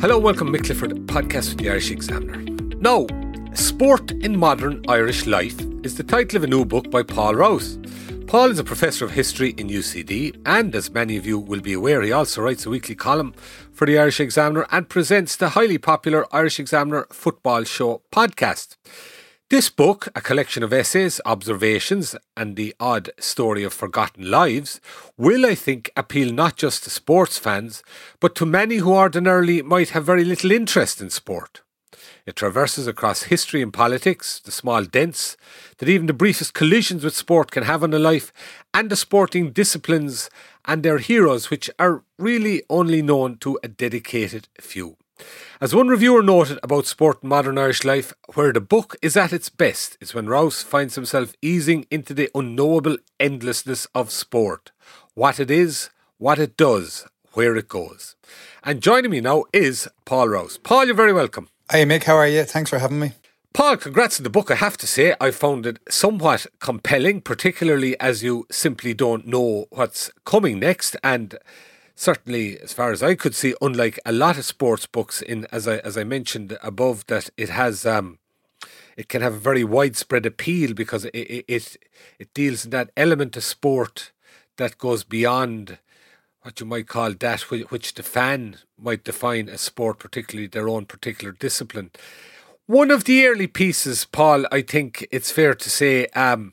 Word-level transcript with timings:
Hello, 0.00 0.16
welcome 0.16 0.52
Mick 0.52 0.64
Clifford, 0.64 0.92
podcast 1.08 1.48
with 1.48 1.58
the 1.58 1.68
Irish 1.68 1.90
Examiner. 1.90 2.40
Now, 2.76 3.08
Sport 3.54 4.12
in 4.12 4.38
Modern 4.38 4.84
Irish 4.86 5.26
Life 5.26 5.60
is 5.82 5.96
the 5.96 6.04
title 6.04 6.36
of 6.36 6.44
a 6.44 6.46
new 6.46 6.64
book 6.64 6.88
by 6.88 7.02
Paul 7.02 7.34
Rouse. 7.34 7.80
Paul 8.28 8.52
is 8.52 8.60
a 8.60 8.64
professor 8.64 9.04
of 9.04 9.10
history 9.10 9.56
in 9.58 9.66
UCD, 9.66 10.40
and 10.46 10.72
as 10.76 10.92
many 10.92 11.16
of 11.16 11.26
you 11.26 11.36
will 11.36 11.60
be 11.60 11.72
aware, 11.72 12.00
he 12.02 12.12
also 12.12 12.42
writes 12.42 12.64
a 12.64 12.70
weekly 12.70 12.94
column 12.94 13.34
for 13.72 13.88
the 13.88 13.98
Irish 13.98 14.20
Examiner 14.20 14.68
and 14.70 14.88
presents 14.88 15.34
the 15.34 15.48
highly 15.48 15.78
popular 15.78 16.32
Irish 16.32 16.60
Examiner 16.60 17.08
Football 17.10 17.64
Show 17.64 18.02
podcast. 18.12 18.76
This 19.50 19.70
book, 19.70 20.08
a 20.14 20.20
collection 20.20 20.62
of 20.62 20.74
essays, 20.74 21.22
observations, 21.24 22.14
and 22.36 22.54
the 22.54 22.74
odd 22.78 23.08
story 23.18 23.64
of 23.64 23.72
forgotten 23.72 24.30
lives, 24.30 24.78
will, 25.16 25.46
I 25.46 25.54
think, 25.54 25.90
appeal 25.96 26.34
not 26.34 26.58
just 26.58 26.84
to 26.84 26.90
sports 26.90 27.38
fans, 27.38 27.82
but 28.20 28.34
to 28.34 28.44
many 28.44 28.76
who 28.76 28.92
ordinarily 28.92 29.62
might 29.62 29.88
have 29.90 30.04
very 30.04 30.22
little 30.22 30.50
interest 30.50 31.00
in 31.00 31.08
sport. 31.08 31.62
It 32.26 32.36
traverses 32.36 32.86
across 32.86 33.22
history 33.22 33.62
and 33.62 33.72
politics, 33.72 34.38
the 34.38 34.50
small 34.50 34.84
dents 34.84 35.38
that 35.78 35.88
even 35.88 36.08
the 36.08 36.12
briefest 36.12 36.52
collisions 36.52 37.02
with 37.02 37.16
sport 37.16 37.50
can 37.50 37.62
have 37.62 37.82
on 37.82 37.94
a 37.94 37.98
life, 37.98 38.34
and 38.74 38.90
the 38.90 38.96
sporting 38.96 39.52
disciplines 39.52 40.28
and 40.66 40.82
their 40.82 40.98
heroes, 40.98 41.48
which 41.48 41.70
are 41.78 42.04
really 42.18 42.64
only 42.68 43.00
known 43.00 43.38
to 43.38 43.58
a 43.62 43.68
dedicated 43.68 44.48
few. 44.60 44.98
As 45.60 45.74
one 45.74 45.88
reviewer 45.88 46.22
noted 46.22 46.58
about 46.62 46.86
sport 46.86 47.18
in 47.22 47.28
modern 47.28 47.58
Irish 47.58 47.84
life, 47.84 48.12
where 48.34 48.52
the 48.52 48.60
book 48.60 48.96
is 49.02 49.16
at 49.16 49.32
its 49.32 49.48
best 49.48 49.96
is 50.00 50.14
when 50.14 50.26
Rouse 50.26 50.62
finds 50.62 50.94
himself 50.94 51.34
easing 51.42 51.86
into 51.90 52.14
the 52.14 52.30
unknowable 52.34 52.96
endlessness 53.18 53.86
of 53.94 54.10
sport. 54.10 54.70
What 55.14 55.40
it 55.40 55.50
is, 55.50 55.90
what 56.18 56.38
it 56.38 56.56
does, 56.56 57.06
where 57.32 57.56
it 57.56 57.68
goes. 57.68 58.16
And 58.62 58.82
joining 58.82 59.10
me 59.10 59.20
now 59.20 59.44
is 59.52 59.88
Paul 60.04 60.28
Rouse. 60.28 60.58
Paul, 60.58 60.86
you're 60.86 60.94
very 60.94 61.12
welcome. 61.12 61.48
Hey 61.70 61.84
Mick, 61.84 62.04
how 62.04 62.16
are 62.16 62.26
you? 62.26 62.44
Thanks 62.44 62.70
for 62.70 62.78
having 62.78 63.00
me. 63.00 63.12
Paul, 63.52 63.76
congrats 63.76 64.20
on 64.20 64.24
the 64.24 64.30
book. 64.30 64.50
I 64.50 64.54
have 64.54 64.76
to 64.76 64.86
say, 64.86 65.14
I 65.20 65.30
found 65.32 65.66
it 65.66 65.80
somewhat 65.88 66.46
compelling, 66.60 67.20
particularly 67.20 67.98
as 67.98 68.22
you 68.22 68.46
simply 68.50 68.94
don't 68.94 69.26
know 69.26 69.66
what's 69.70 70.10
coming 70.24 70.60
next. 70.60 70.96
And 71.02 71.36
certainly, 71.98 72.58
as 72.60 72.72
far 72.72 72.92
as 72.92 73.02
I 73.02 73.16
could 73.16 73.34
see, 73.34 73.54
unlike 73.60 73.98
a 74.06 74.12
lot 74.12 74.38
of 74.38 74.44
sports 74.44 74.86
books, 74.86 75.20
in 75.20 75.46
as 75.50 75.66
I 75.66 75.78
as 75.78 75.98
I 75.98 76.04
mentioned 76.04 76.56
above, 76.62 77.04
that 77.06 77.28
it 77.36 77.48
has 77.48 77.84
um, 77.84 78.18
it 78.96 79.08
can 79.08 79.20
have 79.20 79.34
a 79.34 79.38
very 79.50 79.64
widespread 79.64 80.24
appeal 80.24 80.72
because 80.74 81.04
it 81.06 81.14
it 81.14 81.44
it, 81.48 81.76
it 82.18 82.34
deals 82.34 82.64
in 82.64 82.70
that 82.70 82.90
element 82.96 83.36
of 83.36 83.44
sport 83.44 84.12
that 84.56 84.78
goes 84.78 85.04
beyond 85.04 85.78
what 86.42 86.60
you 86.60 86.66
might 86.66 86.86
call 86.86 87.12
that 87.12 87.42
which 87.50 87.94
the 87.94 88.02
fan 88.02 88.56
might 88.78 89.04
define 89.04 89.48
as 89.48 89.60
sport, 89.60 89.98
particularly 89.98 90.46
their 90.46 90.68
own 90.68 90.86
particular 90.86 91.32
discipline. 91.32 91.90
One 92.66 92.90
of 92.90 93.04
the 93.04 93.26
early 93.26 93.46
pieces, 93.46 94.04
Paul, 94.04 94.46
I 94.52 94.62
think 94.62 95.06
it's 95.10 95.32
fair 95.32 95.54
to 95.54 95.70
say, 95.70 96.06
um, 96.08 96.52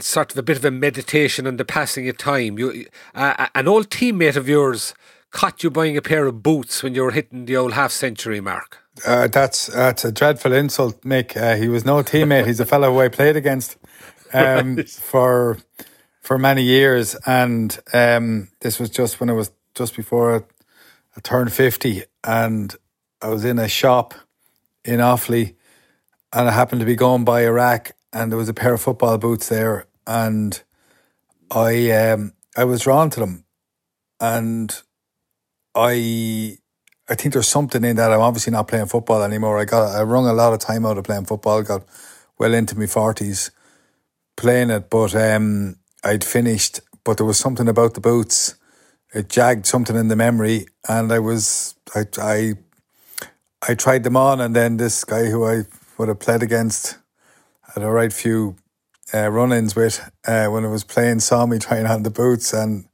it's 0.00 0.08
sort 0.08 0.32
of 0.32 0.38
a 0.38 0.42
bit 0.42 0.56
of 0.56 0.64
a 0.64 0.70
meditation 0.70 1.46
on 1.46 1.58
the 1.58 1.64
passing 1.64 2.08
of 2.08 2.16
time. 2.16 2.58
You, 2.58 2.86
uh, 3.14 3.48
an 3.54 3.68
old 3.68 3.90
teammate 3.90 4.34
of 4.34 4.48
yours 4.48 4.94
caught 5.30 5.62
you 5.62 5.70
buying 5.70 5.94
a 5.94 6.00
pair 6.00 6.26
of 6.26 6.42
boots 6.42 6.82
when 6.82 6.94
you 6.94 7.02
were 7.02 7.10
hitting 7.10 7.44
the 7.44 7.54
old 7.54 7.74
half 7.74 7.92
century 7.92 8.40
mark. 8.40 8.78
Uh, 9.06 9.28
that's 9.28 9.66
that's 9.66 10.02
a 10.06 10.10
dreadful 10.10 10.54
insult, 10.54 11.02
Mick. 11.02 11.36
Uh, 11.36 11.54
he 11.56 11.68
was 11.68 11.84
no 11.84 12.02
teammate. 12.02 12.46
He's 12.46 12.60
a 12.60 12.64
fellow 12.64 12.90
who 12.90 13.00
I 13.00 13.08
played 13.08 13.36
against 13.36 13.76
um, 14.32 14.76
right. 14.76 14.88
for 14.88 15.58
for 16.22 16.38
many 16.38 16.62
years, 16.62 17.14
and 17.26 17.78
um, 17.92 18.48
this 18.60 18.80
was 18.80 18.88
just 18.88 19.20
when 19.20 19.28
I 19.28 19.34
was 19.34 19.52
just 19.74 19.94
before 19.94 20.34
I, 20.34 20.38
I 21.14 21.20
turned 21.22 21.52
fifty, 21.52 22.04
and 22.24 22.74
I 23.20 23.28
was 23.28 23.44
in 23.44 23.58
a 23.58 23.68
shop 23.68 24.14
in 24.82 25.00
Offaly, 25.00 25.56
and 26.32 26.48
I 26.48 26.52
happened 26.52 26.80
to 26.80 26.86
be 26.86 26.96
going 26.96 27.24
by 27.24 27.44
rack, 27.46 27.94
and 28.14 28.32
there 28.32 28.38
was 28.38 28.48
a 28.48 28.54
pair 28.54 28.72
of 28.72 28.80
football 28.80 29.18
boots 29.18 29.50
there, 29.50 29.86
and 30.10 30.60
I 31.52 31.90
um, 31.92 32.32
I 32.56 32.64
was 32.64 32.82
drawn 32.82 33.10
to 33.10 33.20
them, 33.20 33.44
and 34.20 34.74
I 35.74 36.58
I 37.08 37.14
think 37.14 37.32
there's 37.32 37.48
something 37.48 37.84
in 37.84 37.96
that. 37.96 38.12
I'm 38.12 38.20
obviously 38.20 38.52
not 38.52 38.66
playing 38.66 38.86
football 38.86 39.22
anymore. 39.22 39.58
I 39.60 39.64
got 39.64 39.94
I 39.94 40.02
wrung 40.02 40.26
a 40.26 40.32
lot 40.32 40.52
of 40.52 40.58
time 40.58 40.84
out 40.84 40.98
of 40.98 41.04
playing 41.04 41.26
football. 41.26 41.62
Got 41.62 41.84
well 42.38 42.54
into 42.54 42.76
my 42.76 42.86
forties 42.86 43.52
playing 44.36 44.70
it, 44.70 44.90
but 44.90 45.14
um, 45.14 45.76
I'd 46.02 46.24
finished. 46.24 46.80
But 47.04 47.18
there 47.18 47.26
was 47.26 47.38
something 47.38 47.68
about 47.68 47.94
the 47.94 48.00
boots. 48.00 48.56
It 49.14 49.28
jagged 49.28 49.66
something 49.66 49.96
in 49.96 50.08
the 50.08 50.16
memory, 50.16 50.66
and 50.88 51.12
I 51.12 51.20
was 51.20 51.76
I 51.94 52.04
I 52.18 52.54
I 53.68 53.74
tried 53.74 54.02
them 54.02 54.16
on, 54.16 54.40
and 54.40 54.56
then 54.56 54.76
this 54.76 55.04
guy 55.04 55.26
who 55.26 55.46
I 55.46 55.62
would 55.98 56.08
have 56.08 56.18
played 56.18 56.42
against 56.42 56.98
had 57.74 57.84
a 57.84 57.90
right 57.90 58.12
few 58.12 58.56
uh, 59.12 59.28
run-ins 59.28 59.74
with 59.74 60.10
uh, 60.26 60.46
when 60.46 60.64
I 60.64 60.68
was 60.68 60.84
playing 60.84 61.20
saw 61.20 61.46
me 61.46 61.58
trying 61.58 61.86
on 61.86 62.02
the 62.02 62.10
boots 62.10 62.52
and 62.52 62.86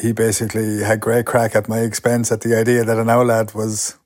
he 0.00 0.12
basically 0.12 0.82
had 0.82 1.00
great 1.00 1.26
crack 1.26 1.54
at 1.54 1.68
my 1.68 1.80
expense 1.80 2.32
at 2.32 2.40
the 2.42 2.56
idea 2.56 2.84
that 2.84 2.98
an 2.98 3.06
lad 3.06 3.54
was 3.54 3.98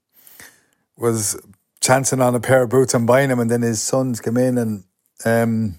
was 0.96 1.40
chancing 1.80 2.20
on 2.20 2.34
a 2.34 2.40
pair 2.40 2.62
of 2.62 2.70
boots 2.70 2.94
and 2.94 3.06
buying 3.06 3.28
them 3.28 3.40
and 3.40 3.50
then 3.50 3.62
his 3.62 3.82
sons 3.82 4.20
came 4.20 4.36
in 4.36 4.56
and 4.56 4.84
um, 5.24 5.76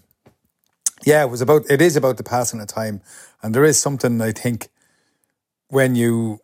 yeah 1.03 1.23
it 1.23 1.29
was 1.29 1.41
about 1.41 1.63
it 1.69 1.81
is 1.81 1.95
about 1.95 2.17
the 2.17 2.23
passing 2.23 2.61
of 2.61 2.67
time. 2.67 3.01
And 3.41 3.53
there 3.53 3.63
is 3.63 3.79
something 3.79 4.21
I 4.21 4.31
think 4.31 4.69
when 5.69 5.95
you 5.95 6.39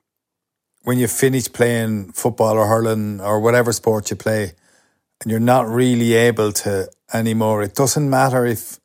when 0.83 0.97
you 0.97 1.07
finish 1.07 1.51
playing 1.51 2.11
football 2.11 2.57
or 2.57 2.67
hurling 2.67 3.21
or 3.21 3.39
whatever 3.39 3.71
sport 3.71 4.09
you 4.09 4.15
play 4.15 4.53
and 5.21 5.29
you're 5.29 5.39
not 5.39 5.67
really 5.67 6.13
able 6.13 6.51
to 6.51 6.89
anymore. 7.13 7.61
It 7.61 7.75
doesn't 7.75 8.09
matter 8.09 8.45
if 8.45 8.79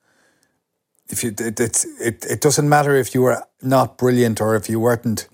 if 1.08 1.22
you 1.22 1.30
it 1.30 1.60
it, 1.60 1.84
it, 2.00 2.24
it 2.24 2.40
doesn't 2.40 2.68
matter 2.68 2.94
if 2.96 3.14
you 3.14 3.22
were 3.22 3.42
not 3.62 3.98
brilliant 3.98 4.40
or 4.40 4.56
if 4.56 4.68
you 4.68 4.80
weren't 4.80 5.28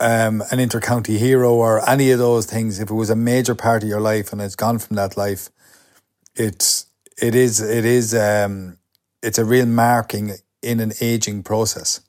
um, 0.00 0.42
an 0.50 0.58
intercounty 0.58 1.18
hero 1.18 1.52
or 1.52 1.88
any 1.88 2.10
of 2.10 2.18
those 2.18 2.46
things. 2.46 2.80
If 2.80 2.90
it 2.90 2.94
was 2.94 3.10
a 3.10 3.16
major 3.16 3.54
part 3.54 3.82
of 3.82 3.88
your 3.88 4.00
life 4.00 4.32
and 4.32 4.40
it's 4.40 4.56
gone 4.56 4.78
from 4.78 4.96
that 4.96 5.16
life, 5.16 5.50
it's 6.34 6.86
it 7.20 7.34
is 7.34 7.60
it 7.60 7.84
is 7.84 8.14
um, 8.14 8.78
it's 9.22 9.38
a 9.38 9.44
real 9.44 9.66
marking 9.66 10.32
in 10.62 10.80
an 10.80 10.92
aging 11.00 11.42
process, 11.42 12.00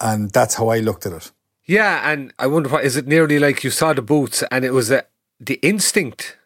and 0.00 0.30
that's 0.30 0.54
how 0.54 0.68
I 0.68 0.78
looked 0.78 1.06
at 1.06 1.12
it. 1.12 1.32
Yeah, 1.64 2.10
and 2.10 2.32
I 2.38 2.48
wonder 2.48 2.68
what 2.68 2.84
is 2.84 2.96
it 2.96 3.06
nearly 3.06 3.38
like 3.38 3.62
you 3.64 3.70
saw 3.70 3.92
the 3.92 4.02
boots 4.02 4.42
and 4.50 4.64
it 4.64 4.72
was 4.72 4.90
a, 4.90 5.04
the 5.38 5.54
instinct 5.62 6.36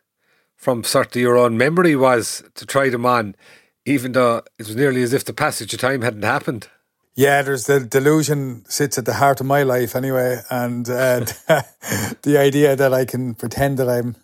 from 0.57 0.83
sort 0.83 1.15
of 1.15 1.21
your 1.21 1.37
own 1.37 1.57
memory 1.57 1.95
was 1.95 2.43
to 2.55 2.67
try 2.67 2.89
them 2.89 3.07
on, 3.07 3.37
even 3.85 4.13
though 4.13 4.39
it 4.59 4.67
was 4.67 4.77
nearly 4.77 5.03
as 5.03 5.13
if 5.13 5.25
the 5.25 5.33
passage 5.33 5.73
of 5.75 5.81
time 5.81 6.03
hadn't 6.03 6.25
happened. 6.25 6.69
Yeah, 7.15 7.41
there's 7.43 7.65
the 7.65 7.81
delusion 7.81 8.65
sits 8.69 8.99
at 8.99 9.07
the 9.07 9.15
heart 9.15 9.41
of 9.41 9.47
my 9.47 9.63
life 9.63 9.97
anyway, 9.97 10.43
and 10.51 10.89
uh, 10.89 11.21
the 12.23 12.37
idea 12.39 12.77
that 12.77 12.93
I 12.93 13.05
can 13.07 13.35
pretend 13.35 13.79
that 13.79 13.89
I'm 13.89 14.17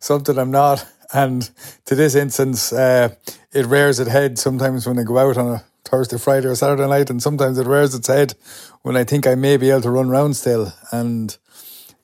something 0.00 0.38
I'm 0.38 0.50
not. 0.50 0.86
And 1.12 1.48
to 1.84 1.94
this 1.94 2.14
instance, 2.14 2.72
uh, 2.72 3.14
it 3.52 3.66
rears 3.66 4.00
its 4.00 4.10
head 4.10 4.38
sometimes 4.38 4.86
when 4.86 4.98
I 4.98 5.02
go 5.02 5.18
out 5.18 5.36
on 5.36 5.46
a 5.46 5.64
Thursday, 5.84 6.18
Friday, 6.18 6.48
or 6.48 6.54
Saturday 6.54 6.88
night, 6.88 7.10
and 7.10 7.22
sometimes 7.22 7.58
it 7.58 7.66
rears 7.66 7.94
its 7.94 8.08
head 8.08 8.34
when 8.82 8.96
I 8.96 9.04
think 9.04 9.26
I 9.26 9.34
may 9.34 9.56
be 9.56 9.70
able 9.70 9.82
to 9.82 9.90
run 9.90 10.08
around 10.08 10.34
still 10.34 10.72
and 10.90 11.36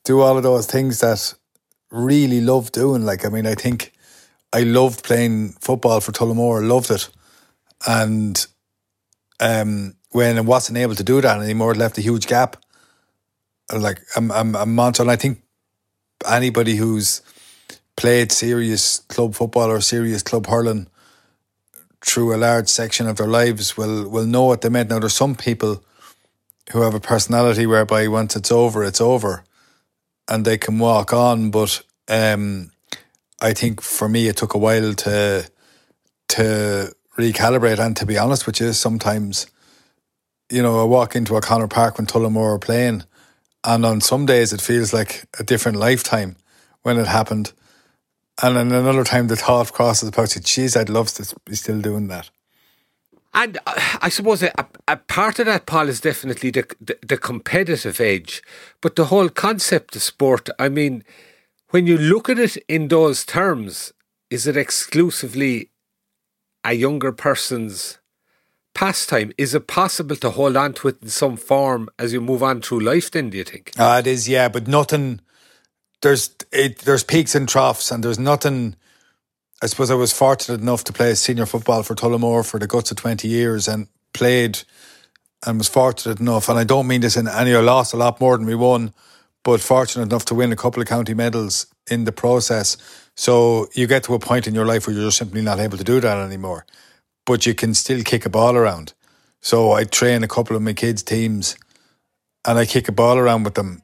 do 0.05 0.21
all 0.21 0.37
of 0.37 0.43
those 0.43 0.67
things 0.67 1.01
that 1.01 1.35
really 1.93 2.41
love 2.41 2.73
doing. 2.73 3.05
Like, 3.05 3.25
I 3.25 3.29
mean, 3.29 3.47
I 3.47 3.55
think 3.55 3.93
I 4.53 4.63
loved 4.63 5.05
playing 5.05 5.51
football 5.61 6.01
for 6.01 6.11
Tullamore, 6.11 6.67
loved 6.67 6.91
it. 6.91 7.09
And 7.87 8.45
um, 9.39 9.95
when 10.11 10.39
I 10.39 10.41
wasn't 10.41 10.79
able 10.79 10.97
to 10.97 11.05
do 11.05 11.21
that 11.21 11.41
anymore, 11.41 11.73
it 11.73 11.79
left 11.79 11.99
a 11.99 12.03
huge 12.03 12.27
gap. 12.27 12.57
Like, 13.73 14.01
I'm, 14.17 14.33
I'm, 14.33 14.57
I'm 14.57 14.79
and 14.79 15.11
I 15.11 15.17
think 15.17 15.43
anybody 16.29 16.77
who's 16.77 17.23
played 17.97 18.33
serious 18.33 19.01
club 19.01 19.35
football 19.35 19.71
or 19.71 19.81
serious 19.81 20.23
club 20.23 20.47
hurling 20.47 20.89
through 22.05 22.35
a 22.35 22.37
large 22.37 22.69
section 22.69 23.07
of 23.07 23.17
their 23.17 23.29
lives 23.29 23.77
will 23.77 24.09
will 24.09 24.27
know 24.27 24.45
what 24.45 24.61
they 24.61 24.69
meant. 24.69 24.91
Now, 24.91 24.99
there's 24.99 25.15
some 25.15 25.35
people 25.35 25.85
who 26.73 26.83
have 26.83 26.95
a 26.95 27.01
personality 27.01 27.67
whereby 27.67 28.09
once 28.09 28.37
it's 28.37 28.53
over, 28.53 28.85
it's 28.85 29.01
over, 29.01 29.45
and 30.33 30.47
they 30.47 30.57
can 30.57 30.79
walk 30.79 31.13
on. 31.13 31.51
But 31.51 31.83
um, 32.09 32.71
I 33.41 33.53
think 33.53 33.83
for 33.83 34.09
me, 34.09 34.29
it 34.29 34.37
took 34.39 34.55
a 34.55 34.59
while 34.59 34.95
to 34.95 35.51
to 36.29 36.95
recalibrate. 37.19 37.79
And 37.79 37.95
to 37.99 38.07
be 38.07 38.17
honest 38.17 38.47
with 38.47 38.59
you, 38.59 38.73
sometimes, 38.73 39.47
you 40.51 40.63
know, 40.63 40.81
I 40.81 40.85
walk 40.85 41.15
into 41.15 41.37
O'Connor 41.37 41.69
Park 41.69 41.99
when 41.99 42.07
Tullamore 42.07 42.55
are 42.55 42.59
playing, 42.59 43.05
and 43.63 43.85
on 43.85 44.01
some 44.01 44.25
days 44.25 44.53
it 44.55 44.63
feels 44.63 44.95
like 44.95 45.25
a 45.39 45.45
different 45.45 45.79
lifetime 45.79 46.37
when 46.83 46.99
it 46.99 47.07
happened. 47.07 47.53
And 48.43 48.57
then 48.57 48.73
another 48.73 49.05
time 49.05 49.29
the 49.29 49.37
thought 49.37 49.73
crosses 49.73 50.09
about 50.09 50.35
you, 50.35 50.41
geez, 50.41 50.75
I'd 50.75 50.89
love 50.89 51.09
to 51.15 51.37
be 51.45 51.55
still 51.55 51.81
doing 51.81 52.09
that. 52.09 52.31
And 53.35 53.59
uh, 53.67 53.99
I 54.01 54.09
suppose 54.09 54.43
a, 54.43 54.53
a, 54.87 54.97
part 54.97 55.39
of 55.39 55.47
that, 55.47 55.67
Paul, 55.67 55.89
is 55.89 56.01
definitely 56.01 56.51
the, 56.51 56.67
the, 56.81 56.99
the 57.07 57.17
competitive 57.17 58.01
edge. 58.01 58.43
But 58.81 58.97
the 58.97 59.07
whole 59.07 59.29
concept 59.29 59.97
of 59.97 60.03
sport, 60.03 60.49
I 60.59 60.69
mean, 60.69 61.03
when 61.71 61.87
you 61.87 61.97
look 61.97 62.29
at 62.29 62.39
it 62.39 62.57
in 62.69 62.89
those 62.89 63.25
terms, 63.25 63.93
is 64.31 64.47
it 64.47 64.57
exclusively 64.57 65.71
a 66.65 66.75
younger 66.75 67.13
person's 67.13 67.99
pastime? 68.75 69.33
Is 69.39 69.55
it 69.55 69.67
possible 69.67 70.17
to 70.17 70.31
hold 70.31 70.57
on 70.57 70.75
to 70.75 70.89
it 70.89 70.99
in 71.03 71.09
some 71.09 71.37
form 71.37 71.89
as 71.99 72.13
you 72.13 72.21
move 72.21 72.43
on 72.43 72.61
through 72.61 72.81
life? 72.81 73.11
Then, 73.11 73.31
do 73.31 73.39
you 73.39 73.45
think? 73.45 73.73
Uh, 73.79 74.03
it 74.05 74.07
is, 74.07 74.29
yeah, 74.29 74.49
but 74.49 74.69
nothing. 74.69 75.21
There's 76.03 76.35
it, 76.53 76.81
there's 76.81 77.05
peaks 77.05 77.35
and 77.35 77.49
troughs, 77.49 77.91
and 77.91 78.03
there's 78.03 78.19
nothing. 78.19 78.77
I 79.63 79.67
suppose 79.67 79.93
I 79.93 79.95
was 79.95 80.13
fortunate 80.13 80.61
enough 80.61 80.83
to 80.85 80.93
play 80.93 81.15
senior 81.15 81.47
football 81.47 81.85
for 81.85 81.95
Tullamore 81.95 82.45
for 82.45 82.59
the 82.59 82.67
guts 82.67 82.91
of 82.91 82.97
twenty 82.97 83.29
years, 83.29 83.69
and 83.69 83.87
played, 84.13 84.59
and 85.47 85.59
was 85.59 85.69
fortunate 85.69 86.19
enough. 86.19 86.49
And 86.49 86.59
I 86.59 86.65
don't 86.65 86.89
mean 86.89 87.01
this 87.01 87.17
in 87.17 87.29
any. 87.29 87.55
I 87.55 87.61
lost 87.61 87.95
a 87.95 87.97
lot 87.97 88.21
more 88.21 88.37
than 88.37 88.47
we 88.47 88.57
won, 88.57 88.93
but 89.45 89.61
fortunate 89.61 90.03
enough 90.03 90.25
to 90.27 90.35
win 90.35 90.51
a 90.51 90.57
couple 90.57 90.83
of 90.83 90.89
county 90.89 91.15
medals 91.15 91.67
in 91.89 92.05
the 92.05 92.13
process. 92.13 92.77
So 93.15 93.69
you 93.75 93.87
get 93.87 94.03
to 94.05 94.15
a 94.15 94.19
point 94.19 94.49
in 94.49 94.55
your 94.55 94.67
life 94.67 94.87
where 94.87 94.97
you're 94.97 95.07
just 95.07 95.19
simply 95.19 95.43
not 95.43 95.61
able 95.61 95.79
to 95.79 95.85
do 95.85 96.01
that 96.01 96.19
anymore, 96.19 96.67
but 97.25 97.47
you 97.47 97.55
can 97.55 97.73
still 97.75 98.03
kick 98.03 98.27
a 98.27 98.31
ball 98.31 98.57
around. 98.57 98.95
So 99.41 99.73
I 99.73 99.85
train 99.85 100.25
a 100.25 100.29
couple 100.29 100.57
of 100.57 100.63
my 100.63 100.73
kids' 100.73 101.05
teams, 101.05 101.57
and 102.45 102.59
I 102.59 102.67
kick 102.67 102.89
a 102.89 102.93
ball 102.93 103.17
around 103.17 103.45
with 103.45 103.55
them, 103.55 103.83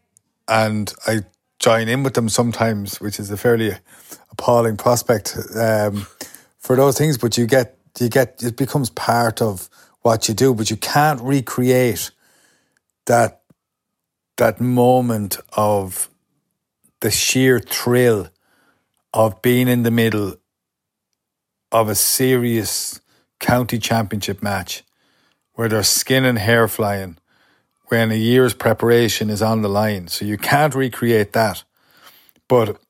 and 0.49 0.93
I 1.07 1.21
join 1.69 1.87
in 1.87 2.03
with 2.03 2.15
them 2.15 2.31
sometimes, 2.31 2.99
which 2.99 3.21
is 3.21 3.31
a 3.31 3.37
fairly 3.37 3.73
appalling 4.31 4.79
prospect 4.79 5.37
um, 5.55 6.07
for 6.59 6.77
those 6.77 6.97
things. 6.97 7.19
But 7.19 7.37
you 7.37 7.47
get 7.47 7.77
you 8.01 8.09
get 8.09 8.43
it 8.43 8.57
becomes 8.57 8.89
part 8.89 9.43
of 9.43 9.69
what 10.01 10.29
you 10.29 10.35
do, 10.35 10.55
but 10.55 10.71
you 10.71 10.79
can't 10.79 11.21
recreate 11.21 12.11
that 13.05 13.43
that 14.39 14.63
moment 14.63 15.37
of 15.59 16.09
the 17.01 17.11
sheer 17.11 17.61
thrill 17.61 18.29
of 19.13 19.43
being 19.43 19.69
in 19.69 19.83
the 19.83 19.91
middle 19.91 20.37
of 21.71 21.91
a 21.91 21.95
serious 21.95 22.99
county 23.41 23.79
championship 23.79 24.43
match 24.43 24.85
where 25.53 25.69
there's 25.69 25.89
skin 25.89 26.25
and 26.25 26.39
hair 26.39 26.67
flying 26.67 27.19
when 27.89 28.11
a 28.11 28.17
year's 28.17 28.55
preparation 28.55 29.31
is 29.31 29.43
on 29.43 29.63
the 29.63 29.69
line. 29.69 30.09
So 30.09 30.25
you 30.25 30.37
can't 30.37 30.75
recreate 30.75 31.33
that. 31.33 31.65
But 32.49 32.81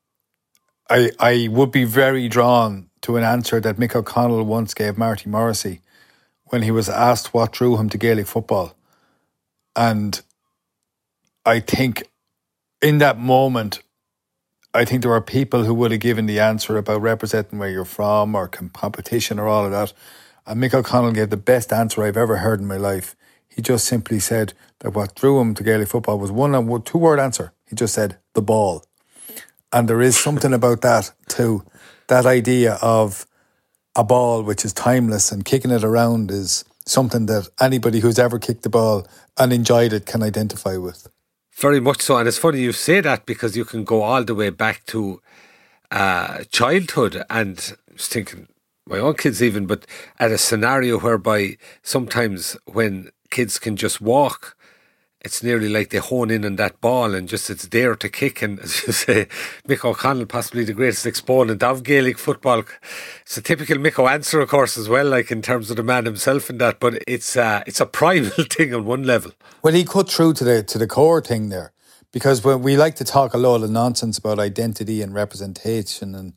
I 0.89 1.11
I 1.19 1.47
would 1.49 1.71
be 1.71 1.83
very 1.83 2.27
drawn 2.27 2.89
to 3.01 3.17
an 3.17 3.23
answer 3.23 3.59
that 3.61 3.77
Mick 3.77 3.95
O'Connell 3.95 4.43
once 4.43 4.73
gave 4.73 4.97
Marty 4.97 5.29
Morrissey 5.29 5.81
when 6.45 6.63
he 6.63 6.71
was 6.71 6.89
asked 6.89 7.33
what 7.33 7.51
drew 7.51 7.77
him 7.77 7.89
to 7.89 7.97
Gaelic 7.97 8.27
football. 8.27 8.75
And 9.75 10.21
I 11.45 11.59
think 11.59 12.03
in 12.81 12.97
that 12.97 13.17
moment, 13.17 13.81
I 14.73 14.85
think 14.85 15.01
there 15.01 15.13
are 15.13 15.21
people 15.21 15.63
who 15.63 15.73
would 15.73 15.91
have 15.91 15.99
given 15.99 16.25
the 16.25 16.39
answer 16.39 16.77
about 16.77 17.01
representing 17.01 17.59
where 17.59 17.69
you're 17.69 17.85
from 17.85 18.35
or 18.35 18.47
competition 18.47 19.39
or 19.39 19.47
all 19.47 19.65
of 19.65 19.71
that. 19.71 19.93
And 20.45 20.61
Mick 20.61 20.73
O'Connell 20.73 21.13
gave 21.13 21.29
the 21.29 21.37
best 21.37 21.71
answer 21.71 22.03
I've 22.03 22.17
ever 22.17 22.37
heard 22.37 22.59
in 22.59 22.67
my 22.67 22.77
life. 22.77 23.15
He 23.47 23.61
just 23.61 23.85
simply 23.85 24.19
said 24.19 24.53
that 24.79 24.91
what 24.91 25.15
drew 25.15 25.39
him 25.39 25.53
to 25.55 25.63
Gaelic 25.63 25.89
football 25.89 26.19
was 26.19 26.31
one 26.31 26.55
and 26.55 26.85
two 26.85 26.97
word 26.97 27.19
answer. 27.19 27.53
He 27.67 27.75
just 27.75 27.93
said 27.93 28.17
the 28.33 28.41
ball. 28.41 28.85
And 29.71 29.87
there 29.87 30.01
is 30.01 30.17
something 30.17 30.53
about 30.53 30.81
that 30.81 31.11
too. 31.27 31.63
That 32.07 32.25
idea 32.25 32.79
of 32.81 33.25
a 33.95 34.03
ball 34.03 34.43
which 34.43 34.65
is 34.65 34.73
timeless 34.73 35.31
and 35.31 35.45
kicking 35.45 35.71
it 35.71 35.83
around 35.83 36.31
is 36.31 36.63
something 36.85 37.27
that 37.27 37.49
anybody 37.59 37.99
who's 37.99 38.17
ever 38.17 38.39
kicked 38.39 38.63
the 38.63 38.69
ball 38.69 39.07
and 39.37 39.53
enjoyed 39.53 39.93
it 39.93 40.05
can 40.05 40.23
identify 40.23 40.77
with. 40.77 41.07
Very 41.51 41.79
much 41.79 42.01
so. 42.01 42.17
And 42.17 42.27
it's 42.27 42.37
funny 42.37 42.61
you 42.61 42.71
say 42.71 43.01
that 43.01 43.25
because 43.25 43.55
you 43.55 43.65
can 43.65 43.83
go 43.83 44.01
all 44.01 44.23
the 44.23 44.33
way 44.33 44.49
back 44.49 44.85
to 44.87 45.21
uh, 45.91 46.43
childhood. 46.51 47.23
And 47.29 47.73
was 47.91 48.07
thinking, 48.07 48.47
my 48.87 48.97
own 48.97 49.15
kids 49.15 49.43
even, 49.43 49.67
but 49.67 49.85
at 50.19 50.31
a 50.31 50.37
scenario 50.37 50.99
whereby 50.99 51.57
sometimes 51.83 52.57
when 52.65 53.11
kids 53.29 53.59
can 53.59 53.75
just 53.75 54.01
walk, 54.01 54.55
it's 55.21 55.43
nearly 55.43 55.67
like 55.67 55.89
they 55.89 55.97
hone 55.97 56.31
in 56.31 56.45
on 56.45 56.55
that 56.55 56.79
ball 56.79 57.13
and 57.13 57.27
just 57.27 57.49
it's 57.49 57.67
there 57.67 57.95
to 57.95 58.09
kick. 58.09 58.41
And 58.41 58.59
as 58.63 58.83
you 58.85 58.93
say, 58.93 59.25
Mick 59.67 59.83
O'Connell, 59.83 60.25
possibly 60.25 60.63
the 60.63 60.73
greatest 60.73 61.05
exponent 61.05 61.61
of 61.61 61.83
Gaelic 61.83 62.17
football. 62.17 62.63
It's 63.21 63.37
a 63.37 63.41
typical 63.41 63.77
Mick 63.77 63.99
answer, 64.09 64.39
of 64.39 64.49
course, 64.49 64.77
as 64.77 64.87
well, 64.87 65.07
like 65.07 65.31
in 65.31 65.41
terms 65.41 65.69
of 65.69 65.77
the 65.77 65.83
man 65.83 66.05
himself 66.05 66.49
and 66.49 66.59
that. 66.61 66.79
But 66.79 67.03
it's 67.07 67.35
uh, 67.35 67.63
it's 67.67 67.81
a 67.81 67.85
primal 67.85 68.29
thing 68.49 68.73
on 68.73 68.85
one 68.85 69.03
level. 69.03 69.31
Well, 69.61 69.73
he 69.73 69.83
cut 69.83 70.09
through 70.09 70.33
to 70.35 70.43
the 70.43 70.63
to 70.63 70.77
the 70.77 70.87
core 70.87 71.21
thing 71.21 71.49
there, 71.49 71.73
because 72.11 72.43
when 72.43 72.61
we 72.61 72.77
like 72.77 72.95
to 72.95 73.03
talk 73.03 73.33
a 73.33 73.37
lot 73.37 73.61
of 73.63 73.69
nonsense 73.69 74.17
about 74.17 74.39
identity 74.39 75.01
and 75.01 75.13
representation 75.13 76.15
and 76.15 76.33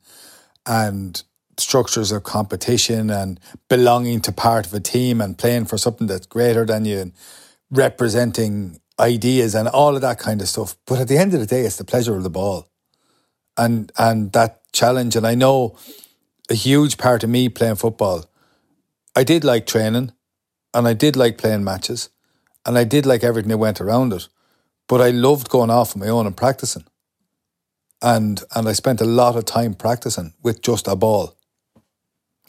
and 0.66 1.22
structures 1.58 2.10
of 2.10 2.22
competition 2.22 3.10
and 3.10 3.38
belonging 3.68 4.20
to 4.20 4.32
part 4.32 4.66
of 4.66 4.72
a 4.72 4.80
team 4.80 5.20
and 5.20 5.36
playing 5.36 5.66
for 5.66 5.76
something 5.76 6.06
that's 6.06 6.26
greater 6.26 6.64
than 6.64 6.84
you 6.86 6.98
and 6.98 7.12
representing 7.72 8.80
ideas 9.00 9.54
and 9.54 9.66
all 9.66 9.96
of 9.96 10.02
that 10.02 10.18
kind 10.18 10.40
of 10.40 10.48
stuff. 10.48 10.76
But 10.86 11.00
at 11.00 11.08
the 11.08 11.18
end 11.18 11.34
of 11.34 11.40
the 11.40 11.46
day, 11.46 11.62
it's 11.62 11.76
the 11.76 11.84
pleasure 11.84 12.14
of 12.16 12.22
the 12.22 12.30
ball. 12.30 12.68
And 13.56 13.90
and 13.98 14.32
that 14.32 14.62
challenge. 14.72 15.16
And 15.16 15.26
I 15.26 15.34
know 15.34 15.76
a 16.50 16.54
huge 16.54 16.98
part 16.98 17.24
of 17.24 17.30
me 17.30 17.48
playing 17.48 17.76
football, 17.76 18.24
I 19.14 19.24
did 19.24 19.44
like 19.44 19.66
training 19.66 20.12
and 20.74 20.88
I 20.88 20.94
did 20.94 21.16
like 21.16 21.38
playing 21.38 21.64
matches 21.64 22.08
and 22.64 22.78
I 22.78 22.84
did 22.84 23.06
like 23.06 23.22
everything 23.22 23.50
that 23.50 23.58
went 23.58 23.80
around 23.80 24.12
it. 24.12 24.28
But 24.88 25.00
I 25.00 25.10
loved 25.10 25.48
going 25.48 25.70
off 25.70 25.94
on 25.94 26.00
my 26.00 26.08
own 26.08 26.26
and 26.26 26.36
practicing. 26.36 26.84
And 28.00 28.42
and 28.54 28.68
I 28.68 28.72
spent 28.72 29.00
a 29.00 29.04
lot 29.04 29.36
of 29.36 29.44
time 29.44 29.74
practicing 29.74 30.34
with 30.42 30.62
just 30.62 30.88
a 30.88 30.96
ball 30.96 31.36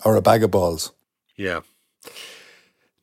or 0.03 0.15
a 0.15 0.21
bag 0.21 0.43
of 0.43 0.51
balls. 0.51 0.91
Yeah. 1.35 1.61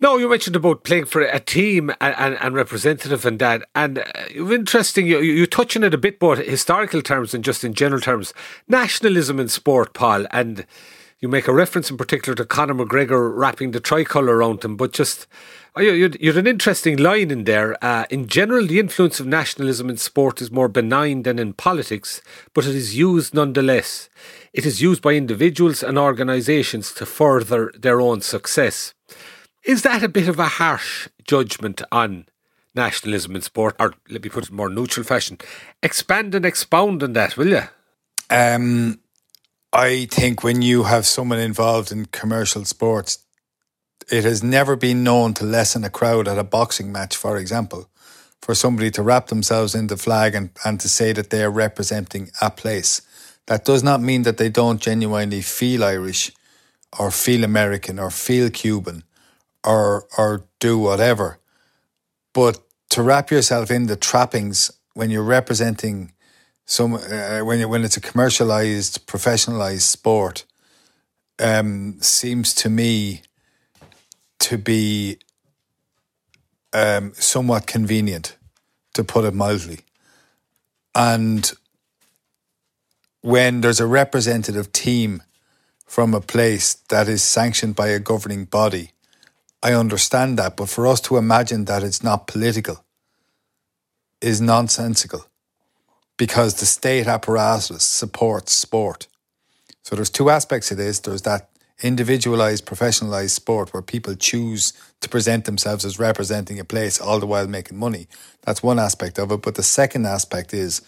No, 0.02 0.16
you 0.16 0.30
mentioned 0.30 0.57
about 0.57 0.83
playing 0.83 1.04
for 1.04 1.21
a 1.21 1.38
team 1.38 1.90
and, 2.00 2.14
and, 2.16 2.38
and 2.40 2.54
representative 2.54 3.26
and 3.26 3.38
that. 3.38 3.69
And 3.75 3.99
uh, 3.99 4.04
interesting, 4.35 5.07
you, 5.07 5.19
you 5.19 5.47
touch 5.47 5.76
on 5.76 5.85
it 5.85 5.92
a 5.92 5.99
bit, 5.99 6.19
both 6.19 6.38
historical 6.38 7.02
terms 7.02 7.35
and 7.35 7.45
just 7.45 7.64
in 7.64 7.75
general 7.75 8.00
terms. 8.00 8.33
Nationalism 8.66 9.38
in 9.38 9.49
sport, 9.49 9.92
Paul, 9.92 10.26
and 10.30 10.64
you 11.19 11.28
make 11.28 11.47
a 11.47 11.52
reference 11.52 11.90
in 11.90 11.99
particular 11.99 12.35
to 12.37 12.47
Conor 12.47 12.76
McGregor 12.76 13.30
wrapping 13.37 13.73
the 13.73 13.80
tricolour 13.80 14.37
around 14.37 14.64
him, 14.64 14.75
but 14.78 14.95
just 14.95 15.26
oh, 15.76 15.83
you, 15.83 16.11
you 16.19 16.33
had 16.33 16.38
an 16.38 16.47
interesting 16.47 16.97
line 16.97 17.30
in 17.30 17.45
there. 17.45 17.76
Uh, 17.85 18.07
in 18.09 18.26
general, 18.26 18.66
the 18.66 18.80
influence 18.80 19.21
of 19.21 19.26
nationalism 19.26 19.90
in 19.90 19.99
sport 19.99 20.40
is 20.40 20.50
more 20.50 20.69
benign 20.69 21.25
than 21.25 21.38
in 21.38 21.52
politics, 21.52 22.23
but 22.54 22.64
it 22.64 22.75
is 22.75 22.97
used 22.97 23.35
nonetheless. 23.35 24.09
It 24.54 24.64
is 24.64 24.80
used 24.80 25.02
by 25.02 25.12
individuals 25.12 25.83
and 25.83 25.99
organisations 25.99 26.95
to 26.95 27.04
further 27.04 27.71
their 27.78 28.00
own 28.00 28.23
success. 28.23 28.95
Is 29.70 29.82
that 29.82 30.02
a 30.02 30.08
bit 30.08 30.26
of 30.26 30.40
a 30.40 30.48
harsh 30.48 31.08
judgment 31.22 31.80
on 31.92 32.26
nationalism 32.74 33.36
in 33.36 33.42
sport, 33.42 33.76
or 33.78 33.94
let 34.08 34.24
me 34.24 34.28
put 34.28 34.42
it 34.42 34.50
in 34.50 34.56
more 34.56 34.68
neutral 34.68 35.06
fashion? 35.06 35.38
Expand 35.80 36.34
and 36.34 36.44
expound 36.44 37.04
on 37.04 37.12
that, 37.12 37.36
will 37.36 37.46
you? 37.46 37.62
Um, 38.30 38.98
I 39.72 40.08
think 40.10 40.42
when 40.42 40.60
you 40.60 40.82
have 40.82 41.06
someone 41.06 41.38
involved 41.38 41.92
in 41.92 42.06
commercial 42.06 42.64
sports, 42.64 43.18
it 44.10 44.24
has 44.24 44.42
never 44.42 44.74
been 44.74 45.04
known 45.04 45.34
to 45.34 45.44
lessen 45.44 45.84
a 45.84 45.88
crowd 45.88 46.26
at 46.26 46.36
a 46.36 46.42
boxing 46.42 46.90
match, 46.90 47.14
for 47.14 47.36
example, 47.36 47.88
for 48.42 48.56
somebody 48.56 48.90
to 48.90 49.02
wrap 49.02 49.28
themselves 49.28 49.76
in 49.76 49.86
the 49.86 49.96
flag 49.96 50.34
and, 50.34 50.50
and 50.64 50.80
to 50.80 50.88
say 50.88 51.12
that 51.12 51.30
they 51.30 51.44
are 51.44 51.50
representing 51.64 52.32
a 52.42 52.50
place. 52.50 53.02
That 53.46 53.64
does 53.64 53.84
not 53.84 54.02
mean 54.02 54.22
that 54.22 54.36
they 54.36 54.48
don't 54.48 54.80
genuinely 54.80 55.42
feel 55.42 55.84
Irish 55.84 56.32
or 56.98 57.12
feel 57.12 57.44
American 57.44 58.00
or 58.00 58.10
feel 58.10 58.50
Cuban 58.50 59.04
or 59.64 60.06
or 60.16 60.44
do 60.58 60.78
whatever. 60.78 61.38
But 62.32 62.60
to 62.90 63.02
wrap 63.02 63.30
yourself 63.30 63.70
in 63.70 63.86
the 63.86 63.96
trappings 63.96 64.70
when 64.94 65.10
you're 65.10 65.22
representing 65.22 66.12
some 66.64 66.94
uh, 66.94 67.40
when 67.40 67.58
you, 67.58 67.68
when 67.68 67.84
it's 67.84 67.96
a 67.96 68.00
commercialized, 68.00 69.06
professionalized 69.06 69.82
sport, 69.82 70.44
um, 71.40 72.00
seems 72.00 72.54
to 72.54 72.70
me 72.70 73.22
to 74.38 74.56
be 74.56 75.18
um, 76.72 77.12
somewhat 77.14 77.66
convenient, 77.66 78.36
to 78.94 79.02
put 79.02 79.24
it 79.24 79.34
mildly. 79.34 79.80
And 80.94 81.50
when 83.20 83.60
there's 83.60 83.80
a 83.80 83.86
representative 83.86 84.72
team 84.72 85.22
from 85.86 86.14
a 86.14 86.20
place 86.20 86.74
that 86.88 87.08
is 87.08 87.22
sanctioned 87.22 87.74
by 87.74 87.88
a 87.88 87.98
governing 87.98 88.44
body, 88.44 88.92
I 89.62 89.74
understand 89.74 90.38
that. 90.38 90.56
But 90.56 90.68
for 90.68 90.86
us 90.86 91.00
to 91.02 91.16
imagine 91.16 91.66
that 91.66 91.82
it's 91.82 92.02
not 92.02 92.26
political 92.26 92.84
is 94.20 94.40
nonsensical 94.40 95.26
because 96.16 96.54
the 96.54 96.66
state 96.66 97.06
apparatus 97.06 97.82
supports 97.82 98.52
sport. 98.52 99.06
So 99.82 99.96
there's 99.96 100.10
two 100.10 100.30
aspects 100.30 100.68
to 100.68 100.74
this. 100.74 101.00
There's 101.00 101.22
that 101.22 101.48
individualized, 101.82 102.66
professionalized 102.66 103.30
sport 103.30 103.72
where 103.72 103.82
people 103.82 104.14
choose 104.14 104.72
to 105.00 105.08
present 105.08 105.46
themselves 105.46 105.84
as 105.84 105.98
representing 105.98 106.60
a 106.60 106.64
place 106.64 107.00
all 107.00 107.18
the 107.18 107.26
while 107.26 107.46
making 107.46 107.78
money. 107.78 108.06
That's 108.42 108.62
one 108.62 108.78
aspect 108.78 109.18
of 109.18 109.32
it. 109.32 109.42
But 109.42 109.54
the 109.54 109.62
second 109.62 110.06
aspect 110.06 110.52
is 110.52 110.82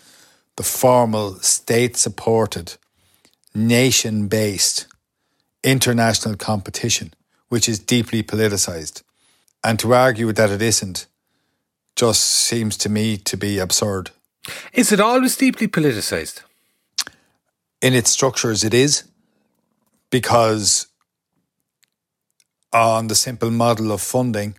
the 0.57 0.63
formal, 0.63 1.37
state 1.37 1.97
supported, 1.97 2.77
nation 3.55 4.29
based 4.29 4.87
international 5.65 6.37
competition, 6.37 7.15
which 7.53 7.69
is 7.69 7.79
deeply 7.79 8.23
politicized. 8.23 9.03
And 9.63 9.79
to 9.79 9.93
argue 9.93 10.33
that 10.33 10.49
it 10.49 10.63
isn't 10.63 11.07
just 11.95 12.23
seems 12.23 12.79
to 12.79 12.89
me 12.89 13.19
to 13.19 13.37
be 13.37 13.59
absurd. 13.59 14.11
Is 14.73 14.91
it 14.91 15.01
always 15.01 15.37
deeply 15.37 15.69
politicized? 15.69 16.41
In 17.83 17.93
its 17.93 18.11
structures, 18.11 18.65
it 18.65 18.73
is 18.73 19.05
because 20.09 20.87
on 22.73 23.09
the 23.09 23.15
simple 23.15 23.51
model 23.51 23.93
of 23.93 24.01
funding 24.01 24.55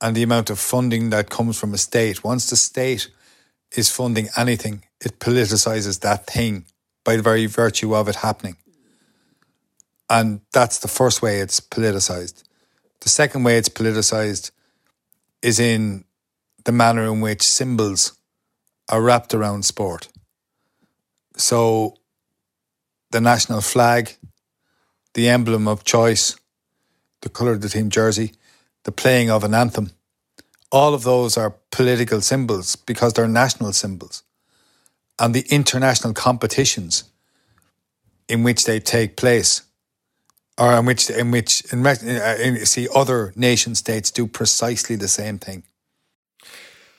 and 0.00 0.16
the 0.16 0.22
amount 0.22 0.48
of 0.48 0.58
funding 0.58 1.10
that 1.10 1.28
comes 1.28 1.60
from 1.60 1.74
a 1.74 1.78
state, 1.78 2.24
once 2.24 2.48
the 2.48 2.56
state 2.56 3.10
is 3.76 3.90
funding 3.90 4.28
anything, 4.34 4.82
it 5.04 5.18
politicizes 5.18 6.00
that 6.00 6.26
thing 6.26 6.64
by 7.04 7.16
the 7.16 7.22
very 7.22 7.44
virtue 7.44 7.94
of 7.94 8.08
it 8.08 8.16
happening. 8.16 8.56
And 10.08 10.40
that's 10.52 10.78
the 10.78 10.88
first 10.88 11.22
way 11.22 11.40
it's 11.40 11.60
politicized. 11.60 12.44
The 13.00 13.08
second 13.08 13.44
way 13.44 13.58
it's 13.58 13.68
politicized 13.68 14.50
is 15.42 15.58
in 15.58 16.04
the 16.64 16.72
manner 16.72 17.04
in 17.04 17.20
which 17.20 17.42
symbols 17.42 18.18
are 18.88 19.02
wrapped 19.02 19.34
around 19.34 19.64
sport. 19.64 20.08
So, 21.36 21.96
the 23.10 23.20
national 23.20 23.60
flag, 23.60 24.16
the 25.14 25.28
emblem 25.28 25.68
of 25.68 25.84
choice, 25.84 26.36
the 27.22 27.28
colour 27.28 27.52
of 27.52 27.60
the 27.60 27.68
team 27.68 27.90
jersey, 27.90 28.32
the 28.84 28.92
playing 28.92 29.30
of 29.30 29.44
an 29.44 29.54
anthem, 29.54 29.90
all 30.72 30.94
of 30.94 31.02
those 31.02 31.36
are 31.36 31.54
political 31.70 32.20
symbols 32.20 32.76
because 32.76 33.12
they're 33.12 33.28
national 33.28 33.72
symbols. 33.72 34.22
And 35.18 35.34
the 35.34 35.46
international 35.48 36.14
competitions 36.14 37.04
in 38.28 38.42
which 38.42 38.64
they 38.64 38.80
take 38.80 39.16
place, 39.16 39.62
or 40.58 40.72
in 40.72 40.86
which, 40.86 41.10
in 41.10 41.30
which, 41.30 41.62
in, 41.72 41.86
in, 41.86 42.66
see, 42.66 42.88
other 42.94 43.32
nation 43.36 43.74
states 43.74 44.10
do 44.10 44.26
precisely 44.26 44.96
the 44.96 45.08
same 45.08 45.38
thing 45.38 45.64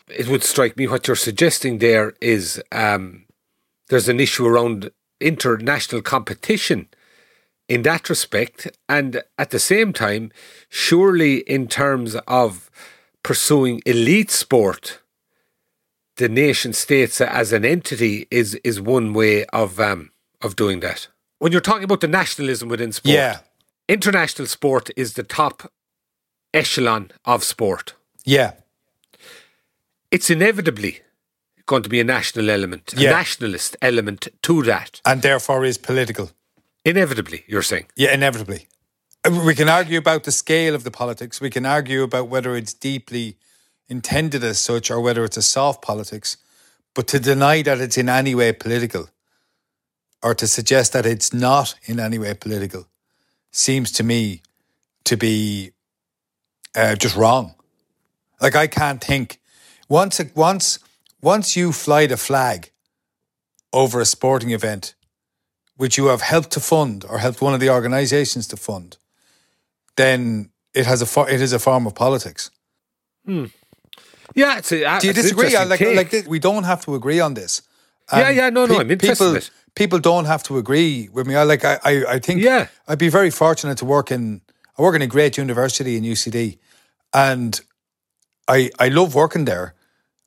it 0.10 0.28
would 0.28 0.44
strike 0.44 0.78
me 0.78 0.88
what 0.88 1.08
you're 1.08 1.16
suggesting 1.16 1.78
there 1.78 2.14
is 2.22 2.62
um, 2.72 3.26
there's 3.90 4.10
an 4.10 4.20
issue 4.20 4.46
around 4.46 4.92
international 5.20 6.02
competition 6.02 6.88
in 7.68 7.82
that 7.82 8.10
respect, 8.10 8.68
and 8.88 9.22
at 9.38 9.50
the 9.50 9.60
same 9.60 9.92
time, 9.92 10.32
surely 10.70 11.40
in 11.40 11.68
terms 11.68 12.16
of 12.28 12.70
pursuing 13.24 13.82
elite 13.86 14.32
sport, 14.32 15.02
the 16.16 16.30
nation 16.30 16.72
states 16.72 17.20
as 17.20 17.52
an 17.52 17.66
entity 17.66 18.26
is 18.32 18.56
is 18.64 18.80
one 18.80 19.14
way 19.14 19.46
of 19.48 19.80
um, 19.80 20.12
of 20.42 20.56
doing 20.56 20.80
that. 20.80 21.10
When 21.40 21.52
you're 21.52 21.62
talking 21.62 21.84
about 21.84 22.00
the 22.00 22.08
nationalism 22.08 22.70
within 22.70 22.94
sport, 22.94 23.14
yeah. 23.14 23.40
International 23.88 24.48
sport 24.48 24.90
is 24.96 25.14
the 25.14 25.24
top 25.24 25.72
echelon 26.54 27.12
of 27.26 27.44
sport. 27.44 27.94
Yeah 28.26 28.54
it's 30.12 30.30
inevitably 30.30 31.02
going 31.66 31.84
to 31.84 31.90
be 31.90 32.00
a 32.00 32.04
national 32.04 32.50
element, 32.50 32.94
a 32.94 33.04
nationalist 33.04 33.76
element 33.82 34.28
to 34.42 34.64
that. 34.64 35.02
And 35.06 35.22
therefore 35.22 35.66
is 35.66 35.78
political. 35.78 36.32
Inevitably, 36.86 37.44
you're 37.48 37.62
saying? 37.62 37.88
Yeah, 37.96 38.14
inevitably. 38.14 38.68
Uh, 39.26 39.42
we 39.46 39.54
can 39.54 39.68
argue 39.68 39.98
about 39.98 40.24
the 40.24 40.32
scale 40.32 40.76
of 40.76 40.86
the 40.86 40.92
politics. 40.92 41.42
We 41.42 41.50
can 41.50 41.66
argue 41.66 42.04
about 42.04 42.30
whether 42.30 42.56
it's 42.56 42.74
deeply 42.74 43.38
intended 43.90 44.44
as 44.44 44.60
such 44.60 44.90
or 44.90 45.02
whether 45.02 45.26
it's 45.26 45.36
a 45.36 45.42
soft 45.42 45.82
politics. 45.82 46.38
But 46.94 47.08
to 47.08 47.20
deny 47.20 47.62
that 47.64 47.82
it's 47.82 47.98
in 47.98 48.08
any 48.08 48.34
way 48.34 48.54
political 48.54 49.10
or 50.24 50.34
to 50.36 50.48
suggest 50.48 50.94
that 50.94 51.06
it's 51.06 51.34
not 51.34 51.76
in 51.84 52.00
any 52.00 52.18
way 52.18 52.34
political 52.34 52.88
seems 53.52 53.92
to 53.94 54.04
me 54.04 54.42
to 55.06 55.18
be 55.18 55.72
uh, 56.76 56.96
just 56.96 57.16
wrong. 57.16 57.56
Like, 58.42 58.56
I 58.56 58.68
can't 58.68 59.04
think 59.04 59.40
once, 59.90 60.22
once, 60.36 60.80
once 61.22 61.56
you 61.56 61.72
fly 61.72 62.06
the 62.08 62.18
flag 62.18 62.72
over 63.74 64.00
a 64.00 64.06
sporting 64.06 64.52
event, 64.52 64.94
which 65.76 65.98
you 65.98 66.08
have 66.08 66.22
helped 66.22 66.52
to 66.52 66.60
fund 66.60 67.06
or 67.10 67.20
helped 67.20 67.42
one 67.42 67.54
of 67.54 67.60
the 67.60 67.70
organisations 67.70 68.48
to 68.48 68.58
fund, 68.58 68.98
then 69.96 70.50
it 70.74 70.86
has 70.86 71.02
a 71.02 71.22
it 71.24 71.42
is 71.42 71.54
a 71.54 71.60
form 71.60 71.88
of 71.88 71.96
politics. 71.96 72.52
Hmm. 73.26 73.46
Yeah, 74.36 74.60
it's 74.60 74.72
a, 74.72 75.00
do 75.00 75.08
you 75.08 75.14
disagree? 75.14 75.56
like, 75.58 75.82
like 75.82 76.26
we 76.28 76.40
don't 76.40 76.64
have 76.64 76.84
to 76.86 76.96
agree 76.96 77.20
on 77.20 77.34
this. 77.34 77.62
And 78.12 78.22
yeah, 78.22 78.30
yeah, 78.30 78.50
no, 78.50 78.66
no, 78.66 78.80
I'm 78.80 78.92
interested. 78.92 79.26
People, 79.26 79.50
people 79.78 80.00
don't 80.00 80.26
have 80.26 80.42
to 80.44 80.58
agree 80.58 81.08
with 81.14 81.28
me. 81.28 81.36
I 81.36 81.44
like, 81.44 81.64
I, 81.64 81.80
I, 81.84 82.06
I 82.16 82.20
think, 82.20 82.42
yeah, 82.42 82.68
I'd 82.88 82.98
be 82.98 83.10
very 83.10 83.30
fortunate 83.30 83.78
to 83.78 83.86
work 83.86 84.12
in. 84.12 84.42
I 84.78 84.82
work 84.82 84.96
in 84.96 85.02
a 85.02 85.08
great 85.08 85.38
university 85.38 85.96
in 85.96 86.04
UCD, 86.04 86.58
and 87.14 87.62
I, 88.48 88.72
I 88.80 88.90
love 88.90 89.16
working 89.16 89.46
there 89.46 89.76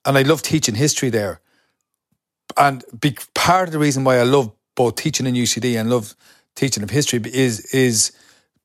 and 0.05 0.17
I 0.17 0.23
love 0.23 0.43
teaching 0.43 0.77
history 0.77 1.11
there. 1.11 1.41
And 2.57 2.85
be, 2.99 3.17
part 3.35 3.69
of 3.69 3.73
the 3.73 3.79
reason 3.79 4.05
why 4.05 4.19
I 4.19 4.23
love 4.23 4.53
both 4.75 4.97
teaching 4.97 5.27
in 5.27 5.35
UCD 5.35 5.79
and 5.79 5.91
love 5.91 6.15
teaching 6.55 6.83
of 6.83 6.91
history 6.91 7.21
is 7.25 7.61
is 7.73 8.13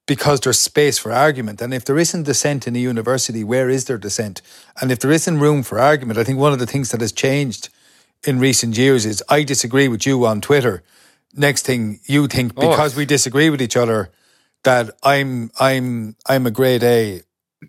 because 0.08 0.40
there's 0.42 0.60
space 0.60 1.00
for 1.00 1.12
argument. 1.12 1.62
And 1.62 1.74
if 1.74 1.86
there 1.86 1.98
isn't 1.98 2.24
dissent 2.24 2.68
in 2.68 2.76
a 2.76 2.80
university, 2.80 3.44
where 3.44 3.70
is 3.70 3.86
there 3.86 3.98
dissent? 3.98 4.42
And 4.80 4.92
if 4.92 5.00
there 5.00 5.12
isn't 5.12 5.40
room 5.40 5.64
for 5.64 5.80
argument, 5.80 6.20
I 6.20 6.24
think 6.24 6.38
one 6.38 6.54
of 6.54 6.60
the 6.60 6.68
things 6.68 6.92
that 6.92 7.02
has 7.02 7.12
changed 7.12 7.70
in 8.26 8.40
recent 8.40 8.78
years 8.78 9.06
is 9.06 9.24
I 9.30 9.44
disagree 9.44 9.88
with 9.88 10.06
you 10.06 10.26
on 10.26 10.42
Twitter. 10.42 10.84
Next 11.34 11.66
thing 11.66 12.00
you 12.06 12.28
think 12.28 12.54
oh. 12.58 12.70
because 12.70 12.96
oh. 12.96 13.00
we 13.00 13.06
disagree 13.06 13.50
with 13.50 13.62
each 13.62 13.78
other 13.78 14.12
that 14.64 14.92
I'm 15.04 15.52
I'm 15.60 16.16
I'm 16.28 16.46
a 16.46 16.52
grade 16.52 16.84
A 16.84 17.22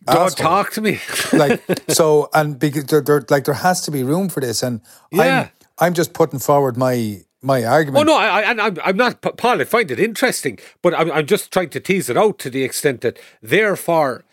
don't 0.04 0.26
asshole. 0.26 0.46
talk 0.46 0.72
to 0.72 0.80
me. 0.80 1.00
like 1.32 1.62
so, 1.88 2.28
and 2.34 2.58
because 2.58 2.84
there, 2.84 3.00
there, 3.00 3.24
like 3.30 3.44
there 3.44 3.54
has 3.54 3.80
to 3.82 3.90
be 3.90 4.02
room 4.02 4.28
for 4.28 4.40
this, 4.40 4.62
and 4.62 4.80
yeah. 5.10 5.48
I'm, 5.78 5.86
I'm 5.86 5.94
just 5.94 6.12
putting 6.12 6.38
forward 6.38 6.76
my 6.76 7.22
my 7.42 7.64
argument. 7.64 8.08
Oh 8.08 8.12
no, 8.12 8.16
I, 8.16 8.40
I, 8.40 8.66
I'm, 8.66 8.76
I'm 8.84 8.96
not, 8.96 9.20
Paul. 9.20 9.60
I 9.60 9.64
find 9.64 9.90
it 9.90 10.00
interesting, 10.00 10.58
but 10.82 10.94
I'm, 10.94 11.10
I'm 11.12 11.26
just 11.26 11.52
trying 11.52 11.70
to 11.70 11.80
tease 11.80 12.10
it 12.10 12.16
out 12.16 12.38
to 12.40 12.50
the 12.50 12.64
extent 12.64 13.02
that, 13.02 13.18
therefore, 13.42 14.24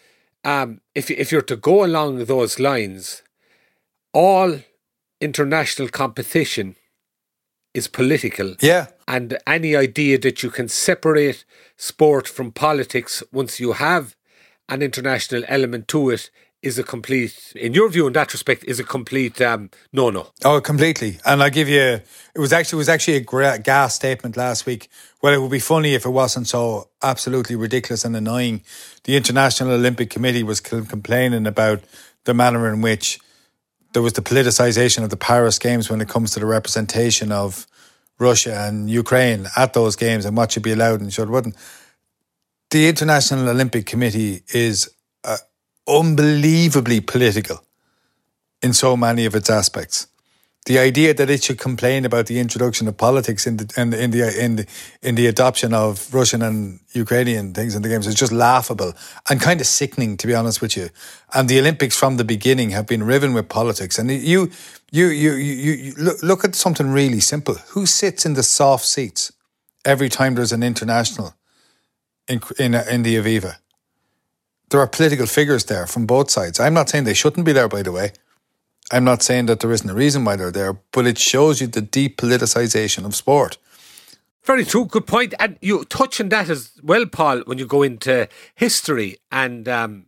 um, 0.44 0.82
if 0.96 1.12
if 1.12 1.32
you're 1.32 1.42
to 1.44 1.56
go 1.56 1.86
along 1.86 2.26
those 2.26 2.60
lines, 2.60 3.24
all 4.14 4.60
international 5.24 5.90
competition 5.90 6.76
is 7.74 7.88
political. 7.88 8.56
Yeah. 8.62 8.88
And 9.08 9.38
any 9.48 9.76
idea 9.76 10.20
that 10.20 10.44
you 10.44 10.52
can 10.52 10.68
separate 10.68 11.46
sport 11.78 12.28
from 12.28 12.52
politics 12.52 13.24
once 13.32 13.60
you 13.60 13.74
have 13.74 14.16
an 14.70 14.82
international 14.82 15.44
element 15.48 15.88
to 15.90 16.10
it 16.10 16.30
is 16.62 16.80
a 16.80 16.84
complete, 16.84 17.52
in 17.58 17.74
your 17.74 17.90
view, 17.90 18.08
in 18.08 18.14
that 18.14 18.32
respect, 18.32 18.64
is 18.64 18.80
a 18.80 18.86
complete 18.86 19.42
um, 19.42 19.70
no-no. 19.92 20.28
Oh, 20.46 20.62
completely. 20.62 21.20
And 21.26 21.44
I 21.44 21.50
give 21.50 21.68
you, 21.68 21.82
it 22.36 22.40
was 22.40 22.54
actually 22.54 22.78
it 22.78 22.86
was 22.86 22.90
actually 22.90 23.18
a 23.18 23.60
gas 23.60 23.96
statement 23.96 24.38
last 24.38 24.66
week. 24.66 24.88
Well, 25.22 25.34
it 25.34 25.42
would 25.42 25.52
be 25.52 25.60
funny 25.60 25.94
if 25.94 26.06
it 26.06 26.10
wasn't 26.10 26.48
so 26.48 26.88
absolutely 27.02 27.58
ridiculous 27.58 28.06
and 28.06 28.16
annoying. 28.16 28.64
The 29.04 29.18
International 29.18 29.74
Olympic 29.74 30.10
Committee 30.10 30.44
was 30.44 30.62
complaining 30.62 31.46
about 31.46 31.82
the 32.24 32.34
manner 32.34 32.72
in 32.74 32.82
which 32.82 33.20
there 33.94 34.02
was 34.02 34.14
the 34.14 34.22
politicization 34.22 35.04
of 35.04 35.10
the 35.10 35.18
Paris 35.18 35.60
Games 35.60 35.90
when 35.90 36.02
it 36.02 36.10
comes 36.10 36.32
to 36.32 36.40
the 36.40 36.46
representation 36.46 37.32
of 37.32 37.66
Russia 38.20 38.68
and 38.68 38.90
Ukraine 38.90 39.48
at 39.56 39.74
those 39.74 39.96
games 39.96 40.26
and 40.26 40.36
what 40.36 40.52
should 40.52 40.64
be 40.64 40.72
allowed 40.72 41.02
and 41.02 41.12
should 41.14 41.30
wouldn't 41.30 41.56
the 42.74 42.88
International 42.88 43.50
Olympic 43.50 43.86
Committee 43.86 44.42
is 44.52 44.90
uh, 45.24 45.38
unbelievably 45.88 47.02
political 47.02 47.64
in 48.64 48.74
so 48.74 48.98
many 48.98 49.26
of 49.26 49.36
its 49.36 49.48
aspects. 49.48 50.08
The 50.66 50.80
idea 50.80 51.14
that 51.14 51.30
it 51.30 51.44
should 51.44 51.60
complain 51.60 52.06
about 52.06 52.28
the 52.28 52.40
introduction 52.40 52.88
of 52.88 52.96
politics 52.96 53.46
in 53.46 53.58
the 53.58 53.74
in 53.76 53.94
in 53.94 54.12
the 54.12 54.44
in 54.44 54.56
the, 54.56 54.66
in 55.02 55.16
the 55.16 55.28
adoption 55.28 55.74
of 55.74 56.14
Russian 56.14 56.42
and 56.42 56.80
Ukrainian 56.94 57.54
things 57.54 57.76
in 57.76 57.82
the 57.82 57.90
games 57.90 58.08
is 58.08 58.16
just 58.16 58.32
laughable 58.32 58.94
and 59.30 59.42
kind 59.42 59.60
of 59.60 59.68
sickening, 59.68 60.16
to 60.18 60.28
be 60.28 60.34
honest 60.34 60.62
with 60.62 60.78
you. 60.78 60.90
And 61.34 61.50
the 61.50 61.60
Olympics 61.60 61.98
from 61.98 62.16
the 62.18 62.24
beginning 62.24 62.70
have 62.72 62.88
been 62.88 63.04
riven 63.04 63.34
with 63.34 63.50
politics. 63.50 64.00
And 64.00 64.10
you 64.10 64.52
you 64.92 65.08
you 65.08 65.34
you, 65.34 65.74
you 65.74 65.94
look, 65.98 66.24
look 66.24 66.44
at 66.46 66.56
something 66.56 66.88
really 66.90 67.20
simple: 67.20 67.56
who 67.74 67.86
sits 67.86 68.26
in 68.26 68.34
the 68.36 68.44
soft 68.44 68.86
seats 68.86 69.34
every 69.84 70.08
time 70.08 70.36
there's 70.36 70.54
an 70.54 70.64
international 70.64 71.36
in 72.30 72.40
in 72.58 72.74
in 72.74 73.04
the 73.04 73.16
Aviva? 73.18 73.58
There 74.70 74.80
are 74.80 74.88
political 74.88 75.26
figures 75.26 75.66
there 75.66 75.86
from 75.88 76.06
both 76.06 76.32
sides. 76.32 76.60
I'm 76.60 76.74
not 76.74 76.90
saying 76.90 77.04
they 77.04 77.14
shouldn't 77.14 77.46
be 77.46 77.52
there, 77.52 77.68
by 77.68 77.84
the 77.84 77.92
way. 77.92 78.14
I'm 78.94 79.04
not 79.04 79.24
saying 79.24 79.48
that 79.48 79.60
there 79.60 79.72
isn't 79.72 79.90
a 79.90 79.94
reason 79.94 80.24
why 80.24 80.36
they're 80.36 80.52
there, 80.52 80.74
but 80.92 81.08
it 81.08 81.18
shows 81.18 81.60
you 81.60 81.68
the 81.68 81.82
deep 81.82 82.18
politicization 82.18 83.06
of 83.06 83.16
sport. 83.16 83.58
Very 84.44 84.66
true. 84.66 84.86
Good 84.86 85.08
point. 85.08 85.34
And 85.40 85.58
you 85.62 85.84
touch 85.86 86.22
on 86.22 86.30
that 86.30 86.50
as 86.50 86.72
well, 86.84 87.06
Paul, 87.08 87.40
when 87.46 87.58
you 87.58 87.66
go 87.66 87.82
into 87.82 88.28
history 88.56 89.18
and 89.32 89.68
um, 89.68 90.06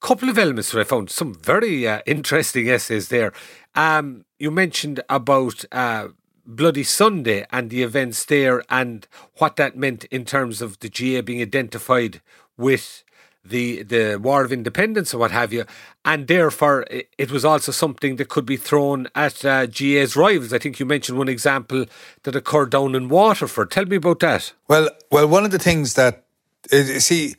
couple 0.00 0.28
of 0.28 0.38
elements 0.38 0.72
that 0.72 0.80
I 0.80 0.84
found 0.84 1.10
some 1.10 1.34
very 1.34 1.86
uh, 1.86 2.00
interesting 2.06 2.68
essays 2.68 3.08
there. 3.08 3.32
Um, 3.74 4.24
you 4.38 4.50
mentioned 4.50 5.00
about 5.08 5.64
uh, 5.72 6.08
Bloody 6.46 6.84
Sunday 6.84 7.46
and 7.50 7.70
the 7.70 7.82
events 7.82 8.24
there 8.24 8.62
and 8.68 9.06
what 9.38 9.56
that 9.56 9.76
meant 9.76 10.04
in 10.06 10.24
terms 10.24 10.62
of 10.62 10.78
the 10.78 10.88
GAA 10.88 11.22
being 11.22 11.42
identified 11.42 12.20
with 12.56 13.04
the 13.48 13.82
the 13.82 14.16
War 14.16 14.44
of 14.44 14.52
Independence 14.52 15.14
or 15.14 15.18
what 15.18 15.30
have 15.30 15.52
you, 15.52 15.64
and 16.04 16.26
therefore 16.26 16.86
it 16.90 17.30
was 17.30 17.44
also 17.44 17.72
something 17.72 18.16
that 18.16 18.28
could 18.28 18.46
be 18.46 18.56
thrown 18.56 19.08
at 19.14 19.44
uh, 19.44 19.66
GAA's 19.66 20.16
rivals. 20.16 20.52
I 20.52 20.58
think 20.58 20.78
you 20.78 20.86
mentioned 20.86 21.18
one 21.18 21.28
example 21.28 21.86
that 22.22 22.36
occurred 22.36 22.70
down 22.70 22.94
in 22.94 23.08
Waterford. 23.08 23.70
Tell 23.70 23.86
me 23.86 23.96
about 23.96 24.20
that. 24.20 24.52
Well, 24.68 24.88
well, 25.10 25.28
one 25.28 25.44
of 25.44 25.50
the 25.50 25.58
things 25.58 25.94
that 25.94 26.24
see. 26.70 27.34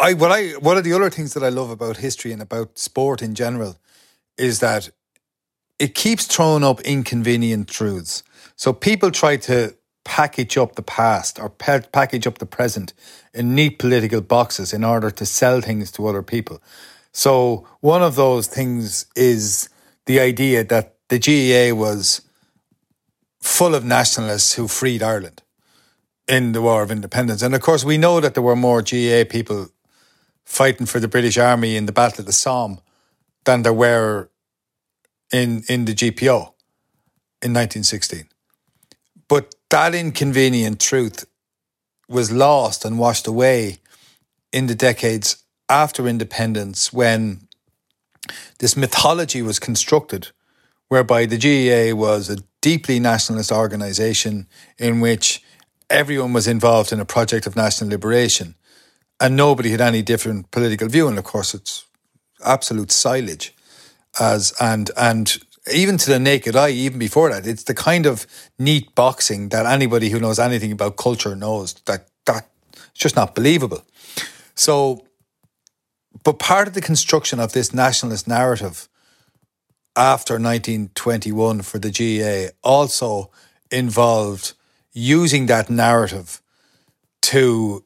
I, 0.00 0.12
what 0.12 0.32
I 0.32 0.50
one 0.58 0.76
of 0.76 0.84
the 0.84 0.92
other 0.92 1.08
things 1.08 1.34
that 1.34 1.42
I 1.42 1.48
love 1.48 1.70
about 1.70 1.98
history 1.98 2.32
and 2.32 2.42
about 2.42 2.78
sport 2.78 3.22
in 3.22 3.34
general 3.34 3.78
is 4.36 4.60
that 4.60 4.90
it 5.78 5.94
keeps 5.94 6.26
throwing 6.26 6.64
up 6.64 6.80
inconvenient 6.80 7.68
truths. 7.68 8.22
So 8.56 8.72
people 8.72 9.10
try 9.10 9.36
to 9.36 9.74
package 10.08 10.56
up 10.56 10.74
the 10.74 10.82
past 10.82 11.38
or 11.38 11.50
package 11.50 12.26
up 12.26 12.38
the 12.38 12.46
present 12.46 12.94
in 13.34 13.54
neat 13.54 13.78
political 13.78 14.22
boxes 14.22 14.72
in 14.72 14.82
order 14.82 15.10
to 15.10 15.26
sell 15.26 15.60
things 15.60 15.92
to 15.92 16.06
other 16.06 16.22
people. 16.22 16.62
So 17.12 17.66
one 17.80 18.02
of 18.02 18.16
those 18.16 18.46
things 18.46 19.04
is 19.14 19.68
the 20.06 20.18
idea 20.18 20.64
that 20.64 20.96
the 21.10 21.18
GAA 21.18 21.76
was 21.76 22.22
full 23.38 23.74
of 23.74 23.84
nationalists 23.84 24.54
who 24.54 24.66
freed 24.66 25.02
Ireland 25.02 25.42
in 26.26 26.52
the 26.52 26.62
War 26.62 26.82
of 26.82 26.90
Independence. 26.90 27.42
And 27.42 27.54
of 27.54 27.60
course, 27.60 27.84
we 27.84 27.98
know 27.98 28.18
that 28.20 28.32
there 28.32 28.42
were 28.42 28.56
more 28.56 28.80
GAA 28.80 29.24
people 29.28 29.68
fighting 30.46 30.86
for 30.86 31.00
the 31.00 31.08
British 31.08 31.36
Army 31.36 31.76
in 31.76 31.84
the 31.84 31.92
Battle 31.92 32.20
of 32.20 32.26
the 32.26 32.32
Somme 32.32 32.80
than 33.44 33.60
there 33.62 33.74
were 33.74 34.30
in, 35.30 35.64
in 35.68 35.84
the 35.84 35.92
GPO 35.92 36.54
in 37.42 37.52
1916. 37.52 38.26
But 39.28 39.54
that 39.70 39.94
inconvenient 39.94 40.80
truth 40.80 41.26
was 42.08 42.32
lost 42.32 42.84
and 42.84 42.98
washed 42.98 43.26
away 43.26 43.78
in 44.52 44.66
the 44.66 44.74
decades 44.74 45.44
after 45.68 46.08
independence 46.08 46.92
when 46.92 47.46
this 48.58 48.76
mythology 48.76 49.42
was 49.42 49.58
constructed 49.58 50.28
whereby 50.88 51.26
the 51.26 51.36
GAA 51.36 51.94
was 51.94 52.30
a 52.30 52.42
deeply 52.60 52.98
nationalist 52.98 53.52
organization 53.52 54.46
in 54.78 55.00
which 55.00 55.42
everyone 55.90 56.32
was 56.32 56.48
involved 56.48 56.92
in 56.92 57.00
a 57.00 57.04
project 57.04 57.46
of 57.46 57.56
national 57.56 57.90
liberation 57.90 58.54
and 59.20 59.36
nobody 59.36 59.70
had 59.70 59.80
any 59.80 60.02
different 60.02 60.50
political 60.50 60.88
view. 60.88 61.08
And 61.08 61.18
of 61.18 61.24
course 61.24 61.54
it's 61.54 61.84
absolute 62.44 62.90
silage 62.90 63.54
as 64.18 64.52
and 64.60 64.90
and 64.96 65.38
even 65.72 65.98
to 65.98 66.10
the 66.10 66.18
naked 66.18 66.56
eye, 66.56 66.70
even 66.70 66.98
before 66.98 67.30
that, 67.30 67.46
it's 67.46 67.64
the 67.64 67.74
kind 67.74 68.06
of 68.06 68.26
neat 68.58 68.94
boxing 68.94 69.48
that 69.50 69.66
anybody 69.66 70.10
who 70.10 70.20
knows 70.20 70.38
anything 70.38 70.72
about 70.72 70.96
culture 70.96 71.34
knows 71.34 71.74
that 71.86 72.08
that 72.26 72.48
it's 72.72 73.00
just 73.00 73.16
not 73.16 73.34
believable. 73.34 73.84
So, 74.54 75.06
but 76.24 76.38
part 76.38 76.68
of 76.68 76.74
the 76.74 76.80
construction 76.80 77.40
of 77.40 77.52
this 77.52 77.72
nationalist 77.72 78.26
narrative 78.28 78.88
after 79.96 80.34
1921 80.34 81.62
for 81.62 81.78
the 81.78 81.90
GAA 81.90 82.52
also 82.62 83.30
involved 83.70 84.54
using 84.92 85.46
that 85.46 85.70
narrative 85.70 86.40
to 87.22 87.84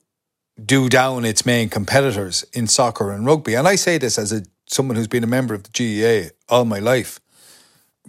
do 0.65 0.89
down 0.89 1.25
its 1.25 1.45
main 1.45 1.69
competitors 1.69 2.45
in 2.53 2.67
soccer 2.67 3.11
and 3.11 3.27
rugby. 3.27 3.55
And 3.55 3.67
I 3.67 3.77
say 3.77 3.99
this 3.99 4.19
as 4.19 4.33
a 4.33 4.43
someone 4.67 4.97
who's 4.97 5.09
been 5.09 5.25
a 5.25 5.29
member 5.29 5.55
of 5.55 5.65
the 5.65 5.71
GAA 5.75 6.31
all 6.49 6.65
my 6.65 6.79
life. 6.79 7.21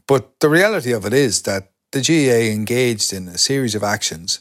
But 0.07 0.39
the 0.39 0.49
reality 0.49 0.91
of 0.91 1.05
it 1.05 1.13
is 1.13 1.43
that 1.43 1.71
the 1.91 2.01
GAA 2.01 2.51
engaged 2.51 3.13
in 3.13 3.27
a 3.27 3.37
series 3.37 3.75
of 3.75 3.83
actions 3.83 4.39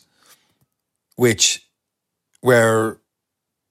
which 1.16 1.68
were 2.42 2.98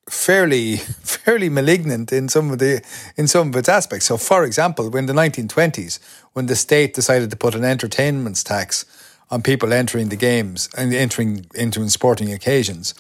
fairly 0.10 0.78
fairly 1.16 1.50
malignant 1.50 2.12
in 2.12 2.30
some 2.30 2.52
of 2.52 2.60
the 2.60 2.82
in 3.18 3.28
some 3.28 3.50
of 3.50 3.56
its 3.56 3.70
aspects. 3.70 4.06
So 4.06 4.18
for 4.18 4.44
example, 4.46 4.90
when 4.90 5.06
the 5.06 5.14
1920s, 5.14 6.00
when 6.34 6.46
the 6.46 6.56
state 6.56 6.94
decided 6.94 7.30
to 7.32 7.38
put 7.38 7.56
an 7.56 7.64
entertainment 7.64 8.44
tax 8.44 8.86
on 9.30 9.42
people 9.42 9.74
entering 9.74 10.10
the 10.10 10.16
games 10.16 10.70
and 10.78 10.94
entering 10.94 11.46
into 11.56 11.88
sporting 11.90 12.32
occasions, 12.32 12.94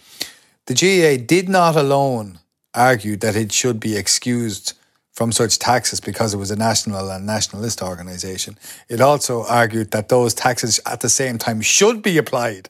the 0.66 0.74
GAA 0.74 1.24
did 1.26 1.50
not 1.50 1.76
alone 1.76 2.40
argue 2.74 3.18
that 3.18 3.36
it 3.36 3.52
should 3.52 3.80
be 3.80 3.98
excused 3.98 4.74
from 5.12 5.32
such 5.32 5.60
taxes 5.60 6.00
because 6.00 6.34
it 6.34 6.38
was 6.38 6.52
a 6.52 6.56
national 6.56 7.10
and 7.10 7.26
nationalist 7.26 7.82
organisation. 7.82 8.58
It 8.90 9.02
also 9.02 9.44
argued 9.44 9.92
that 9.92 10.10
those 10.10 10.34
taxes 10.34 10.80
at 10.86 11.02
the 11.02 11.10
same 11.10 11.38
time 11.38 11.62
should 11.62 12.02
be 12.02 12.18
applied 12.18 12.70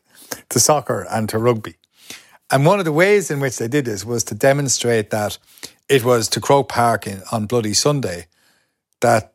to 0.49 0.59
soccer 0.59 1.05
and 1.09 1.29
to 1.29 1.37
rugby. 1.37 1.75
And 2.49 2.65
one 2.65 2.79
of 2.79 2.85
the 2.85 2.91
ways 2.91 3.31
in 3.31 3.39
which 3.39 3.57
they 3.57 3.67
did 3.67 3.85
this 3.85 4.03
was 4.03 4.23
to 4.25 4.35
demonstrate 4.35 5.09
that 5.11 5.37
it 5.87 6.03
was 6.03 6.27
to 6.29 6.41
Croke 6.41 6.69
Park 6.69 7.07
in, 7.07 7.21
on 7.31 7.45
Bloody 7.45 7.73
Sunday 7.73 8.27
that 9.01 9.33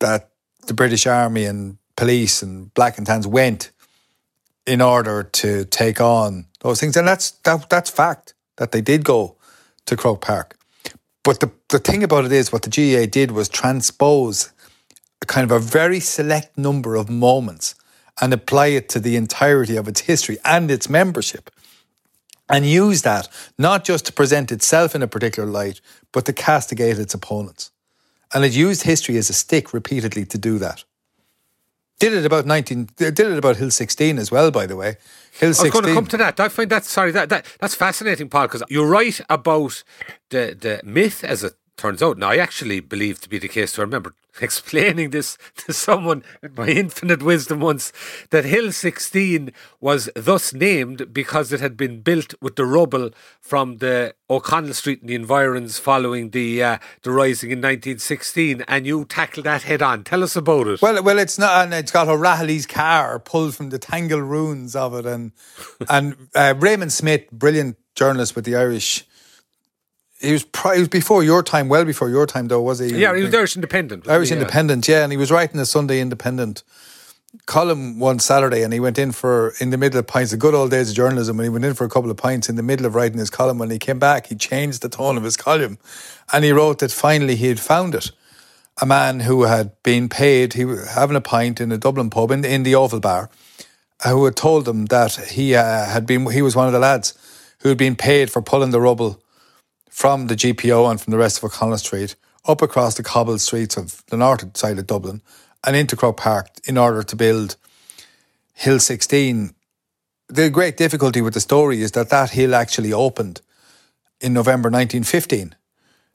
that 0.00 0.30
the 0.66 0.74
British 0.74 1.06
Army 1.06 1.44
and 1.44 1.78
police 1.96 2.42
and 2.42 2.72
black 2.74 2.98
and 2.98 3.06
tans 3.06 3.26
went 3.26 3.70
in 4.66 4.80
order 4.80 5.22
to 5.22 5.64
take 5.66 6.00
on 6.00 6.46
those 6.60 6.80
things. 6.80 6.96
And 6.96 7.06
that's 7.06 7.32
that, 7.44 7.68
that's 7.68 7.90
fact 7.90 8.34
that 8.56 8.72
they 8.72 8.80
did 8.80 9.04
go 9.04 9.36
to 9.86 9.96
Croke 9.96 10.20
Park. 10.20 10.56
But 11.24 11.40
the, 11.40 11.50
the 11.70 11.78
thing 11.80 12.04
about 12.04 12.26
it 12.26 12.32
is, 12.32 12.52
what 12.52 12.62
the 12.62 12.70
GAA 12.70 13.06
did 13.06 13.32
was 13.32 13.48
transpose 13.48 14.52
a 15.22 15.26
kind 15.26 15.50
of 15.50 15.50
a 15.50 15.58
very 15.58 15.98
select 15.98 16.56
number 16.56 16.94
of 16.94 17.08
moments 17.08 17.74
and 18.20 18.32
apply 18.32 18.68
it 18.68 18.88
to 18.90 19.00
the 19.00 19.16
entirety 19.16 19.76
of 19.76 19.88
its 19.88 20.02
history 20.02 20.38
and 20.44 20.70
its 20.70 20.88
membership. 20.88 21.50
And 22.48 22.66
use 22.66 23.02
that 23.02 23.28
not 23.58 23.84
just 23.84 24.04
to 24.06 24.12
present 24.12 24.52
itself 24.52 24.94
in 24.94 25.02
a 25.02 25.08
particular 25.08 25.48
light, 25.48 25.80
but 26.12 26.26
to 26.26 26.34
castigate 26.34 26.98
its 26.98 27.14
opponents. 27.14 27.70
And 28.34 28.44
it 28.44 28.52
used 28.52 28.82
history 28.82 29.16
as 29.16 29.30
a 29.30 29.32
stick 29.32 29.72
repeatedly 29.72 30.26
to 30.26 30.38
do 30.38 30.58
that. 30.58 30.84
Did 31.98 32.12
it 32.12 32.26
about 32.26 32.46
nineteen? 32.46 32.88
Did 32.96 33.18
it 33.18 33.38
about 33.38 33.56
Hill 33.56 33.70
sixteen 33.70 34.18
as 34.18 34.30
well? 34.30 34.50
By 34.50 34.66
the 34.66 34.76
way, 34.76 34.96
Hill 35.38 35.54
16. 35.54 35.60
I 35.60 35.62
was 35.62 35.70
going 35.72 35.84
to 35.84 35.94
come 35.94 36.06
to 36.06 36.16
that. 36.18 36.40
I 36.40 36.48
find 36.48 36.70
that 36.70 36.84
sorry 36.84 37.12
that, 37.12 37.28
that 37.28 37.46
that's 37.60 37.74
fascinating, 37.74 38.28
Paul, 38.28 38.46
because 38.48 38.62
you're 38.68 38.86
right 38.88 39.20
about 39.30 39.84
the 40.30 40.56
the 40.58 40.80
myth 40.84 41.22
as 41.24 41.44
it 41.44 41.54
turns 41.76 42.02
out. 42.02 42.18
Now, 42.18 42.30
I 42.30 42.36
actually 42.36 42.80
believe 42.80 43.20
to 43.22 43.28
be 43.28 43.38
the 43.38 43.48
case. 43.48 43.72
So 43.72 43.82
I 43.82 43.84
remember 43.84 44.14
explaining 44.40 45.10
this 45.10 45.38
to 45.56 45.72
someone 45.72 46.24
with 46.42 46.56
my 46.56 46.68
infinite 46.68 47.22
wisdom 47.22 47.60
once 47.60 47.92
that 48.30 48.44
Hill 48.44 48.72
16 48.72 49.52
was 49.80 50.10
thus 50.16 50.52
named 50.52 51.12
because 51.12 51.52
it 51.52 51.60
had 51.60 51.76
been 51.76 52.00
built 52.00 52.34
with 52.40 52.56
the 52.56 52.64
rubble 52.64 53.10
from 53.40 53.78
the 53.78 54.14
O'Connell 54.28 54.74
Street 54.74 55.00
and 55.00 55.08
the 55.08 55.14
environs 55.14 55.78
following 55.78 56.30
the 56.30 56.62
uh, 56.62 56.78
the 57.02 57.10
rising 57.10 57.50
in 57.50 57.58
1916 57.58 58.64
and 58.66 58.86
you 58.86 59.04
tackled 59.04 59.46
that 59.46 59.62
head 59.62 59.82
on 59.82 60.02
tell 60.02 60.24
us 60.24 60.34
about 60.34 60.66
it 60.66 60.82
well 60.82 61.00
well 61.02 61.18
it's 61.18 61.38
not 61.38 61.64
and 61.64 61.74
it's 61.74 61.92
got 61.92 62.08
O'Rahilly's 62.08 62.66
car 62.66 63.18
pulled 63.18 63.54
from 63.54 63.70
the 63.70 63.78
tangled 63.78 64.22
ruins 64.22 64.74
of 64.74 64.94
it 64.94 65.06
and 65.06 65.32
and 65.88 66.16
uh, 66.34 66.54
Raymond 66.58 66.92
Smith 66.92 67.30
brilliant 67.30 67.76
journalist 67.94 68.34
with 68.34 68.44
the 68.44 68.56
Irish 68.56 69.04
he 70.24 70.32
was, 70.32 70.46
he 70.74 70.80
was 70.80 70.88
before 70.88 71.22
your 71.22 71.42
time, 71.42 71.68
well 71.68 71.84
before 71.84 72.08
your 72.08 72.26
time, 72.26 72.48
though, 72.48 72.62
was 72.62 72.78
he? 72.78 72.88
Yeah, 72.88 73.14
he 73.14 73.22
was 73.22 73.34
Irish 73.34 73.54
Independent. 73.56 74.08
Irish 74.08 74.28
he? 74.28 74.34
Independent, 74.34 74.88
yeah. 74.88 74.98
yeah, 74.98 75.04
and 75.04 75.12
he 75.12 75.16
was 75.16 75.30
writing 75.30 75.60
a 75.60 75.66
Sunday 75.66 76.00
Independent 76.00 76.62
column 77.46 77.98
one 77.98 78.18
Saturday, 78.18 78.62
and 78.62 78.72
he 78.72 78.80
went 78.80 78.98
in 78.98 79.12
for 79.12 79.54
in 79.60 79.70
the 79.70 79.78
middle 79.78 79.98
of 79.98 80.06
pints, 80.06 80.30
the 80.30 80.36
good 80.36 80.54
old 80.54 80.70
days 80.70 80.90
of 80.90 80.96
journalism, 80.96 81.38
and 81.38 81.44
he 81.44 81.50
went 81.50 81.64
in 81.64 81.74
for 81.74 81.84
a 81.84 81.88
couple 81.88 82.10
of 82.10 82.16
pints 82.16 82.48
in 82.48 82.56
the 82.56 82.62
middle 82.62 82.86
of 82.86 82.94
writing 82.94 83.18
his 83.18 83.30
column. 83.30 83.58
When 83.58 83.70
he 83.70 83.78
came 83.78 83.98
back, 83.98 84.28
he 84.28 84.34
changed 84.34 84.82
the 84.82 84.88
tone 84.88 85.16
of 85.16 85.24
his 85.24 85.36
column, 85.36 85.78
and 86.32 86.44
he 86.44 86.52
wrote 86.52 86.78
that 86.78 86.92
finally 86.92 87.36
he 87.36 87.48
had 87.48 87.60
found 87.60 87.94
it, 87.94 88.10
a 88.80 88.86
man 88.86 89.20
who 89.20 89.44
had 89.44 89.70
been 89.82 90.08
paid, 90.08 90.54
he 90.54 90.64
was 90.64 90.88
having 90.90 91.16
a 91.16 91.20
pint 91.20 91.60
in 91.60 91.70
a 91.72 91.78
Dublin 91.78 92.10
pub 92.10 92.30
in, 92.30 92.44
in 92.44 92.62
the 92.62 92.74
Oval 92.74 93.00
Bar, 93.00 93.30
who 94.06 94.24
had 94.24 94.36
told 94.36 94.68
him 94.68 94.86
that 94.86 95.14
he 95.14 95.54
uh, 95.54 95.86
had 95.86 96.06
been, 96.06 96.30
he 96.30 96.42
was 96.42 96.56
one 96.56 96.66
of 96.66 96.72
the 96.72 96.78
lads 96.78 97.14
who 97.60 97.68
had 97.68 97.78
been 97.78 97.96
paid 97.96 98.30
for 98.30 98.42
pulling 98.42 98.70
the 98.70 98.80
rubble 98.80 99.22
from 99.94 100.26
the 100.26 100.34
GPO 100.34 100.90
and 100.90 101.00
from 101.00 101.12
the 101.12 101.16
rest 101.16 101.38
of 101.38 101.44
O'Connell 101.44 101.78
Street 101.78 102.16
up 102.46 102.62
across 102.62 102.96
the 102.96 103.02
cobbled 103.04 103.40
streets 103.40 103.76
of 103.76 104.04
the 104.06 104.16
north 104.16 104.56
side 104.56 104.76
of 104.76 104.88
Dublin 104.88 105.22
and 105.64 105.76
into 105.76 105.94
Croke 105.94 106.16
Park 106.16 106.48
in 106.64 106.76
order 106.76 107.04
to 107.04 107.14
build 107.14 107.54
Hill 108.54 108.80
16. 108.80 109.54
The 110.26 110.50
great 110.50 110.76
difficulty 110.76 111.20
with 111.22 111.34
the 111.34 111.40
story 111.40 111.80
is 111.80 111.92
that 111.92 112.10
that 112.10 112.30
hill 112.30 112.56
actually 112.56 112.92
opened 112.92 113.40
in 114.20 114.32
November 114.32 114.68
1915 114.68 115.54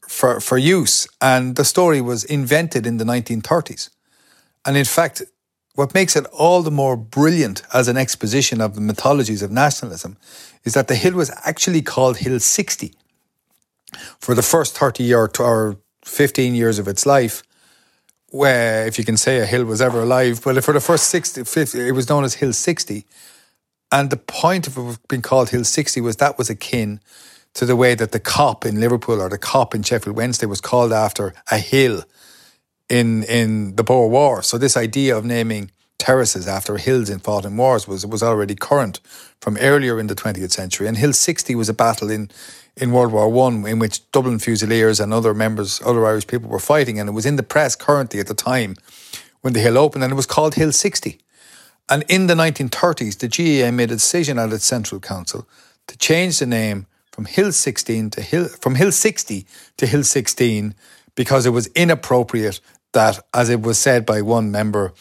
for, 0.10 0.42
for 0.42 0.58
use, 0.58 1.08
and 1.22 1.56
the 1.56 1.64
story 1.64 2.02
was 2.02 2.26
invented 2.26 2.86
in 2.86 2.98
the 2.98 3.06
1930s. 3.06 3.90
And 4.66 4.76
in 4.76 4.84
fact, 4.84 5.22
what 5.76 5.94
makes 5.94 6.18
it 6.18 6.26
all 6.34 6.64
the 6.64 6.70
more 6.70 6.98
brilliant 6.98 7.64
as 7.74 7.88
an 7.88 7.96
exposition 7.96 8.60
of 8.60 8.76
the 8.76 8.82
mythologies 8.82 9.42
of 9.42 9.52
nationalism 9.52 10.18
is 10.66 10.74
that 10.74 10.90
the 10.90 10.96
hill 10.96 11.14
was 11.14 11.32
actually 11.46 11.82
called 11.82 12.18
Hill 12.18 12.42
60 12.42 12.94
for 14.20 14.36
the 14.36 14.42
first 14.42 14.78
30 14.78 15.04
year 15.04 15.30
or 15.40 15.78
15 16.06 16.56
years 16.56 16.80
of 16.80 16.88
its 16.88 17.06
life 17.06 17.44
where 18.32 18.86
if 18.86 18.98
you 19.00 19.06
can 19.06 19.18
say 19.18 19.40
a 19.40 19.46
hill 19.46 19.66
was 19.66 19.82
ever 19.82 20.02
alive, 20.02 20.42
but 20.44 20.64
for 20.64 20.74
the 20.74 20.82
first 20.82 21.08
60, 21.08 21.44
50, 21.44 21.88
it 21.88 21.92
was 21.92 22.10
known 22.10 22.24
as 22.24 22.36
Hill 22.36 22.54
60. 22.54 23.06
And 23.92 24.10
the 24.10 24.18
point 24.18 24.68
of 24.68 24.78
it 24.78 25.00
being 25.08 25.22
called 25.22 25.50
Hill 25.50 25.64
60 25.64 26.00
was 26.02 26.18
that 26.18 26.38
was 26.38 26.50
akin 26.50 27.00
to 27.56 27.66
the 27.66 27.76
way 27.76 27.96
that 27.96 28.12
the 28.12 28.20
Kop 28.20 28.66
in 28.66 28.80
Liverpool 28.80 29.20
or 29.20 29.30
the 29.30 29.40
Kop 29.40 29.74
in 29.74 29.82
Sheffield 29.82 30.16
Wednesday 30.16 30.46
was 30.46 30.62
called 30.62 30.94
after 30.94 31.34
a 31.50 31.58
hill 31.58 32.04
in 32.88 33.24
in 33.24 33.76
the 33.76 33.84
Boer 33.84 34.10
War. 34.10 34.44
So 34.44 34.58
this 34.58 34.78
idea 34.78 35.18
of 35.18 35.26
naming 35.26 35.72
terraces 36.00 36.48
after 36.48 36.78
hills 36.78 37.10
in 37.10 37.20
fought 37.20 37.46
in 37.46 37.56
wars 37.58 37.88
was 37.88 38.06
was 38.06 38.24
already 38.24 38.56
current 38.56 39.00
from 39.42 39.58
earlier 39.58 40.00
in 40.00 40.08
the 40.08 40.16
20th 40.16 40.52
century. 40.52 40.88
And 40.88 40.98
Hill 40.98 41.14
60 41.14 41.54
was 41.56 41.70
a 41.70 41.74
battle 41.74 42.10
in 42.10 42.32
in 42.76 42.92
World 42.92 43.12
War 43.12 43.30
One, 43.30 43.68
in 43.68 43.78
which 43.78 44.10
Dublin 44.12 44.40
Fusiliers 44.40 45.00
and 45.00 45.14
other 45.14 45.34
members, 45.34 45.82
other 45.86 46.06
Irish 46.06 46.28
people 46.28 46.50
were 46.50 46.60
fighting, 46.60 47.00
and 47.00 47.10
it 47.10 47.12
was 47.12 47.26
in 47.26 47.36
the 47.36 47.44
press 47.44 47.76
currently 47.76 48.20
at 48.20 48.28
the 48.28 48.34
time 48.34 48.76
when 49.42 49.54
the 49.54 49.60
hill 49.60 49.78
opened, 49.78 50.04
and 50.04 50.14
it 50.14 50.16
was 50.16 50.26
called 50.26 50.56
Hill 50.56 50.72
60. 50.72 51.20
And 51.90 52.04
in 52.08 52.28
the 52.28 52.36
1930s, 52.36 53.18
the 53.20 53.28
GAA 53.28 53.72
made 53.72 53.92
a 53.92 53.96
decision 53.96 54.40
at 54.40 54.54
its 54.54 54.66
Central 54.66 55.02
Council 55.02 55.48
to 55.88 55.98
change 55.98 56.40
the 56.40 56.46
name 56.46 56.86
from 57.12 57.26
Hill 57.26 57.52
16 57.52 58.12
to 58.12 58.22
Hill 58.22 58.48
from 58.48 58.76
Hill 58.76 58.92
60 58.92 59.46
to 59.78 59.86
Hill 59.86 60.04
16 60.04 60.76
because 61.16 61.46
it 61.46 61.50
was 61.50 61.68
inappropriate 61.68 62.62
that, 62.94 63.20
as 63.34 63.50
it 63.50 63.62
was 63.62 63.78
said 63.78 64.06
by 64.06 64.22
one 64.22 64.52
member, 64.52 64.94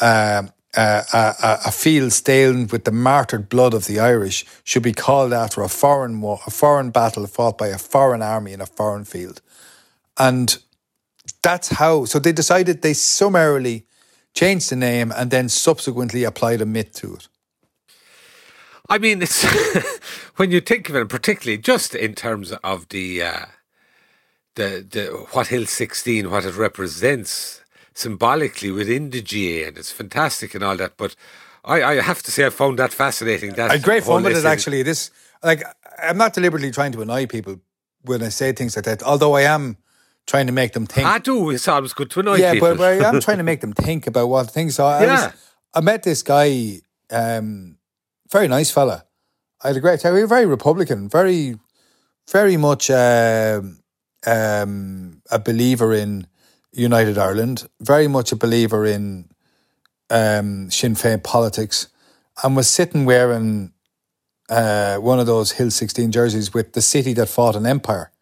a, 0.00 0.50
a, 0.76 1.72
field 1.72 2.12
stained 2.12 2.70
with 2.70 2.84
the 2.84 2.92
martyred 2.92 3.48
blood 3.48 3.74
of 3.74 3.86
the 3.86 3.98
Irish 3.98 4.44
should 4.64 4.82
be 4.82 4.92
called 4.92 5.32
after 5.32 5.62
a 5.62 5.68
foreign 5.68 6.20
war, 6.20 6.40
a 6.46 6.50
foreign 6.50 6.90
battle 6.90 7.26
fought 7.26 7.58
by 7.58 7.68
a 7.68 7.78
foreign 7.78 8.22
army 8.22 8.52
in 8.52 8.60
a 8.60 8.66
foreign 8.66 9.04
field, 9.04 9.40
and 10.18 10.58
that's 11.42 11.68
how. 11.68 12.04
So 12.04 12.18
they 12.18 12.32
decided 12.32 12.82
they 12.82 12.92
summarily 12.92 13.86
changed 14.34 14.70
the 14.70 14.76
name 14.76 15.12
and 15.16 15.30
then 15.30 15.48
subsequently 15.48 16.24
applied 16.24 16.60
a 16.60 16.66
myth 16.66 16.92
to 16.94 17.14
it. 17.14 17.28
I 18.88 18.98
mean, 18.98 19.22
it's 19.22 19.44
when 20.36 20.50
you 20.50 20.60
think 20.60 20.88
of 20.88 20.96
it, 20.96 21.08
particularly 21.08 21.58
just 21.58 21.94
in 21.94 22.14
terms 22.14 22.52
of 22.52 22.88
the 22.90 23.22
uh, 23.22 23.46
the 24.54 24.86
the 24.88 25.26
what 25.32 25.48
Hill 25.48 25.66
sixteen, 25.66 26.30
what 26.30 26.44
it 26.44 26.54
represents 26.54 27.62
symbolically 27.96 28.70
within 28.70 29.10
the 29.10 29.22
GA, 29.22 29.64
and 29.64 29.78
it's 29.78 29.90
fantastic 29.90 30.54
and 30.54 30.62
all 30.62 30.76
that. 30.76 30.96
But 30.96 31.16
I, 31.64 31.82
I 31.82 31.94
have 32.00 32.22
to 32.22 32.30
say, 32.30 32.46
I 32.46 32.50
found 32.50 32.78
that 32.78 32.92
fascinating. 32.92 33.54
That 33.54 33.70
I 33.70 33.78
great 33.78 34.04
fun 34.04 34.22
with 34.22 34.36
it 34.36 34.44
actually. 34.44 34.82
This 34.82 35.10
like 35.42 35.64
I'm 35.98 36.18
not 36.18 36.34
deliberately 36.34 36.70
trying 36.70 36.92
to 36.92 37.02
annoy 37.02 37.26
people 37.26 37.60
when 38.02 38.22
I 38.22 38.28
say 38.28 38.52
things 38.52 38.76
like 38.76 38.84
that. 38.84 39.02
Although 39.02 39.34
I 39.34 39.42
am 39.42 39.78
trying 40.26 40.46
to 40.46 40.52
make 40.52 40.72
them 40.72 40.86
think. 40.86 41.06
I 41.06 41.18
do. 41.18 41.50
It's 41.50 41.66
always 41.66 41.92
good 41.92 42.10
to 42.10 42.20
annoy 42.20 42.36
yeah, 42.36 42.52
people. 42.52 42.68
but, 42.70 42.78
but 42.78 43.02
I 43.02 43.08
am 43.08 43.20
trying 43.20 43.38
to 43.38 43.42
make 43.50 43.60
them 43.60 43.72
think 43.72 44.06
about 44.06 44.28
what 44.28 44.50
things 44.50 44.78
are. 44.78 45.00
I, 45.00 45.04
yeah. 45.04 45.26
Was, 45.26 45.34
I 45.74 45.80
met 45.80 46.02
this 46.02 46.22
guy, 46.22 46.80
um, 47.10 47.78
very 48.30 48.48
nice 48.48 48.70
fella. 48.70 49.04
I 49.62 49.68
had 49.68 49.76
a 49.76 49.80
great 49.80 50.00
time. 50.00 50.14
We 50.14 50.20
were 50.20 50.26
very 50.26 50.46
Republican, 50.46 51.08
very, 51.08 51.56
very 52.30 52.56
much 52.56 52.90
uh, 52.90 53.62
um, 54.26 55.22
a 55.30 55.38
believer 55.38 55.94
in 55.94 56.26
United 56.76 57.16
Ireland, 57.16 57.68
very 57.80 58.06
much 58.06 58.32
a 58.32 58.36
believer 58.36 58.84
in 58.84 59.30
um, 60.10 60.70
Sinn 60.70 60.94
Féin 60.94 61.22
politics, 61.22 61.88
and 62.42 62.54
was 62.54 62.68
sitting 62.68 63.06
wearing 63.06 63.72
uh, 64.48 64.96
one 64.96 65.18
of 65.18 65.26
those 65.26 65.52
Hill 65.52 65.70
16 65.70 66.12
jerseys 66.12 66.52
with 66.52 66.74
the 66.74 66.82
city 66.82 67.12
that 67.14 67.28
fought 67.28 67.56
an 67.56 67.66
empire 67.66 68.12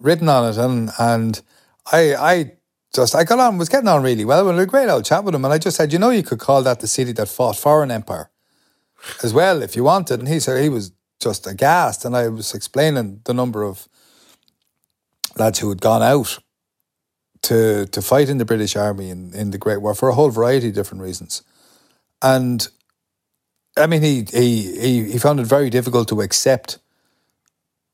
written 0.00 0.28
on 0.28 0.50
it. 0.50 0.56
And, 0.56 0.90
and 0.98 1.40
I, 1.92 2.14
I 2.14 2.52
just, 2.94 3.14
I 3.14 3.24
got 3.24 3.38
on, 3.38 3.58
was 3.58 3.68
getting 3.68 3.88
on 3.88 4.02
really 4.02 4.24
well. 4.24 4.44
We 4.44 4.52
had 4.52 4.60
a 4.60 4.66
great 4.66 4.88
old 4.88 5.04
chat 5.04 5.24
with 5.24 5.34
him. 5.34 5.44
And 5.44 5.52
I 5.52 5.58
just 5.58 5.76
said, 5.76 5.92
you 5.92 5.98
know, 5.98 6.10
you 6.10 6.22
could 6.22 6.38
call 6.38 6.62
that 6.62 6.80
the 6.80 6.88
city 6.88 7.12
that 7.12 7.28
fought 7.28 7.56
for 7.56 7.82
an 7.82 7.90
empire 7.90 8.30
as 9.22 9.32
well 9.32 9.62
if 9.62 9.76
you 9.76 9.84
wanted. 9.84 10.20
And 10.20 10.28
he 10.28 10.40
said 10.40 10.62
he 10.62 10.68
was 10.68 10.92
just 11.20 11.46
aghast. 11.46 12.04
And 12.04 12.16
I 12.16 12.28
was 12.28 12.54
explaining 12.54 13.20
the 13.24 13.34
number 13.34 13.62
of 13.62 13.88
lads 15.36 15.58
who 15.58 15.68
had 15.68 15.80
gone 15.80 16.02
out 16.02 16.38
to 17.48 17.86
to 17.86 18.02
fight 18.02 18.28
in 18.28 18.38
the 18.38 18.44
British 18.44 18.76
Army 18.76 19.08
in, 19.10 19.34
in 19.34 19.50
the 19.50 19.58
Great 19.58 19.80
War 19.80 19.94
for 19.94 20.08
a 20.08 20.14
whole 20.14 20.30
variety 20.30 20.68
of 20.68 20.74
different 20.74 21.02
reasons. 21.02 21.42
And 22.20 22.68
I 23.76 23.86
mean 23.86 24.02
he 24.02 24.26
he 24.30 24.80
he, 24.80 25.12
he 25.12 25.18
found 25.18 25.40
it 25.40 25.46
very 25.46 25.70
difficult 25.70 26.08
to 26.08 26.20
accept 26.20 26.78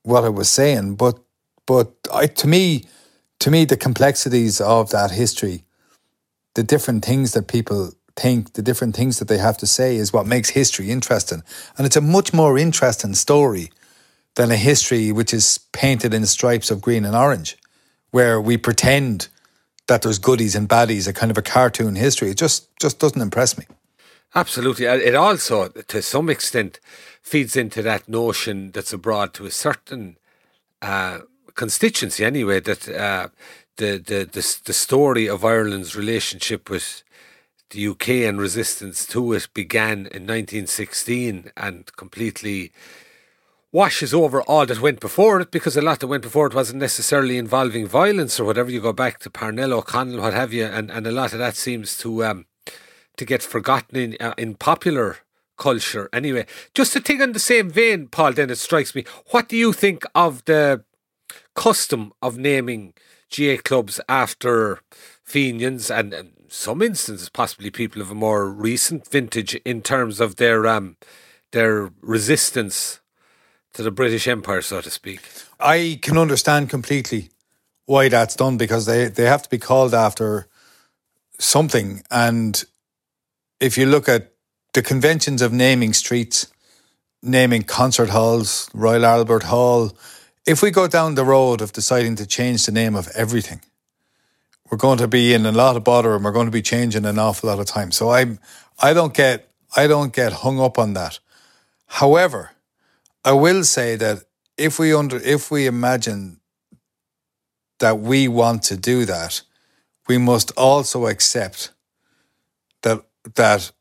what 0.03 0.25
I 0.25 0.29
was 0.29 0.49
saying, 0.49 0.95
but 0.95 1.19
but 1.65 1.93
I, 2.13 2.27
to 2.27 2.47
me 2.47 2.83
to 3.39 3.49
me 3.49 3.65
the 3.65 3.77
complexities 3.77 4.59
of 4.59 4.89
that 4.89 5.11
history, 5.11 5.63
the 6.55 6.63
different 6.63 7.05
things 7.05 7.31
that 7.31 7.47
people 7.47 7.93
think, 8.17 8.53
the 8.53 8.61
different 8.61 8.95
things 8.95 9.19
that 9.19 9.27
they 9.27 9.37
have 9.37 9.57
to 9.57 9.67
say 9.67 9.95
is 9.95 10.11
what 10.11 10.27
makes 10.27 10.49
history 10.49 10.91
interesting. 10.91 11.43
And 11.77 11.85
it's 11.85 11.97
a 11.97 12.01
much 12.01 12.33
more 12.33 12.57
interesting 12.57 13.13
story 13.13 13.71
than 14.35 14.51
a 14.51 14.57
history 14.57 15.11
which 15.13 15.33
is 15.33 15.59
painted 15.71 16.13
in 16.13 16.25
stripes 16.25 16.71
of 16.71 16.81
green 16.81 17.05
and 17.05 17.15
orange, 17.15 17.57
where 18.11 18.39
we 18.41 18.57
pretend 18.57 19.29
that 19.87 20.01
there's 20.01 20.19
goodies 20.19 20.55
and 20.55 20.67
baddies, 20.67 21.07
a 21.07 21.13
kind 21.13 21.31
of 21.31 21.37
a 21.37 21.41
cartoon 21.41 21.95
history. 21.95 22.29
It 22.31 22.37
just 22.37 22.69
just 22.79 22.99
doesn't 22.99 23.21
impress 23.21 23.57
me. 23.57 23.65
Absolutely. 24.33 24.85
It 24.85 25.15
also, 25.15 25.69
to 25.69 26.01
some 26.01 26.29
extent, 26.29 26.81
feeds 27.21 27.55
into 27.55 27.81
that 27.83 28.09
notion 28.09 28.71
that's 28.71 28.91
abroad 28.91 29.33
to 29.35 29.45
a 29.45 29.51
certain 29.51 30.17
uh, 30.81 31.19
constituency, 31.53 32.25
anyway, 32.25 32.59
that 32.59 32.89
uh, 32.89 33.29
the, 33.77 33.97
the, 33.97 34.29
the, 34.31 34.59
the 34.65 34.73
story 34.73 35.27
of 35.27 35.45
Ireland's 35.45 35.95
relationship 35.95 36.69
with 36.69 37.03
the 37.69 37.87
UK 37.87 38.09
and 38.09 38.39
resistance 38.39 39.05
to 39.07 39.33
it 39.33 39.47
began 39.53 39.99
in 39.99 40.27
1916 40.27 41.51
and 41.57 41.95
completely 41.95 42.71
washes 43.75 44.13
over 44.13 44.41
all 44.43 44.65
that 44.65 44.79
went 44.79 45.01
before 45.01 45.41
it 45.41 45.51
because 45.51 45.75
a 45.75 45.81
lot 45.81 45.99
that 45.99 46.07
went 46.07 46.23
before 46.23 46.47
it 46.47 46.53
wasn't 46.53 46.79
necessarily 46.79 47.37
involving 47.37 47.85
violence 47.85 48.39
or 48.39 48.45
whatever. 48.45 48.71
You 48.71 48.79
go 48.79 48.93
back 48.93 49.19
to 49.19 49.29
Parnell 49.29 49.73
O'Connell, 49.73 50.21
what 50.21 50.33
have 50.33 50.53
you, 50.53 50.63
and, 50.63 50.89
and 50.89 51.05
a 51.05 51.11
lot 51.11 51.33
of 51.33 51.39
that 51.39 51.57
seems 51.57 51.97
to 51.97 52.23
um, 52.23 52.45
to 53.17 53.25
get 53.25 53.43
forgotten 53.43 53.97
in 53.97 54.17
uh, 54.21 54.33
in 54.37 54.55
popular 54.55 55.17
culture. 55.57 56.07
Anyway, 56.13 56.45
just 56.73 56.93
to 56.93 57.01
think 57.01 57.19
in 57.19 57.33
the 57.33 57.47
same 57.53 57.69
vein, 57.69 58.07
Paul. 58.07 58.31
Then 58.31 58.49
it 58.49 58.59
strikes 58.59 58.95
me. 58.95 59.03
What 59.31 59.49
do 59.49 59.57
you 59.57 59.73
think 59.73 60.05
of 60.15 60.45
the 60.45 60.85
custom 61.53 62.13
of 62.21 62.37
naming 62.37 62.93
GA 63.29 63.57
clubs 63.57 63.99
after 64.07 64.79
Fenians 65.21 65.91
and, 65.91 66.13
and 66.13 66.31
some 66.47 66.81
instances 66.81 67.27
possibly 67.27 67.71
people 67.71 68.01
of 68.01 68.09
a 68.09 68.15
more 68.15 68.49
recent 68.49 69.05
vintage 69.05 69.53
in 69.65 69.81
terms 69.81 70.21
of 70.21 70.37
their 70.37 70.65
um 70.65 70.95
their 71.51 71.91
resistance 72.01 73.01
to 73.75 73.83
the 73.83 73.91
British 73.91 74.27
Empire, 74.27 74.61
so 74.61 74.81
to 74.81 74.89
speak. 74.89 75.21
I 75.59 75.99
can 76.01 76.17
understand 76.17 76.69
completely 76.69 77.29
why 77.85 78.09
that's 78.09 78.35
done 78.35 78.57
because 78.57 78.85
they, 78.85 79.07
they 79.07 79.25
have 79.25 79.43
to 79.43 79.49
be 79.49 79.57
called 79.57 79.93
after 79.93 80.47
something. 81.39 82.01
And 82.09 82.63
if 83.59 83.77
you 83.77 83.85
look 83.85 84.09
at 84.09 84.31
the 84.73 84.81
conventions 84.81 85.41
of 85.41 85.53
naming 85.53 85.93
streets, 85.93 86.47
naming 87.21 87.63
concert 87.63 88.09
halls, 88.09 88.69
Royal 88.73 89.05
Albert 89.05 89.43
Hall, 89.43 89.95
if 90.45 90.61
we 90.61 90.71
go 90.71 90.87
down 90.87 91.15
the 91.15 91.25
road 91.25 91.61
of 91.61 91.73
deciding 91.73 92.15
to 92.15 92.25
change 92.25 92.65
the 92.65 92.71
name 92.71 92.95
of 92.95 93.09
everything, 93.15 93.61
we're 94.71 94.77
going 94.77 94.99
to 94.99 95.07
be 95.07 95.33
in 95.33 95.45
a 95.45 95.51
lot 95.51 95.75
of 95.75 95.83
bother 95.83 96.15
and 96.15 96.23
we're 96.23 96.31
going 96.31 96.47
to 96.47 96.51
be 96.51 96.61
changing 96.61 97.05
an 97.05 97.19
awful 97.19 97.49
lot 97.49 97.59
of 97.59 97.65
time. 97.65 97.91
So 97.91 98.09
I'm 98.11 98.39
I 98.81 98.93
don't 98.93 99.13
get 99.13 99.49
I 99.75 99.87
don't 99.87 100.13
get 100.13 100.31
hung 100.31 100.59
up 100.59 100.79
on 100.79 100.93
that. 100.93 101.19
However, 101.87 102.51
I 103.25 103.31
will 103.31 103.63
say 103.63 103.95
that 103.95 104.23
if 104.55 104.77
we 104.77 104.93
under 104.93 105.17
if 105.17 105.49
we 105.49 105.65
imagine 105.65 106.39
that 107.79 107.99
we 107.99 108.27
want 108.27 108.61
to 108.63 108.77
do 108.77 109.03
that, 109.05 109.41
we 110.07 110.19
must 110.19 110.51
also 110.55 111.07
accept 111.07 111.71
that 112.83 113.03
that 113.33 113.71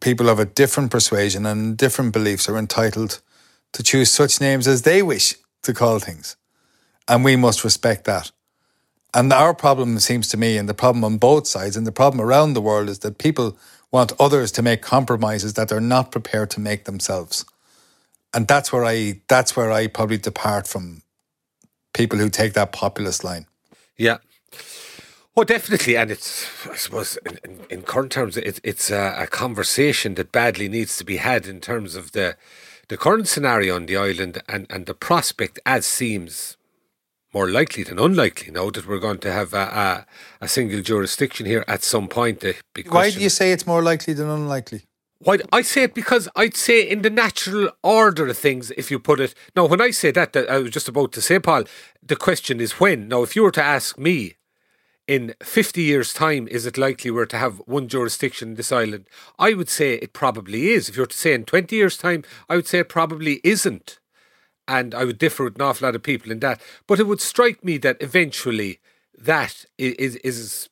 people 0.00 0.30
of 0.30 0.38
a 0.38 0.46
different 0.46 0.90
persuasion 0.90 1.44
and 1.44 1.76
different 1.76 2.14
beliefs 2.14 2.48
are 2.48 2.56
entitled 2.56 3.20
to 3.74 3.82
choose 3.82 4.10
such 4.10 4.40
names 4.40 4.66
as 4.66 4.82
they 4.82 5.02
wish 5.02 5.36
to 5.62 5.74
call 5.74 5.98
things. 5.98 6.36
And 7.06 7.24
we 7.24 7.36
must 7.36 7.64
respect 7.64 8.04
that. 8.04 8.32
And 9.14 9.32
our 9.32 9.52
problem 9.52 9.98
seems 9.98 10.28
to 10.28 10.38
me, 10.38 10.56
and 10.56 10.66
the 10.68 10.74
problem 10.74 11.04
on 11.04 11.18
both 11.18 11.46
sides, 11.46 11.76
and 11.76 11.86
the 11.86 11.92
problem 11.92 12.20
around 12.20 12.54
the 12.54 12.62
world 12.62 12.88
is 12.88 13.00
that 13.00 13.18
people 13.18 13.58
want 13.90 14.12
others 14.18 14.50
to 14.52 14.62
make 14.62 14.80
compromises 14.80 15.52
that 15.54 15.68
they're 15.68 15.80
not 15.80 16.10
prepared 16.10 16.50
to 16.50 16.60
make 16.60 16.84
themselves. 16.84 17.44
And 18.34 18.48
that's 18.48 18.72
where 18.72 18.84
I 18.84 19.20
that's 19.28 19.56
where 19.56 19.70
I 19.70 19.86
probably 19.86 20.18
depart 20.18 20.66
from 20.66 21.02
people 21.94 22.18
who 22.18 22.30
take 22.30 22.54
that 22.54 22.72
populist 22.72 23.24
line. 23.24 23.46
Yeah. 23.96 24.18
Well, 25.34 25.44
definitely, 25.46 25.96
and 25.96 26.10
it's 26.10 26.46
I 26.68 26.76
suppose 26.76 27.18
in, 27.24 27.38
in, 27.44 27.60
in 27.70 27.82
current 27.82 28.12
terms, 28.12 28.36
it, 28.36 28.60
it's 28.62 28.90
a, 28.90 29.14
a, 29.18 29.26
conversation 29.26 30.14
that 30.16 30.30
badly 30.30 30.68
needs 30.68 30.98
to 30.98 31.04
be 31.04 31.16
had 31.16 31.46
in 31.46 31.60
terms 31.60 31.94
of 31.94 32.12
the 32.12 32.36
the 32.88 32.98
current 32.98 33.28
scenario 33.28 33.76
on 33.76 33.86
the 33.86 33.96
island 33.96 34.42
and, 34.48 34.66
and 34.68 34.84
the 34.84 34.94
prospect 34.94 35.58
as 35.64 35.86
seems 35.86 36.58
more 37.32 37.48
likely 37.48 37.82
than 37.82 37.98
unlikely 37.98 38.52
now 38.52 38.68
that 38.70 38.86
we're 38.86 38.98
going 38.98 39.18
to 39.18 39.32
have 39.32 39.54
a, 39.54 40.06
a, 40.40 40.44
a 40.44 40.48
single 40.48 40.82
jurisdiction 40.82 41.46
here 41.46 41.64
at 41.66 41.82
some 41.82 42.08
point. 42.08 42.44
Why 42.88 43.10
do 43.10 43.20
you 43.20 43.30
say 43.30 43.52
it's 43.52 43.66
more 43.66 43.82
likely 43.82 44.12
than 44.12 44.28
unlikely? 44.28 44.82
Why 45.24 45.38
I 45.52 45.62
say 45.62 45.84
it 45.84 45.94
because 45.94 46.28
I'd 46.34 46.56
say 46.56 46.88
in 46.88 47.02
the 47.02 47.10
natural 47.10 47.70
order 47.82 48.26
of 48.26 48.36
things, 48.36 48.72
if 48.72 48.90
you 48.90 48.98
put 48.98 49.20
it. 49.20 49.34
Now, 49.54 49.66
when 49.66 49.80
I 49.80 49.90
say 49.90 50.10
that, 50.10 50.32
that 50.32 50.50
I 50.50 50.58
was 50.58 50.72
just 50.72 50.88
about 50.88 51.12
to 51.12 51.20
say, 51.20 51.38
Paul, 51.38 51.64
the 52.02 52.16
question 52.16 52.60
is 52.60 52.80
when. 52.80 53.06
Now, 53.06 53.22
if 53.22 53.36
you 53.36 53.44
were 53.44 53.52
to 53.52 53.62
ask 53.62 53.96
me, 53.96 54.34
in 55.06 55.34
50 55.42 55.82
years' 55.82 56.12
time, 56.12 56.48
is 56.48 56.64
it 56.64 56.78
likely 56.78 57.10
we're 57.10 57.26
to 57.26 57.38
have 57.38 57.60
one 57.66 57.88
jurisdiction 57.88 58.50
in 58.50 58.54
this 58.54 58.72
island? 58.72 59.06
I 59.38 59.52
would 59.52 59.68
say 59.68 59.94
it 59.94 60.12
probably 60.12 60.70
is. 60.70 60.88
If 60.88 60.96
you 60.96 61.02
were 61.02 61.06
to 61.06 61.16
say 61.16 61.34
in 61.34 61.44
20 61.44 61.74
years' 61.74 61.96
time, 61.96 62.24
I 62.48 62.56
would 62.56 62.66
say 62.66 62.80
it 62.80 62.88
probably 62.88 63.40
isn't. 63.44 63.98
And 64.66 64.94
I 64.94 65.04
would 65.04 65.18
differ 65.18 65.44
with 65.44 65.56
an 65.56 65.62
awful 65.62 65.86
lot 65.86 65.96
of 65.96 66.02
people 66.02 66.30
in 66.30 66.40
that. 66.40 66.60
But 66.86 67.00
it 67.00 67.06
would 67.06 67.20
strike 67.20 67.64
me 67.64 67.78
that 67.78 67.96
eventually 68.00 68.80
that 69.18 69.64
is, 69.76 70.16
is 70.16 70.68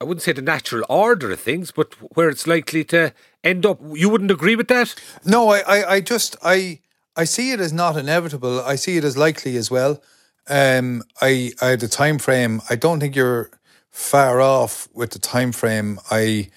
I 0.00 0.04
wouldn't 0.04 0.22
say 0.22 0.32
the 0.32 0.42
natural 0.42 0.84
order 0.88 1.30
of 1.30 1.40
things, 1.40 1.70
but 1.72 1.94
where 2.14 2.28
it's 2.28 2.46
likely 2.46 2.84
to 2.84 3.12
end 3.44 3.66
up. 3.66 3.80
You 3.92 4.08
wouldn't 4.08 4.30
agree 4.30 4.56
with 4.56 4.68
that? 4.68 4.94
No, 5.24 5.50
I, 5.50 5.58
I, 5.60 5.90
I 5.94 6.00
just, 6.00 6.36
I, 6.42 6.80
I 7.16 7.24
see 7.24 7.52
it 7.52 7.60
as 7.60 7.72
not 7.72 7.96
inevitable. 7.96 8.60
I 8.60 8.76
see 8.76 8.96
it 8.96 9.04
as 9.04 9.16
likely 9.16 9.56
as 9.56 9.70
well. 9.70 10.02
Um, 10.48 11.02
I, 11.20 11.52
I, 11.60 11.76
the 11.76 11.88
time 11.88 12.18
frame. 12.18 12.62
I 12.70 12.76
don't 12.76 13.00
think 13.00 13.14
you're 13.14 13.50
far 13.90 14.40
off 14.40 14.88
with 14.94 15.10
the 15.10 15.18
time 15.18 15.52
frame. 15.52 15.98
I 16.10 16.48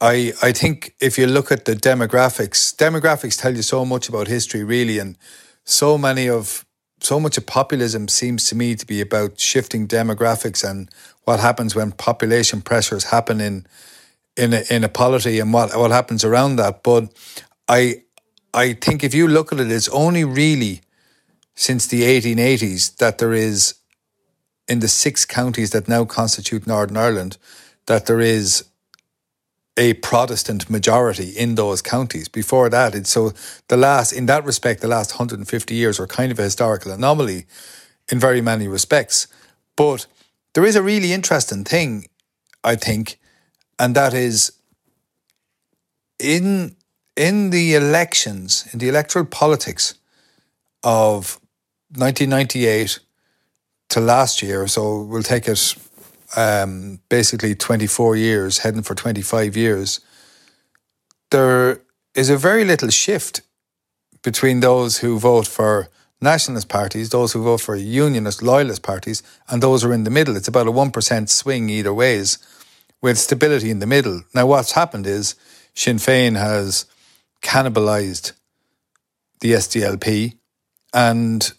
I 0.00 0.32
I 0.42 0.52
think 0.52 0.94
if 1.00 1.18
you 1.18 1.26
look 1.26 1.50
at 1.50 1.64
the 1.64 1.74
demographics, 1.74 2.74
demographics 2.76 3.40
tell 3.40 3.56
you 3.56 3.62
so 3.62 3.84
much 3.84 4.08
about 4.08 4.28
history, 4.28 4.62
really, 4.62 4.98
and 4.98 5.16
so 5.64 5.98
many 5.98 6.28
of 6.28 6.64
so 7.00 7.20
much 7.20 7.38
of 7.38 7.46
populism 7.46 8.08
seems 8.08 8.48
to 8.48 8.54
me 8.54 8.74
to 8.74 8.86
be 8.86 9.00
about 9.00 9.38
shifting 9.38 9.86
demographics 9.86 10.68
and 10.68 10.90
what 11.24 11.40
happens 11.40 11.74
when 11.74 11.92
population 11.92 12.60
pressures 12.60 13.04
happen 13.04 13.40
in 13.40 13.66
in 14.36 14.52
a, 14.54 14.62
in 14.70 14.84
a 14.84 14.88
polity 14.88 15.40
and 15.40 15.52
what 15.52 15.76
what 15.76 15.90
happens 15.90 16.24
around 16.24 16.56
that. 16.56 16.82
But 16.82 17.12
I 17.68 18.02
I 18.54 18.74
think 18.74 19.04
if 19.04 19.14
you 19.14 19.28
look 19.28 19.52
at 19.52 19.60
it, 19.60 19.70
it's 19.70 19.88
only 19.88 20.24
really 20.24 20.80
since 21.54 21.86
the 21.86 22.02
1880s 22.02 22.96
that 22.96 23.18
there 23.18 23.32
is 23.32 23.74
in 24.68 24.80
the 24.80 24.88
six 24.88 25.24
counties 25.24 25.70
that 25.70 25.88
now 25.88 26.04
constitute 26.04 26.66
Northern 26.66 26.96
Ireland 26.96 27.36
that 27.86 28.06
there 28.06 28.20
is 28.20 28.64
a 29.78 29.94
Protestant 29.94 30.68
majority 30.68 31.30
in 31.30 31.54
those 31.54 31.80
counties. 31.80 32.28
Before 32.28 32.68
that, 32.68 32.94
it's 32.94 33.10
so 33.10 33.32
the 33.68 33.76
last, 33.76 34.12
in 34.12 34.26
that 34.26 34.44
respect, 34.44 34.80
the 34.80 34.88
last 34.88 35.12
150 35.12 35.74
years 35.74 36.00
are 36.00 36.06
kind 36.06 36.32
of 36.32 36.38
a 36.38 36.42
historical 36.42 36.90
anomaly 36.90 37.46
in 38.10 38.18
very 38.18 38.40
many 38.40 38.66
respects. 38.66 39.28
But 39.76 40.06
there 40.54 40.66
is 40.66 40.74
a 40.74 40.82
really 40.82 41.12
interesting 41.12 41.62
thing, 41.62 42.08
I 42.64 42.74
think, 42.74 43.18
and 43.78 43.94
that 43.94 44.12
is 44.12 44.52
in 46.18 46.74
in 47.16 47.50
the 47.50 47.74
elections, 47.74 48.68
in 48.72 48.78
the 48.78 48.88
electoral 48.88 49.24
politics 49.24 49.94
of 50.84 51.40
1998 51.96 53.00
to 53.88 54.00
last 54.00 54.40
year. 54.40 54.68
So 54.68 55.02
we'll 55.02 55.24
take 55.24 55.48
it 55.48 55.74
um, 56.36 57.00
basically 57.08 57.54
24 57.54 58.16
years, 58.16 58.58
heading 58.58 58.82
for 58.82 58.94
25 58.94 59.56
years. 59.56 60.00
There 61.30 61.80
is 62.14 62.30
a 62.30 62.36
very 62.36 62.64
little 62.64 62.90
shift 62.90 63.42
between 64.22 64.60
those 64.60 64.98
who 64.98 65.18
vote 65.18 65.46
for 65.46 65.88
nationalist 66.20 66.68
parties, 66.68 67.10
those 67.10 67.32
who 67.32 67.42
vote 67.42 67.60
for 67.60 67.76
unionist, 67.76 68.42
loyalist 68.42 68.82
parties, 68.82 69.22
and 69.48 69.62
those 69.62 69.82
who 69.82 69.90
are 69.90 69.94
in 69.94 70.04
the 70.04 70.10
middle. 70.10 70.36
It's 70.36 70.48
about 70.48 70.66
a 70.66 70.72
1% 70.72 71.28
swing 71.28 71.70
either 71.70 71.94
ways 71.94 72.38
with 73.00 73.18
stability 73.18 73.70
in 73.70 73.78
the 73.78 73.86
middle. 73.86 74.22
Now, 74.34 74.46
what's 74.46 74.72
happened 74.72 75.06
is 75.06 75.36
Sinn 75.74 75.98
Féin 75.98 76.36
has 76.36 76.86
cannibalized 77.40 78.32
the 79.40 79.52
SDLP 79.52 80.34
and 80.92 81.52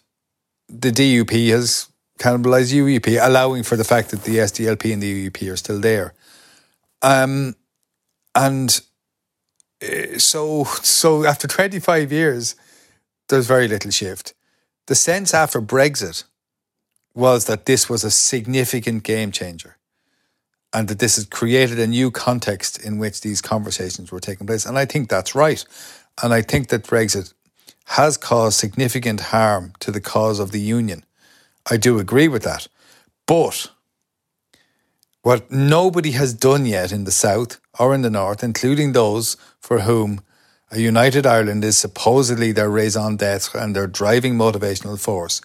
the 0.68 0.90
DUP 0.90 1.50
has 1.50 1.89
cannibalize 2.20 2.72
UUP, 2.72 3.18
allowing 3.20 3.62
for 3.62 3.76
the 3.76 3.84
fact 3.84 4.10
that 4.10 4.24
the 4.24 4.36
SDLP 4.36 4.92
and 4.92 5.02
the 5.02 5.30
UUP 5.30 5.50
are 5.50 5.56
still 5.56 5.80
there. 5.80 6.12
Um, 7.02 7.56
and 8.34 8.80
uh, 9.82 10.18
so, 10.18 10.64
so 10.82 11.24
after 11.24 11.48
25 11.48 12.12
years, 12.12 12.54
there's 13.28 13.46
very 13.46 13.66
little 13.66 13.90
shift. 13.90 14.34
The 14.86 14.94
sense 14.94 15.32
after 15.32 15.60
Brexit 15.60 16.24
was 17.14 17.46
that 17.46 17.66
this 17.66 17.88
was 17.88 18.04
a 18.04 18.10
significant 18.10 19.02
game 19.02 19.32
changer 19.32 19.76
and 20.72 20.88
that 20.88 20.98
this 20.98 21.16
has 21.16 21.24
created 21.24 21.78
a 21.80 21.86
new 21.86 22.10
context 22.10 22.78
in 22.78 22.98
which 22.98 23.22
these 23.22 23.40
conversations 23.40 24.12
were 24.12 24.20
taking 24.20 24.46
place. 24.46 24.66
And 24.66 24.78
I 24.78 24.84
think 24.84 25.08
that's 25.08 25.34
right. 25.34 25.64
And 26.22 26.32
I 26.32 26.42
think 26.42 26.68
that 26.68 26.84
Brexit 26.84 27.32
has 27.86 28.16
caused 28.16 28.58
significant 28.58 29.20
harm 29.20 29.72
to 29.80 29.90
the 29.90 30.00
cause 30.00 30.38
of 30.38 30.52
the 30.52 30.60
Union 30.60 31.04
I 31.68 31.76
do 31.76 31.98
agree 31.98 32.28
with 32.28 32.42
that. 32.42 32.68
But 33.26 33.70
what 35.22 35.50
nobody 35.50 36.12
has 36.12 36.32
done 36.32 36.66
yet 36.66 36.92
in 36.92 37.04
the 37.04 37.10
South 37.10 37.60
or 37.78 37.94
in 37.94 38.02
the 38.02 38.10
North, 38.10 38.42
including 38.42 38.92
those 38.92 39.36
for 39.60 39.80
whom 39.80 40.22
a 40.70 40.78
united 40.78 41.26
Ireland 41.26 41.64
is 41.64 41.76
supposedly 41.76 42.52
their 42.52 42.70
raison 42.70 43.16
d'etre 43.16 43.60
and 43.60 43.74
their 43.74 43.86
driving 43.86 44.34
motivational 44.36 44.98
force, 44.98 45.40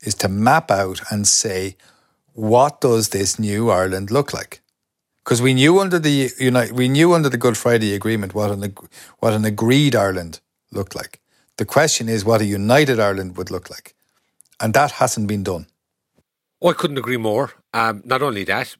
is 0.00 0.14
to 0.16 0.28
map 0.28 0.70
out 0.70 1.00
and 1.10 1.26
say, 1.26 1.76
what 2.32 2.80
does 2.80 3.10
this 3.10 3.38
new 3.38 3.70
Ireland 3.70 4.10
look 4.10 4.32
like? 4.34 4.60
Because 5.24 5.40
we 5.40 5.54
knew 5.54 5.80
under 5.80 5.98
the 5.98 6.30
United, 6.38 6.76
we 6.76 6.88
knew 6.88 7.14
under 7.14 7.30
the 7.30 7.38
Good 7.38 7.56
Friday 7.56 7.94
Agreement 7.94 8.34
what 8.34 8.50
an 8.50 8.74
what 9.20 9.32
an 9.32 9.44
agreed 9.44 9.96
Ireland 9.96 10.40
looked 10.70 10.94
like. 10.94 11.20
The 11.56 11.64
question 11.64 12.08
is 12.08 12.24
what 12.24 12.42
a 12.42 12.44
united 12.44 13.00
Ireland 13.00 13.36
would 13.36 13.50
look 13.50 13.70
like. 13.70 13.94
And 14.60 14.74
that 14.74 14.92
hasn't 14.92 15.28
been 15.28 15.42
done. 15.42 15.66
Oh, 16.60 16.68
I 16.68 16.72
couldn't 16.72 16.98
agree 16.98 17.16
more. 17.16 17.52
Um, 17.72 18.02
not 18.04 18.22
only 18.22 18.44
that, 18.44 18.76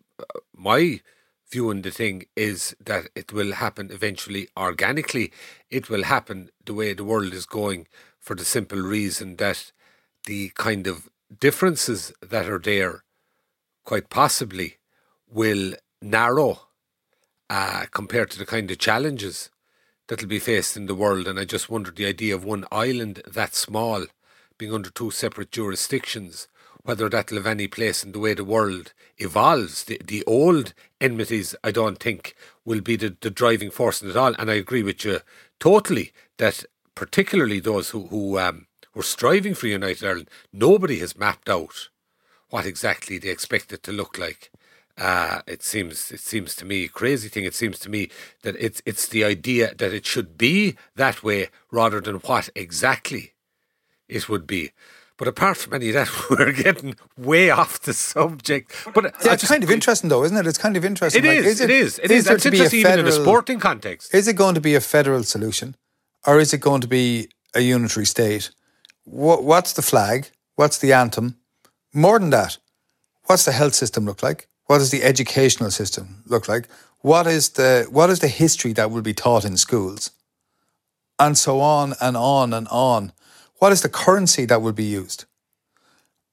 my 0.54 1.00
view 1.50 1.70
on 1.70 1.82
the 1.82 1.90
thing 1.90 2.24
is 2.36 2.74
that 2.84 3.08
it 3.14 3.32
will 3.32 3.52
happen 3.52 3.90
eventually 3.90 4.48
organically. 4.56 5.32
It 5.70 5.90
will 5.90 6.04
happen 6.04 6.50
the 6.64 6.74
way 6.74 6.92
the 6.92 7.04
world 7.04 7.32
is 7.32 7.46
going 7.46 7.86
for 8.20 8.34
the 8.34 8.44
simple 8.44 8.78
reason 8.78 9.36
that 9.36 9.72
the 10.24 10.50
kind 10.54 10.86
of 10.86 11.08
differences 11.38 12.12
that 12.22 12.48
are 12.48 12.58
there 12.58 13.04
quite 13.84 14.08
possibly 14.08 14.78
will 15.28 15.74
narrow 16.00 16.68
uh, 17.50 17.84
compared 17.90 18.30
to 18.30 18.38
the 18.38 18.46
kind 18.46 18.70
of 18.70 18.78
challenges 18.78 19.50
that'll 20.08 20.28
be 20.28 20.38
faced 20.38 20.76
in 20.76 20.86
the 20.86 20.94
world. 20.94 21.28
And 21.28 21.38
I 21.38 21.44
just 21.44 21.68
wonder 21.68 21.90
the 21.90 22.06
idea 22.06 22.34
of 22.34 22.44
one 22.44 22.64
island 22.72 23.22
that 23.26 23.54
small 23.54 24.06
being 24.58 24.72
under 24.72 24.90
two 24.90 25.10
separate 25.10 25.50
jurisdictions, 25.50 26.48
whether 26.82 27.08
that'll 27.08 27.38
have 27.38 27.46
any 27.46 27.66
place 27.66 28.04
in 28.04 28.12
the 28.12 28.18
way 28.18 28.34
the 28.34 28.44
world 28.44 28.92
evolves. 29.18 29.84
The, 29.84 30.00
the 30.04 30.22
old 30.24 30.74
enmities, 31.00 31.54
I 31.64 31.70
don't 31.70 31.98
think, 31.98 32.34
will 32.64 32.80
be 32.80 32.96
the, 32.96 33.16
the 33.20 33.30
driving 33.30 33.70
force 33.70 34.02
in 34.02 34.10
it 34.10 34.16
all. 34.16 34.34
And 34.38 34.50
I 34.50 34.54
agree 34.54 34.82
with 34.82 35.04
you 35.04 35.20
totally 35.58 36.12
that 36.38 36.64
particularly 36.94 37.60
those 37.60 37.90
who, 37.90 38.06
who 38.08 38.38
um, 38.38 38.66
were 38.94 39.02
striving 39.02 39.54
for 39.54 39.66
United 39.66 40.06
Ireland, 40.06 40.30
nobody 40.52 40.98
has 41.00 41.16
mapped 41.16 41.48
out 41.48 41.88
what 42.50 42.66
exactly 42.66 43.18
they 43.18 43.30
expect 43.30 43.72
it 43.72 43.82
to 43.84 43.92
look 43.92 44.18
like. 44.18 44.50
Uh, 44.96 45.40
it 45.48 45.62
seems 45.64 46.12
it 46.12 46.20
seems 46.20 46.54
to 46.54 46.64
me 46.64 46.86
crazy 46.86 47.28
thing. 47.28 47.44
It 47.44 47.54
seems 47.54 47.80
to 47.80 47.90
me 47.90 48.10
that 48.42 48.54
it's 48.60 48.80
it's 48.86 49.08
the 49.08 49.24
idea 49.24 49.74
that 49.74 49.92
it 49.92 50.06
should 50.06 50.38
be 50.38 50.76
that 50.94 51.24
way 51.24 51.48
rather 51.72 52.00
than 52.00 52.16
what 52.16 52.48
exactly 52.54 53.32
it 54.08 54.28
would 54.28 54.46
be. 54.46 54.72
But 55.16 55.28
apart 55.28 55.56
from 55.56 55.74
any 55.74 55.90
of 55.90 55.94
that, 55.94 56.10
we're 56.30 56.52
getting 56.52 56.96
way 57.16 57.50
off 57.50 57.80
the 57.80 57.92
subject. 57.92 58.72
But 58.94 59.04
Yeah, 59.04 59.10
it's 59.32 59.42
just- 59.42 59.46
kind 59.52 59.62
of 59.62 59.70
interesting, 59.70 60.10
though, 60.10 60.24
isn't 60.24 60.36
it? 60.36 60.46
It's 60.46 60.58
kind 60.58 60.76
of 60.76 60.84
interesting. 60.84 61.24
It 61.24 61.28
Like, 61.28 61.38
is. 61.46 61.60
it 61.60 61.70
is. 61.70 61.98
It 62.02 62.10
is. 62.10 62.24
there 62.24 62.34
It's 62.34 62.42
to 62.44 62.50
be 62.50 62.58
a 62.58 62.64
interesting 62.64 62.80
even 62.80 62.98
in 63.00 63.06
a 63.06 63.12
sporting 63.12 63.60
context. 63.60 64.12
Is 64.14 64.26
it 64.26 64.34
going 64.34 64.54
to 64.56 64.60
be 64.60 64.74
a 64.74 64.80
federal 64.80 65.22
solution, 65.22 65.76
or 66.26 66.40
is 66.40 66.52
it 66.52 66.58
going 66.60 66.80
to 66.80 66.88
be 66.88 67.28
a 67.54 67.60
unitary 67.60 68.06
state? 68.06 68.50
What, 69.04 69.44
what's 69.44 69.72
the 69.74 69.82
flag? 69.82 70.30
What's 70.56 70.78
the 70.78 70.92
anthem? 70.92 71.36
More 71.92 72.18
than 72.18 72.30
that, 72.30 72.58
what's 73.26 73.44
the 73.44 73.52
health 73.52 73.74
system 73.74 74.04
look 74.04 74.22
like? 74.22 74.48
What 74.66 74.78
does 74.78 74.90
the 74.90 75.04
educational 75.04 75.70
system 75.70 76.22
look 76.26 76.48
like? 76.48 76.68
What 77.00 77.26
is 77.26 77.50
the 77.50 77.86
what 77.90 78.10
is 78.10 78.18
the 78.20 78.28
history 78.28 78.72
that 78.72 78.90
will 78.90 79.02
be 79.02 79.14
taught 79.14 79.44
in 79.44 79.56
schools? 79.58 80.10
And 81.18 81.36
so 81.38 81.60
on 81.60 81.94
and 82.00 82.16
on 82.16 82.52
and 82.52 82.66
on. 82.68 83.12
What 83.58 83.72
is 83.72 83.82
the 83.82 83.88
currency 83.88 84.44
that 84.46 84.62
will 84.62 84.72
be 84.72 84.84
used? 84.84 85.24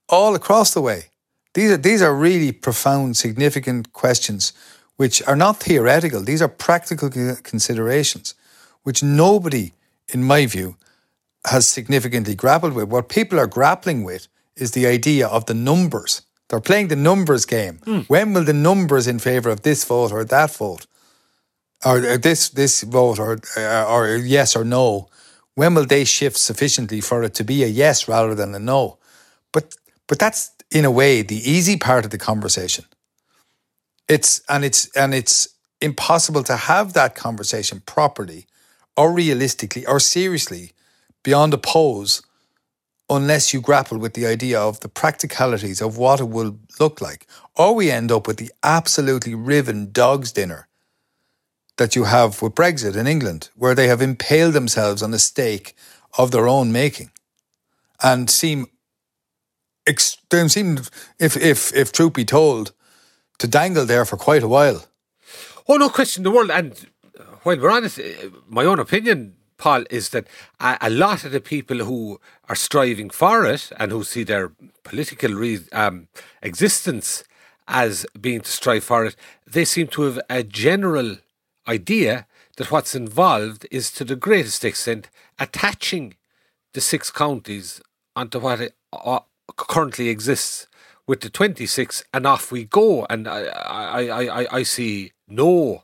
All 0.09 0.35
across 0.35 0.73
the 0.73 0.81
way. 0.81 1.05
These 1.53 1.71
are 1.71 1.77
these 1.77 2.01
are 2.01 2.13
really 2.13 2.51
profound, 2.51 3.17
significant 3.17 3.91
questions 3.93 4.53
which 4.97 5.21
are 5.27 5.35
not 5.35 5.57
theoretical. 5.57 6.21
These 6.23 6.41
are 6.41 6.47
practical 6.47 7.09
considerations 7.43 8.35
which 8.83 9.03
nobody, 9.03 9.73
in 10.13 10.23
my 10.23 10.45
view, 10.45 10.75
has 11.45 11.67
significantly 11.67 12.35
grappled 12.35 12.73
with. 12.73 12.89
What 12.89 13.09
people 13.09 13.39
are 13.39 13.47
grappling 13.47 14.03
with 14.03 14.27
is 14.55 14.71
the 14.71 14.85
idea 14.85 15.27
of 15.27 15.45
the 15.45 15.53
numbers. 15.53 16.21
They're 16.47 16.59
playing 16.59 16.89
the 16.89 16.95
numbers 16.95 17.45
game. 17.45 17.79
When 18.07 18.33
will 18.33 18.43
the 18.43 18.53
numbers 18.53 19.07
in 19.07 19.19
favour 19.19 19.49
of 19.49 19.61
this 19.61 19.83
vote 19.85 20.11
or 20.11 20.23
that 20.25 20.51
vote, 20.55 20.85
or 21.85 21.97
uh, 21.97 22.17
this 22.17 22.49
this 22.49 22.81
vote 22.83 23.19
or 23.19 23.39
uh, 23.57 23.85
or 23.87 24.17
yes 24.17 24.55
or 24.55 24.63
no, 24.63 25.07
when 25.55 25.75
will 25.75 25.85
they 25.85 26.05
shift 26.05 26.37
sufficiently 26.37 27.01
for 27.01 27.23
it 27.23 27.33
to 27.35 27.43
be 27.43 27.63
a 27.63 27.67
yes 27.67 28.07
rather 28.07 28.35
than 28.35 28.55
a 28.55 28.59
no? 28.59 28.97
But 29.51 29.75
but 30.07 30.19
that's 30.19 30.51
in 30.71 30.85
a 30.85 30.91
way 30.91 31.21
the 31.21 31.49
easy 31.49 31.77
part 31.77 32.05
of 32.05 32.11
the 32.11 32.17
conversation. 32.17 32.85
It's 34.07 34.41
and 34.49 34.63
it's 34.63 34.89
and 34.95 35.13
it's 35.13 35.49
impossible 35.81 36.43
to 36.43 36.55
have 36.55 36.93
that 36.93 37.15
conversation 37.15 37.81
properly 37.85 38.45
or 38.95 39.11
realistically 39.13 39.85
or 39.85 39.99
seriously 39.99 40.71
beyond 41.23 41.53
a 41.53 41.57
pose 41.57 42.21
unless 43.09 43.53
you 43.53 43.59
grapple 43.59 43.97
with 43.97 44.13
the 44.13 44.25
idea 44.25 44.59
of 44.59 44.79
the 44.79 44.87
practicalities 44.87 45.81
of 45.81 45.97
what 45.97 46.21
it 46.21 46.29
will 46.29 46.57
look 46.79 47.01
like. 47.01 47.27
Or 47.55 47.75
we 47.75 47.91
end 47.91 48.11
up 48.11 48.25
with 48.25 48.37
the 48.37 48.51
absolutely 48.63 49.35
riven 49.35 49.91
dog's 49.91 50.31
dinner 50.31 50.67
that 51.77 51.95
you 51.95 52.05
have 52.05 52.41
with 52.41 52.55
Brexit 52.55 52.95
in 52.95 53.07
England, 53.07 53.49
where 53.55 53.75
they 53.75 53.87
have 53.87 54.01
impaled 54.01 54.53
themselves 54.53 55.01
on 55.01 55.13
a 55.13 55.19
stake 55.19 55.75
of 56.17 56.31
their 56.31 56.47
own 56.47 56.71
making 56.71 57.11
and 58.01 58.29
seem, 58.29 58.67
ex- 59.87 60.17
they 60.29 60.47
seem 60.47 60.79
if, 61.19 61.37
if, 61.37 61.73
if 61.75 61.91
truth 61.91 62.13
be 62.13 62.25
told, 62.25 62.73
to 63.39 63.47
dangle 63.47 63.85
there 63.85 64.05
for 64.05 64.17
quite 64.17 64.43
a 64.43 64.47
while. 64.47 64.85
Oh, 65.67 65.77
no 65.77 65.89
question. 65.89 66.23
The 66.23 66.31
world, 66.31 66.51
and 66.51 66.73
while 67.43 67.59
we're 67.59 67.71
on 67.71 67.85
it, 67.85 67.97
uh, 67.97 68.29
my 68.47 68.65
own 68.65 68.79
opinion, 68.79 69.35
Paul, 69.57 69.83
is 69.89 70.09
that 70.09 70.27
a, 70.59 70.77
a 70.81 70.89
lot 70.89 71.23
of 71.23 71.31
the 71.31 71.41
people 71.41 71.77
who 71.77 72.19
are 72.49 72.55
striving 72.55 73.09
for 73.09 73.45
it 73.45 73.71
and 73.77 73.91
who 73.91 74.03
see 74.03 74.23
their 74.23 74.51
political 74.83 75.33
re- 75.33 75.65
um, 75.71 76.07
existence 76.41 77.23
as 77.67 78.05
being 78.19 78.41
to 78.41 78.51
strive 78.51 78.83
for 78.83 79.05
it, 79.05 79.15
they 79.47 79.65
seem 79.65 79.87
to 79.87 80.01
have 80.03 80.19
a 80.29 80.43
general 80.43 81.17
idea 81.67 82.27
that 82.57 82.71
what's 82.71 82.95
involved 82.95 83.65
is 83.71 83.91
to 83.91 84.03
the 84.03 84.15
greatest 84.15 84.63
extent 84.65 85.09
attaching 85.39 86.15
the 86.73 86.81
six 86.81 87.11
counties 87.11 87.81
onto 88.15 88.39
what 88.39 88.73
uh, 88.93 89.19
currently 89.55 90.09
exists 90.09 90.67
with 91.07 91.21
the 91.21 91.29
26 91.29 92.03
and 92.13 92.25
off 92.25 92.51
we 92.51 92.63
go 92.63 93.05
and 93.09 93.27
I, 93.27 93.43
I, 93.43 94.07
I, 94.07 94.41
I, 94.41 94.47
I 94.57 94.63
see 94.63 95.11
no 95.27 95.83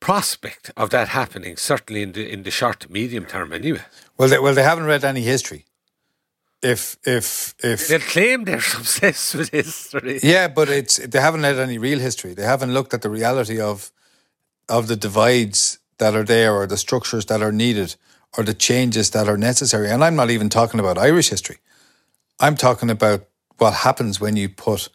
prospect 0.00 0.70
of 0.76 0.90
that 0.90 1.08
happening 1.08 1.56
certainly 1.56 2.02
in 2.02 2.12
the 2.12 2.30
in 2.30 2.42
the 2.42 2.50
short 2.50 2.80
to 2.80 2.92
medium 2.92 3.26
term 3.26 3.52
anyway 3.52 3.82
Well, 4.16 4.28
they, 4.28 4.38
well, 4.38 4.54
they 4.54 4.62
haven't 4.62 4.84
read 4.86 5.04
any 5.04 5.22
history. 5.22 5.64
If 6.62 6.96
if 7.06 7.54
if 7.62 7.88
they'll 7.88 8.00
claim 8.00 8.44
they're 8.44 8.56
obsessed 8.80 9.34
with 9.34 9.50
history 9.50 10.20
Yeah, 10.22 10.48
but 10.48 10.68
it's 10.68 10.96
they 10.96 11.20
haven't 11.20 11.44
had 11.44 11.58
any 11.58 11.78
real 11.78 11.98
history. 11.98 12.34
They 12.34 12.44
haven't 12.44 12.74
looked 12.74 12.92
at 12.92 13.02
the 13.02 13.10
reality 13.10 13.60
of 13.60 13.92
of 14.70 14.86
the 14.86 14.96
divides 14.96 15.78
that 15.98 16.14
are 16.14 16.24
there 16.24 16.54
or 16.54 16.66
the 16.66 16.76
structures 16.76 17.26
that 17.26 17.42
are 17.42 17.52
needed 17.52 17.96
or 18.36 18.44
the 18.44 18.54
changes 18.54 19.10
that 19.10 19.28
are 19.28 19.36
necessary. 19.36 19.90
And 19.90 20.02
I'm 20.02 20.16
not 20.16 20.30
even 20.30 20.48
talking 20.48 20.80
about 20.80 20.96
Irish 20.96 21.28
history. 21.28 21.58
I'm 22.38 22.56
talking 22.56 22.88
about 22.88 23.26
what 23.58 23.74
happens 23.74 24.20
when 24.20 24.36
you 24.36 24.48
put 24.48 24.88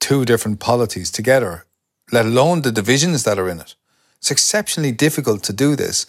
two 0.00 0.24
different 0.24 0.60
polities 0.60 1.10
together, 1.10 1.66
let 2.12 2.24
alone 2.24 2.62
the 2.62 2.72
divisions 2.72 3.24
that 3.24 3.38
are 3.38 3.48
in 3.48 3.60
it. 3.60 3.74
It's 4.18 4.30
exceptionally 4.30 4.92
difficult 4.92 5.42
to 5.44 5.52
do 5.52 5.76
this 5.76 6.06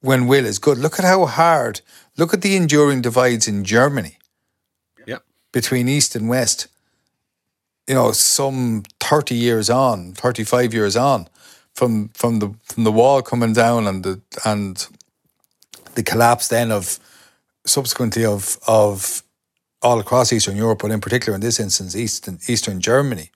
when 0.00 0.26
will 0.26 0.44
is 0.44 0.58
good. 0.58 0.78
Look 0.78 0.98
at 0.98 1.04
how 1.04 1.26
hard, 1.26 1.80
look 2.16 2.32
at 2.32 2.42
the 2.42 2.56
enduring 2.56 3.02
divides 3.02 3.48
in 3.48 3.64
Germany 3.64 4.18
yeah 5.06 5.18
between 5.52 5.88
East 5.88 6.14
and 6.14 6.28
West, 6.28 6.68
you 7.88 7.94
know, 7.94 8.12
some 8.12 8.84
30 9.00 9.34
years 9.34 9.68
on, 9.68 10.12
35 10.12 10.72
years 10.72 10.96
on 10.96 11.28
from 11.74 12.08
from 12.14 12.38
the 12.38 12.54
from 12.64 12.84
the 12.84 12.92
wall 12.92 13.22
coming 13.22 13.52
down 13.52 13.86
and 13.86 14.04
the 14.04 14.20
and 14.44 14.86
the 15.94 16.02
collapse 16.02 16.48
then 16.48 16.70
of 16.70 16.98
subsequently 17.66 18.24
of 18.24 18.58
of 18.66 19.22
all 19.82 19.98
across 19.98 20.32
Eastern 20.32 20.56
Europe, 20.56 20.78
but 20.80 20.90
in 20.90 21.00
particular 21.00 21.34
in 21.34 21.40
this 21.40 21.58
instance, 21.58 21.96
Eastern 21.96 22.38
Eastern 22.48 22.80
Germany. 22.80 23.30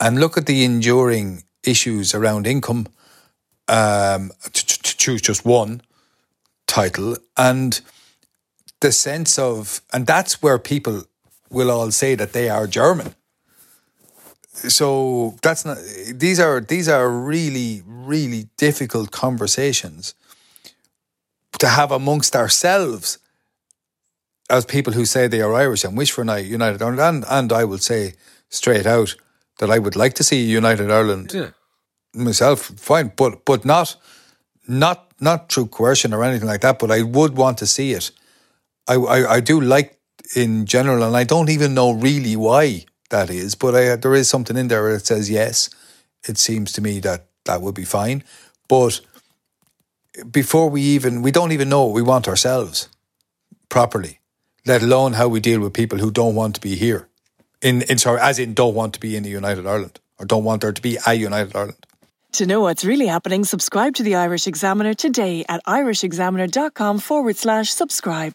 And 0.00 0.18
look 0.18 0.38
at 0.38 0.46
the 0.46 0.64
enduring 0.64 1.44
issues 1.62 2.14
around 2.14 2.46
income, 2.46 2.86
um, 3.68 4.30
to, 4.52 4.66
to- 4.66 4.96
choose 4.96 5.22
just 5.22 5.44
one 5.46 5.80
title, 6.66 7.16
and 7.36 7.80
the 8.80 8.92
sense 8.92 9.38
of, 9.38 9.80
and 9.92 10.06
that's 10.06 10.42
where 10.42 10.58
people 10.58 11.04
will 11.50 11.70
all 11.70 11.90
say 11.90 12.14
that 12.14 12.32
they 12.32 12.48
are 12.48 12.66
German. 12.66 13.14
So 14.68 15.36
that's 15.42 15.64
not. 15.64 15.78
These 16.14 16.40
are 16.40 16.60
these 16.60 16.88
are 16.88 17.08
really 17.08 17.82
really 17.86 18.48
difficult 18.56 19.10
conversations 19.10 20.14
to 21.58 21.68
have 21.68 21.90
amongst 21.90 22.36
ourselves 22.36 23.18
as 24.48 24.64
people 24.64 24.92
who 24.92 25.04
say 25.04 25.28
they 25.28 25.40
are 25.40 25.54
Irish 25.54 25.84
and 25.84 25.96
wish 25.96 26.10
for 26.10 26.22
a 26.22 26.40
united 26.40 26.82
Ireland. 26.82 27.00
And, 27.00 27.24
and 27.28 27.52
I 27.52 27.64
will 27.64 27.78
say 27.78 28.14
straight 28.48 28.86
out 28.86 29.14
that 29.58 29.70
I 29.70 29.78
would 29.78 29.96
like 29.96 30.14
to 30.14 30.24
see 30.24 30.40
a 30.40 30.46
united 30.46 30.90
Ireland 30.90 31.32
yeah 31.32 31.50
myself, 32.14 32.60
fine, 32.76 33.12
but 33.16 33.44
but 33.44 33.64
not 33.64 33.96
not 34.66 35.12
not 35.20 35.52
through 35.52 35.66
coercion 35.66 36.12
or 36.12 36.24
anything 36.24 36.48
like 36.48 36.60
that. 36.62 36.78
But 36.78 36.90
I 36.90 37.02
would 37.02 37.36
want 37.36 37.58
to 37.58 37.66
see 37.66 37.92
it. 37.92 38.10
I 38.88 38.94
I, 38.94 39.34
I 39.36 39.40
do 39.40 39.60
like 39.60 39.98
in 40.36 40.66
general, 40.66 41.02
and 41.02 41.16
I 41.16 41.24
don't 41.24 41.50
even 41.50 41.74
know 41.74 41.92
really 41.92 42.36
why 42.36 42.84
that 43.10 43.30
is. 43.30 43.54
But 43.54 43.74
I, 43.74 43.96
there 43.96 44.14
is 44.14 44.28
something 44.28 44.56
in 44.56 44.68
there 44.68 44.92
that 44.92 45.06
says 45.06 45.30
yes. 45.30 45.70
It 46.28 46.38
seems 46.38 46.72
to 46.72 46.82
me 46.82 47.00
that 47.00 47.26
that 47.44 47.62
would 47.62 47.74
be 47.74 47.84
fine, 47.84 48.24
but 48.68 49.00
before 50.30 50.68
we 50.68 50.82
even 50.82 51.22
we 51.22 51.30
don't 51.30 51.52
even 51.52 51.68
know 51.68 51.84
what 51.84 51.94
we 51.94 52.02
want 52.02 52.28
ourselves 52.28 52.88
properly, 53.68 54.20
let 54.66 54.82
alone 54.82 55.14
how 55.14 55.28
we 55.28 55.40
deal 55.40 55.60
with 55.60 55.72
people 55.72 55.98
who 55.98 56.10
don't 56.10 56.34
want 56.34 56.54
to 56.56 56.60
be 56.60 56.76
here. 56.76 57.08
In 57.62 57.82
in 57.82 57.98
sorry, 57.98 58.20
as 58.20 58.38
in 58.38 58.54
don't 58.54 58.74
want 58.74 58.94
to 58.94 59.00
be 59.00 59.16
in 59.16 59.22
the 59.22 59.30
United 59.30 59.66
Ireland 59.66 59.98
or 60.18 60.26
don't 60.26 60.44
want 60.44 60.60
there 60.60 60.72
to 60.72 60.82
be 60.82 60.98
a 61.06 61.14
United 61.14 61.56
Ireland. 61.56 61.86
To 62.32 62.46
know 62.46 62.60
what's 62.60 62.84
really 62.84 63.06
happening, 63.06 63.44
subscribe 63.44 63.94
to 63.96 64.04
the 64.04 64.14
Irish 64.14 64.46
Examiner 64.46 64.94
today 64.94 65.44
at 65.48 65.64
irishexaminer.com 65.64 67.00
forward 67.00 67.36
slash 67.36 67.70
subscribe. 67.70 68.34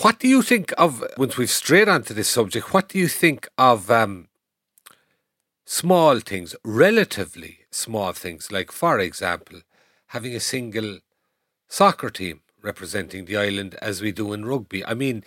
What 0.00 0.18
do 0.18 0.26
you 0.26 0.42
think 0.42 0.72
of, 0.76 1.04
once 1.16 1.36
we've 1.36 1.50
strayed 1.50 1.88
onto 1.88 2.14
this 2.14 2.28
subject, 2.28 2.74
what 2.74 2.88
do 2.88 2.98
you 2.98 3.06
think 3.06 3.48
of 3.56 3.90
um, 3.90 4.28
small 5.64 6.18
things, 6.20 6.56
relatively 6.64 7.60
small 7.70 8.12
things, 8.12 8.50
like, 8.50 8.72
for 8.72 8.98
example, 8.98 9.60
having 10.08 10.34
a 10.34 10.40
single 10.40 10.98
soccer 11.68 12.10
team 12.10 12.40
representing 12.60 13.26
the 13.26 13.36
island 13.36 13.76
as 13.80 14.00
we 14.00 14.10
do 14.10 14.32
in 14.32 14.44
rugby. 14.44 14.84
I 14.84 14.94
mean, 14.94 15.22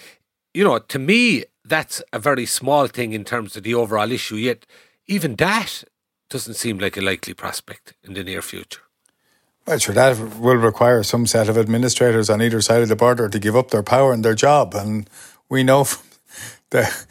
you 0.53 0.63
know, 0.63 0.79
to 0.79 0.99
me, 0.99 1.45
that's 1.63 2.01
a 2.11 2.19
very 2.19 2.45
small 2.45 2.87
thing 2.87 3.13
in 3.13 3.23
terms 3.23 3.55
of 3.55 3.63
the 3.63 3.75
overall 3.75 4.11
issue, 4.11 4.35
yet 4.35 4.65
even 5.05 5.35
that 5.35 5.83
doesn't 6.29 6.55
seem 6.55 6.77
like 6.77 6.97
a 6.97 7.01
likely 7.01 7.33
prospect 7.33 7.93
in 8.03 8.15
the 8.15 8.23
near 8.23 8.41
future. 8.41 8.81
Well, 9.67 9.79
sure, 9.79 9.95
that 9.95 10.17
will 10.39 10.55
require 10.55 11.03
some 11.03 11.27
set 11.27 11.49
of 11.49 11.57
administrators 11.57 12.29
on 12.29 12.41
either 12.41 12.61
side 12.61 12.83
of 12.83 12.87
the 12.87 12.95
border 12.95 13.27
to 13.27 13.37
give 13.37 13.53
up 13.53 13.69
their 13.69 13.83
power 13.83 14.13
and 14.13 14.23
their 14.23 14.33
job. 14.33 14.73
And 14.73 15.09
we 15.49 15.61
know 15.61 15.83
the, 16.69 17.05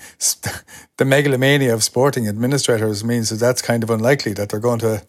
the 0.96 1.04
megalomania 1.04 1.74
of 1.74 1.84
sporting 1.84 2.26
administrators 2.26 3.04
means 3.04 3.28
that 3.28 3.36
that's 3.36 3.60
kind 3.60 3.82
of 3.82 3.90
unlikely 3.90 4.32
that 4.34 4.48
they're 4.48 4.58
going 4.58 4.78
to 4.78 5.04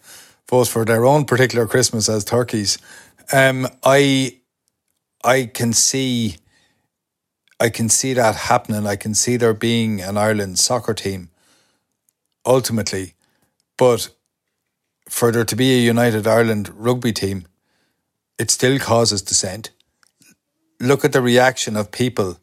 vote 0.50 0.68
for 0.68 0.84
their 0.84 1.06
own 1.06 1.24
particular 1.24 1.66
Christmas 1.66 2.06
as 2.10 2.22
turkeys. 2.22 2.76
Um, 3.32 3.66
I, 3.82 4.40
I 5.24 5.46
can 5.46 5.72
see, 5.72 6.36
I 7.58 7.70
can 7.70 7.88
see 7.88 8.12
that 8.12 8.36
happening. 8.36 8.86
I 8.86 8.96
can 8.96 9.14
see 9.14 9.38
there 9.38 9.54
being 9.54 10.02
an 10.02 10.18
Ireland 10.18 10.58
soccer 10.58 10.92
team 10.92 11.30
ultimately, 12.44 13.14
but 13.78 14.10
for 15.08 15.32
there 15.32 15.44
to 15.44 15.56
be 15.56 15.74
a 15.74 15.80
United 15.80 16.26
Ireland 16.26 16.70
rugby 16.74 17.12
team, 17.12 17.46
it 18.38 18.50
still 18.50 18.78
causes 18.78 19.22
dissent. 19.22 19.70
Look 20.80 21.04
at 21.04 21.12
the 21.12 21.22
reaction 21.22 21.76
of 21.76 21.90
people 21.90 22.38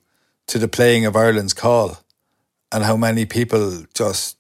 to 0.47 0.59
the 0.59 0.68
playing 0.68 1.05
of 1.05 1.16
Ireland's 1.16 1.53
call 1.53 1.99
and 2.72 2.84
how 2.84 2.97
many 2.97 3.26
people 3.26 3.86
just 3.93 4.38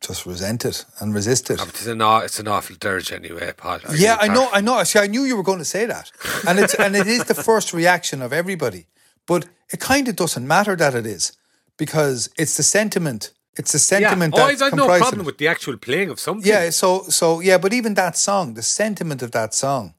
just 0.00 0.26
resent 0.26 0.64
it 0.64 0.84
and 0.98 1.14
resist 1.14 1.48
it. 1.48 1.62
It's 1.62 1.86
an, 1.86 2.00
it's 2.00 2.40
an 2.40 2.48
awful 2.48 2.74
dirge 2.74 3.12
anyway, 3.12 3.52
Paul. 3.56 3.78
Yeah, 3.94 4.18
I 4.20 4.26
know, 4.26 4.48
I 4.52 4.60
know. 4.60 4.82
See, 4.82 4.98
I 4.98 5.06
knew 5.06 5.22
you 5.22 5.36
were 5.36 5.44
going 5.44 5.60
to 5.60 5.64
say 5.64 5.86
that, 5.86 6.10
and 6.46 6.58
it's 6.58 6.74
and 6.74 6.96
it 6.96 7.06
is 7.06 7.24
the 7.24 7.34
first 7.34 7.72
reaction 7.72 8.20
of 8.20 8.32
everybody. 8.32 8.88
But 9.26 9.46
it 9.72 9.78
kind 9.78 10.08
of 10.08 10.16
doesn't 10.16 10.46
matter 10.46 10.74
that 10.74 10.94
it 10.94 11.06
is 11.06 11.32
because 11.76 12.28
it's 12.36 12.56
the 12.56 12.64
sentiment. 12.64 13.32
It's 13.56 13.74
a 13.74 13.78
sentiment. 13.78 14.34
Yeah. 14.36 14.42
Oh, 14.42 14.66
I've 14.66 14.74
no 14.74 14.86
problem 14.86 15.26
with 15.26 15.38
the 15.38 15.48
actual 15.48 15.76
playing 15.76 16.10
of 16.10 16.18
something. 16.18 16.48
Yeah. 16.50 16.70
So 16.70 17.02
so 17.08 17.40
yeah, 17.40 17.58
but 17.58 17.72
even 17.72 17.94
that 17.94 18.16
song, 18.16 18.54
the 18.54 18.62
sentiment 18.62 19.22
of 19.22 19.30
that 19.32 19.54
song, 19.54 19.94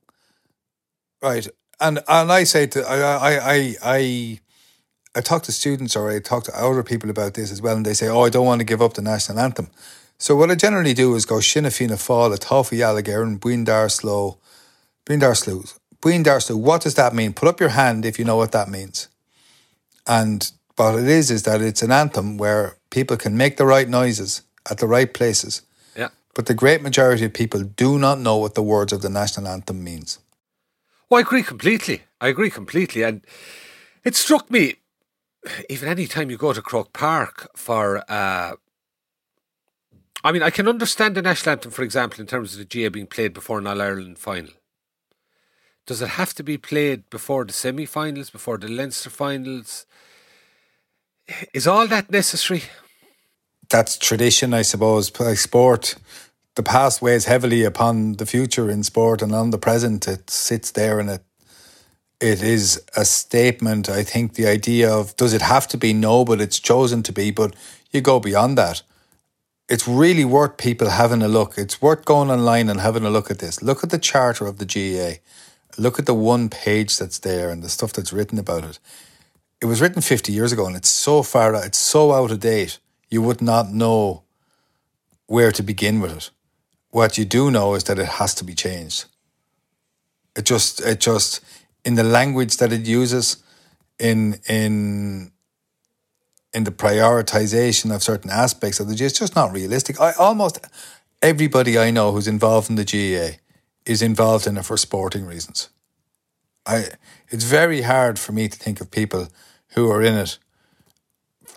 right? 1.21 1.47
And 1.79 1.99
and 2.07 2.31
I 2.31 2.45
say 2.45 2.67
to 2.67 2.79
I 2.87 2.97
I 2.99 3.53
I. 3.55 3.75
I 3.83 4.39
I 5.15 5.21
talk 5.21 5.43
to 5.43 5.51
students 5.51 5.95
or 5.95 6.09
I 6.09 6.19
talk 6.19 6.43
to 6.45 6.59
older 6.59 6.81
people 6.81 7.09
about 7.09 7.35
this 7.35 7.51
as 7.51 7.61
well, 7.61 7.75
and 7.75 7.85
they 7.85 7.93
say, 7.93 8.07
"Oh, 8.07 8.21
I 8.21 8.29
don't 8.29 8.47
want 8.47 8.61
to 8.61 8.65
give 8.65 8.81
up 8.81 8.93
the 8.95 9.01
national 9.03 9.39
anthem." 9.39 9.69
So 10.17 10.35
what 10.35 10.49
I 10.49 10.55
generally 10.55 10.93
do 10.95 11.13
is 11.15 11.25
go 11.25 11.39
Sinn 11.39 11.65
Féin 11.65 11.91
Fáil, 11.91 12.39
Toffee 12.39 12.81
Alligator, 12.81 13.25
Buin 13.25 13.63
Darslow, 13.65 14.37
Buin 15.05 15.19
Darslow, 15.19 15.77
Buin 16.01 16.23
Darslow. 16.23 16.57
What 16.59 16.81
does 16.81 16.95
that 16.95 17.13
mean? 17.13 17.33
Put 17.33 17.47
up 17.47 17.59
your 17.59 17.69
hand 17.69 18.05
if 18.05 18.17
you 18.17 18.25
know 18.25 18.37
what 18.37 18.53
that 18.53 18.69
means. 18.69 19.07
And 20.07 20.51
what 20.75 20.95
it 20.95 21.07
is 21.07 21.29
is 21.31 21.43
that 21.43 21.61
it's 21.61 21.81
an 21.81 21.91
anthem 21.91 22.37
where 22.37 22.77
people 22.89 23.17
can 23.17 23.37
make 23.37 23.57
the 23.57 23.65
right 23.65 23.87
noises 23.87 24.41
at 24.69 24.77
the 24.79 24.87
right 24.87 25.13
places. 25.13 25.61
Yeah. 25.95 26.09
But 26.33 26.47
the 26.47 26.53
great 26.53 26.81
majority 26.81 27.25
of 27.25 27.33
people 27.33 27.61
do 27.63 27.99
not 27.99 28.19
know 28.19 28.37
what 28.37 28.55
the 28.55 28.63
words 28.63 28.93
of 28.93 29.01
the 29.01 29.09
national 29.09 29.47
anthem 29.47 29.83
means. 29.83 30.19
Well, 31.09 31.19
I 31.19 31.21
agree 31.21 31.43
completely. 31.43 32.03
I 32.19 32.27
agree 32.27 32.49
completely, 32.49 33.03
and 33.03 33.25
it 34.03 34.15
struck 34.15 34.49
me 34.49 34.75
even 35.69 35.89
any 35.89 36.07
time 36.07 36.29
you 36.29 36.37
go 36.37 36.53
to 36.53 36.61
Croke 36.61 36.93
Park 36.93 37.49
for, 37.55 38.03
uh, 38.09 38.55
I 40.23 40.31
mean, 40.31 40.43
I 40.43 40.49
can 40.49 40.67
understand 40.67 41.15
the 41.15 41.21
national 41.21 41.53
anthem, 41.53 41.71
for 41.71 41.83
example, 41.83 42.21
in 42.21 42.27
terms 42.27 42.53
of 42.53 42.59
the 42.59 42.65
GAA 42.65 42.89
being 42.89 43.07
played 43.07 43.33
before 43.33 43.59
an 43.59 43.67
All 43.67 43.81
Ireland 43.81 44.19
final. 44.19 44.51
Does 45.85 46.01
it 46.01 46.09
have 46.09 46.33
to 46.35 46.43
be 46.43 46.57
played 46.57 47.09
before 47.09 47.43
the 47.43 47.51
semi 47.51 47.85
finals, 47.85 48.29
before 48.29 48.57
the 48.57 48.69
Leinster 48.69 49.09
finals? 49.09 49.85
Is 51.53 51.67
all 51.67 51.87
that 51.87 52.11
necessary? 52.11 52.63
That's 53.69 53.97
tradition, 53.97 54.53
I 54.53 54.61
suppose. 54.61 55.11
Sport, 55.39 55.95
the 56.55 56.63
past 56.63 57.01
weighs 57.01 57.25
heavily 57.25 57.63
upon 57.63 58.13
the 58.13 58.25
future 58.25 58.69
in 58.69 58.83
sport, 58.83 59.21
and 59.21 59.33
on 59.33 59.49
the 59.49 59.57
present, 59.57 60.07
it 60.07 60.29
sits 60.29 60.71
there 60.71 60.99
and 60.99 61.09
it 61.09 61.23
it 62.23 62.41
is 62.41 62.81
a 62.95 63.03
statement. 63.03 63.89
I 63.89 64.03
think 64.03 64.35
the 64.35 64.47
idea 64.47 64.89
of 64.89 65.15
does 65.17 65.33
it 65.33 65.41
have 65.41 65.67
to 65.69 65.77
be 65.77 65.93
no, 65.93 66.23
but 66.23 66.39
it's 66.39 66.59
chosen 66.59 67.03
to 67.03 67.11
be, 67.11 67.31
but 67.31 67.53
you 67.91 67.99
go 67.99 68.19
beyond 68.19 68.57
that. 68.57 68.81
It's 69.67 69.87
really 69.87 70.23
worth 70.23 70.57
people 70.57 70.89
having 70.89 71.21
a 71.21 71.27
look. 71.27 71.57
It's 71.57 71.81
worth 71.81 72.05
going 72.05 72.29
online 72.29 72.69
and 72.69 72.79
having 72.79 73.05
a 73.05 73.09
look 73.09 73.29
at 73.29 73.39
this. 73.39 73.61
Look 73.61 73.83
at 73.83 73.89
the 73.89 73.97
charter 73.97 74.45
of 74.45 74.57
the 74.57 74.65
GAA. 74.65 75.19
Look 75.77 75.99
at 75.99 76.05
the 76.05 76.13
one 76.13 76.49
page 76.49 76.97
that's 76.97 77.19
there 77.19 77.49
and 77.49 77.61
the 77.61 77.69
stuff 77.69 77.91
that's 77.91 78.13
written 78.13 78.39
about 78.39 78.63
it. 78.63 78.79
It 79.63 79.67
was 79.67 79.79
written 79.79 80.01
50 80.01 80.33
years 80.33 80.51
ago 80.51 80.67
and 80.67 80.75
it's 80.75 80.89
so 80.89 81.23
far, 81.23 81.55
it's 81.55 81.77
so 81.77 82.11
out 82.11 82.31
of 82.31 82.41
date, 82.41 82.79
you 83.09 83.21
would 83.21 83.41
not 83.41 83.71
know 83.71 84.23
where 85.27 85.53
to 85.53 85.63
begin 85.63 86.01
with 86.01 86.17
it. 86.17 86.29
What 86.89 87.17
you 87.17 87.23
do 87.23 87.49
know 87.49 87.73
is 87.73 87.85
that 87.85 87.97
it 87.97 88.19
has 88.19 88.35
to 88.35 88.43
be 88.43 88.55
changed. 88.55 89.05
It 90.35 90.43
just, 90.43 90.81
it 90.81 90.99
just, 90.99 91.39
in 91.85 91.95
the 91.95 92.03
language 92.03 92.57
that 92.57 92.73
it 92.73 92.85
uses, 92.85 93.37
in 93.99 94.41
in 94.49 95.31
in 96.53 96.65
the 96.65 96.71
prioritization 96.71 97.95
of 97.95 98.03
certain 98.03 98.29
aspects 98.29 98.81
of 98.81 98.89
the 98.89 98.95
GAA, 98.95 99.05
it's 99.05 99.19
just 99.19 99.35
not 99.35 99.53
realistic. 99.53 99.99
I 100.01 100.11
almost 100.19 100.59
everybody 101.21 101.79
I 101.79 101.89
know 101.89 102.11
who's 102.11 102.27
involved 102.27 102.69
in 102.69 102.75
the 102.75 102.83
GAA 102.83 103.37
is 103.85 104.01
involved 104.01 104.45
in 104.45 104.57
it 104.57 104.65
for 104.65 104.75
sporting 104.75 105.25
reasons. 105.25 105.69
I 106.65 106.89
it's 107.29 107.45
very 107.45 107.81
hard 107.83 108.19
for 108.19 108.33
me 108.33 108.49
to 108.49 108.57
think 108.57 108.81
of 108.81 108.91
people 108.91 109.29
who 109.73 109.89
are 109.91 110.01
in 110.01 110.15
it 110.15 110.37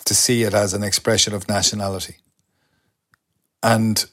to 0.05 0.15
see 0.15 0.43
it 0.43 0.55
as 0.55 0.75
an 0.75 0.83
expression 0.83 1.35
of 1.35 1.49
nationality. 1.49 2.17
And 3.63 4.05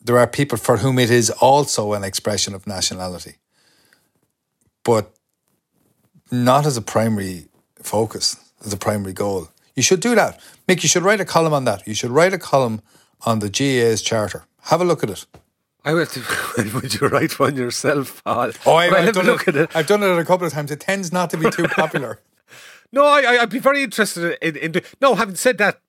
there 0.00 0.18
are 0.18 0.26
people 0.26 0.58
for 0.58 0.78
whom 0.78 0.98
it 0.98 1.10
is 1.10 1.30
also 1.30 1.92
an 1.92 2.04
expression 2.04 2.54
of 2.54 2.66
nationality 2.66 3.36
but 4.84 5.14
not 6.30 6.66
as 6.66 6.76
a 6.76 6.82
primary 6.82 7.46
focus, 7.82 8.36
as 8.64 8.72
a 8.72 8.76
primary 8.76 9.12
goal. 9.12 9.48
You 9.74 9.82
should 9.82 10.00
do 10.00 10.14
that. 10.14 10.40
Mick, 10.66 10.82
you 10.82 10.88
should 10.88 11.02
write 11.02 11.20
a 11.20 11.24
column 11.24 11.52
on 11.52 11.64
that. 11.64 11.86
You 11.86 11.94
should 11.94 12.10
write 12.10 12.32
a 12.32 12.38
column 12.38 12.82
on 13.26 13.38
the 13.40 13.48
GAA's 13.48 14.02
charter. 14.02 14.44
Have 14.62 14.80
a 14.80 14.84
look 14.84 15.02
at 15.02 15.10
it. 15.10 15.26
I 15.84 15.94
will. 15.94 16.06
Would 16.74 16.94
you 16.94 17.08
write 17.08 17.38
one 17.38 17.56
yourself, 17.56 18.22
Paul? 18.24 18.50
Oh, 18.66 18.74
I, 18.74 19.00
have 19.00 19.14
done 19.14 19.26
look 19.26 19.48
it, 19.48 19.56
at 19.56 19.56
it. 19.56 19.70
I've 19.74 19.86
done 19.86 20.02
it 20.02 20.18
a 20.18 20.24
couple 20.24 20.46
of 20.46 20.52
times. 20.52 20.70
It 20.70 20.80
tends 20.80 21.10
not 21.10 21.30
to 21.30 21.38
be 21.38 21.50
too 21.50 21.68
popular. 21.68 22.20
no, 22.92 23.06
I, 23.06 23.42
I'd 23.42 23.50
be 23.50 23.58
very 23.58 23.82
interested 23.82 24.36
in, 24.42 24.56
in, 24.56 24.74
in. 24.76 24.82
No, 25.00 25.14
having 25.14 25.36
said 25.36 25.58
that, 25.58 25.80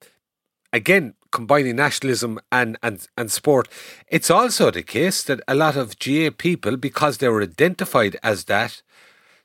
again, 0.72 1.16
combining 1.32 1.78
nationalism 1.78 2.40
and, 2.52 2.78
and, 2.84 3.08
and 3.18 3.32
sport, 3.32 3.68
it's 4.08 4.30
also 4.30 4.70
the 4.70 4.84
case 4.84 5.24
that 5.24 5.42
a 5.48 5.56
lot 5.56 5.76
of 5.76 5.98
GAA 6.00 6.30
people, 6.38 6.78
because 6.78 7.18
they 7.18 7.30
were 7.30 7.42
identified 7.42 8.18
as 8.22 8.46
that, 8.46 8.82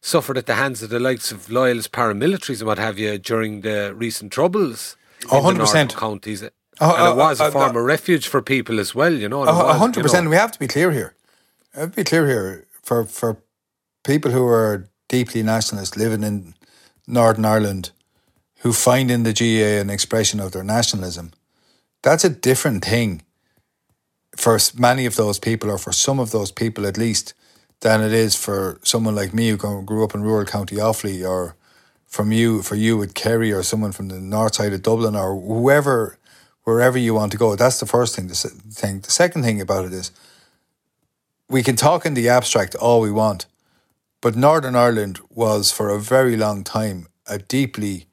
suffered 0.00 0.38
at 0.38 0.46
the 0.46 0.54
hands 0.54 0.82
of 0.82 0.90
the 0.90 1.00
likes 1.00 1.32
of 1.32 1.50
loyalist 1.50 1.92
paramilitaries 1.92 2.61
and 2.61 2.66
what 2.66 2.78
have 2.78 2.98
you 2.98 3.18
during 3.18 3.62
the 3.62 3.92
recent 3.94 4.32
troubles. 4.32 4.96
Oh, 5.30 5.40
100%. 5.40 5.96
counties. 5.96 6.44
Oh, 6.80 6.94
and 6.94 7.12
it 7.12 7.16
was 7.16 7.40
a 7.40 7.50
form 7.50 7.76
of 7.76 7.82
refuge 7.82 8.28
for 8.28 8.42
people 8.42 8.78
as 8.78 8.94
well, 8.94 9.12
you 9.12 9.28
know. 9.28 9.44
hundred 9.44 10.02
percent. 10.02 10.28
We 10.28 10.36
have 10.36 10.52
to 10.52 10.59
be 10.59 10.68
clear 10.68 10.92
here. 10.92 11.14
We 11.74 11.80
have 11.80 11.90
to 11.92 11.96
be 11.96 12.04
clear 12.04 12.26
here 12.26 12.66
for 12.82 13.04
for 13.04 13.38
people 14.04 14.30
who 14.30 14.46
are 14.46 14.88
deeply 15.09 15.42
nationalist 15.42 15.96
living 15.96 16.22
in 16.22 16.54
Northern 17.07 17.44
Ireland, 17.44 17.90
who 18.61 18.72
find 18.72 19.11
in 19.11 19.22
the 19.22 19.32
GAA 19.32 19.80
an 19.80 19.90
expression 19.90 20.40
of 20.40 20.52
their 20.52 20.64
nationalism. 20.64 21.32
That's 22.02 22.24
a 22.24 22.30
different 22.30 22.84
thing 22.84 23.22
for 24.36 24.59
many 24.76 25.07
of 25.07 25.16
those 25.16 25.38
people, 25.38 25.70
or 25.70 25.78
for 25.78 25.92
some 25.92 26.18
of 26.18 26.30
those 26.30 26.52
people 26.52 26.86
at 26.86 26.98
least, 26.98 27.34
than 27.80 28.02
it 28.02 28.12
is 28.12 28.34
for 28.34 28.78
someone 28.82 29.14
like 29.14 29.34
me 29.34 29.48
who 29.50 29.82
grew 29.82 30.04
up 30.04 30.14
in 30.14 30.22
rural 30.22 30.46
County 30.46 30.76
Offaly 30.76 31.28
or 31.28 31.57
from 32.07 32.32
you 32.32 32.62
for 32.62 32.76
you 32.76 32.96
with 32.96 33.14
Kerry 33.14 33.52
or 33.52 33.62
someone 33.62 33.92
from 33.92 34.09
the 34.09 34.20
north 34.20 34.54
side 34.54 34.72
of 34.72 34.82
Dublin 34.82 35.16
or 35.16 35.38
whoever 35.38 36.18
wherever 36.62 36.98
you 36.98 37.14
want 37.14 37.32
to 37.32 37.38
go. 37.38 37.54
That's 37.54 37.80
the 37.80 37.86
first 37.86 38.16
thing. 38.16 38.28
The 38.28 38.34
thing. 38.34 39.00
The 39.00 39.11
second 39.11 39.42
thing 39.42 39.61
about 39.61 39.84
it 39.84 39.92
is 39.92 40.11
we 41.48 41.62
can 41.62 41.76
talk 41.76 42.07
in 42.07 42.14
the 42.14 42.28
abstract 42.28 42.74
all 42.74 43.00
we 43.00 43.12
want, 43.12 43.46
but 44.20 44.36
Northern 44.36 44.74
Ireland 44.74 45.20
was 45.30 45.70
for 45.70 45.90
a 45.90 46.00
very 46.00 46.36
long 46.36 46.64
time 46.64 47.08
a 47.26 47.38
deeply 47.38 48.06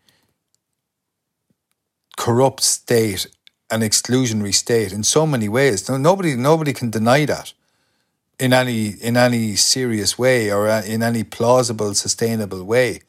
corrupt 2.18 2.62
state, 2.62 3.28
an 3.70 3.82
exclusionary 3.82 4.54
state 4.54 4.92
in 4.92 5.04
so 5.04 5.26
many 5.26 5.50
ways. 5.50 5.90
Nobody 5.90 6.36
nobody 6.36 6.74
can 6.74 6.90
deny 6.90 7.26
that 7.26 7.54
in 8.40 8.54
any 8.54 8.90
in 8.90 9.18
any 9.18 9.56
serious 9.56 10.18
way 10.18 10.52
or 10.52 10.68
in 10.68 11.04
any 11.04 11.24
plausible, 11.24 11.94
sustainable 11.94 12.64
way. 12.64 13.02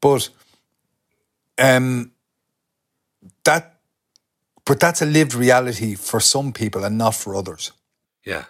But 0.00 0.28
um, 1.58 2.12
that 3.44 3.74
but 4.64 4.80
that's 4.80 5.02
a 5.02 5.06
lived 5.06 5.34
reality 5.34 5.94
for 5.94 6.20
some 6.20 6.52
people 6.52 6.84
and 6.84 6.96
not 6.96 7.14
for 7.14 7.34
others. 7.34 7.72
Yeah. 8.24 8.44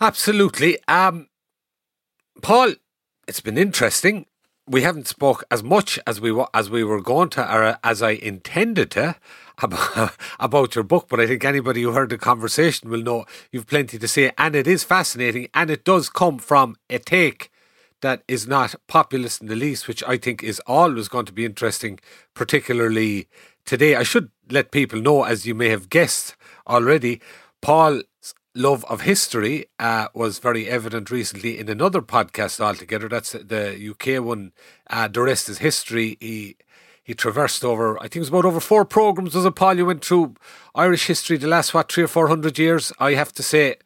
Absolutely. 0.00 0.78
Um, 0.86 1.28
Paul, 2.42 2.74
it's 3.26 3.40
been 3.40 3.58
interesting. 3.58 4.26
We 4.66 4.82
haven't 4.82 5.08
spoke 5.08 5.44
as 5.50 5.62
much 5.62 5.98
as 6.06 6.20
we 6.20 6.44
as 6.54 6.70
we 6.70 6.84
were 6.84 7.00
going 7.00 7.30
to, 7.30 7.42
or 7.42 7.64
uh, 7.64 7.76
as 7.82 8.02
I 8.02 8.10
intended 8.10 8.90
to, 8.92 9.16
about, 9.58 10.12
about 10.38 10.74
your 10.74 10.84
book. 10.84 11.08
But 11.08 11.20
I 11.20 11.26
think 11.26 11.44
anybody 11.44 11.82
who 11.82 11.92
heard 11.92 12.10
the 12.10 12.18
conversation 12.18 12.90
will 12.90 13.02
know 13.02 13.24
you've 13.50 13.66
plenty 13.66 13.98
to 13.98 14.08
say, 14.08 14.30
and 14.38 14.54
it 14.54 14.66
is 14.66 14.84
fascinating, 14.84 15.48
and 15.52 15.70
it 15.70 15.84
does 15.84 16.08
come 16.08 16.38
from 16.38 16.76
a 16.88 16.98
take 16.98 17.50
that 18.00 18.22
is 18.28 18.46
not 18.46 18.74
populist 18.86 19.40
in 19.40 19.48
the 19.48 19.56
least, 19.56 19.88
which 19.88 20.04
I 20.04 20.16
think 20.16 20.44
is 20.44 20.60
always 20.66 21.08
going 21.08 21.26
to 21.26 21.32
be 21.32 21.44
interesting, 21.44 21.98
particularly 22.34 23.26
today. 23.64 23.96
I 23.96 24.04
should 24.04 24.30
let 24.48 24.70
people 24.70 25.00
know, 25.00 25.24
as 25.24 25.46
you 25.46 25.54
may 25.54 25.70
have 25.70 25.88
guessed 25.88 26.36
already, 26.68 27.20
Paul's 27.60 28.04
love 28.58 28.84
of 28.86 29.02
history 29.02 29.66
uh, 29.78 30.08
was 30.14 30.38
very 30.40 30.68
evident 30.68 31.10
recently 31.10 31.58
in 31.58 31.68
another 31.68 32.02
podcast 32.02 32.60
altogether. 32.60 33.08
That's 33.08 33.32
the 33.32 33.90
UK 33.90 34.22
one, 34.22 34.52
uh, 34.90 35.08
The 35.08 35.22
Rest 35.22 35.48
is 35.48 35.58
History. 35.58 36.16
He 36.20 36.56
he 37.02 37.14
traversed 37.14 37.64
over, 37.64 37.96
I 37.98 38.02
think 38.02 38.16
it 38.16 38.20
was 38.20 38.28
about 38.28 38.44
over 38.44 38.60
four 38.60 38.84
programs, 38.84 39.34
was 39.34 39.46
it, 39.46 39.54
Paul? 39.54 39.78
You 39.78 39.86
went 39.86 40.04
through 40.04 40.34
Irish 40.74 41.06
history 41.06 41.38
the 41.38 41.46
last, 41.46 41.72
what, 41.72 41.90
three 41.90 42.04
or 42.04 42.08
four 42.08 42.28
hundred 42.28 42.58
years. 42.58 42.92
I 42.98 43.14
have 43.14 43.32
to 43.34 43.42
say, 43.42 43.76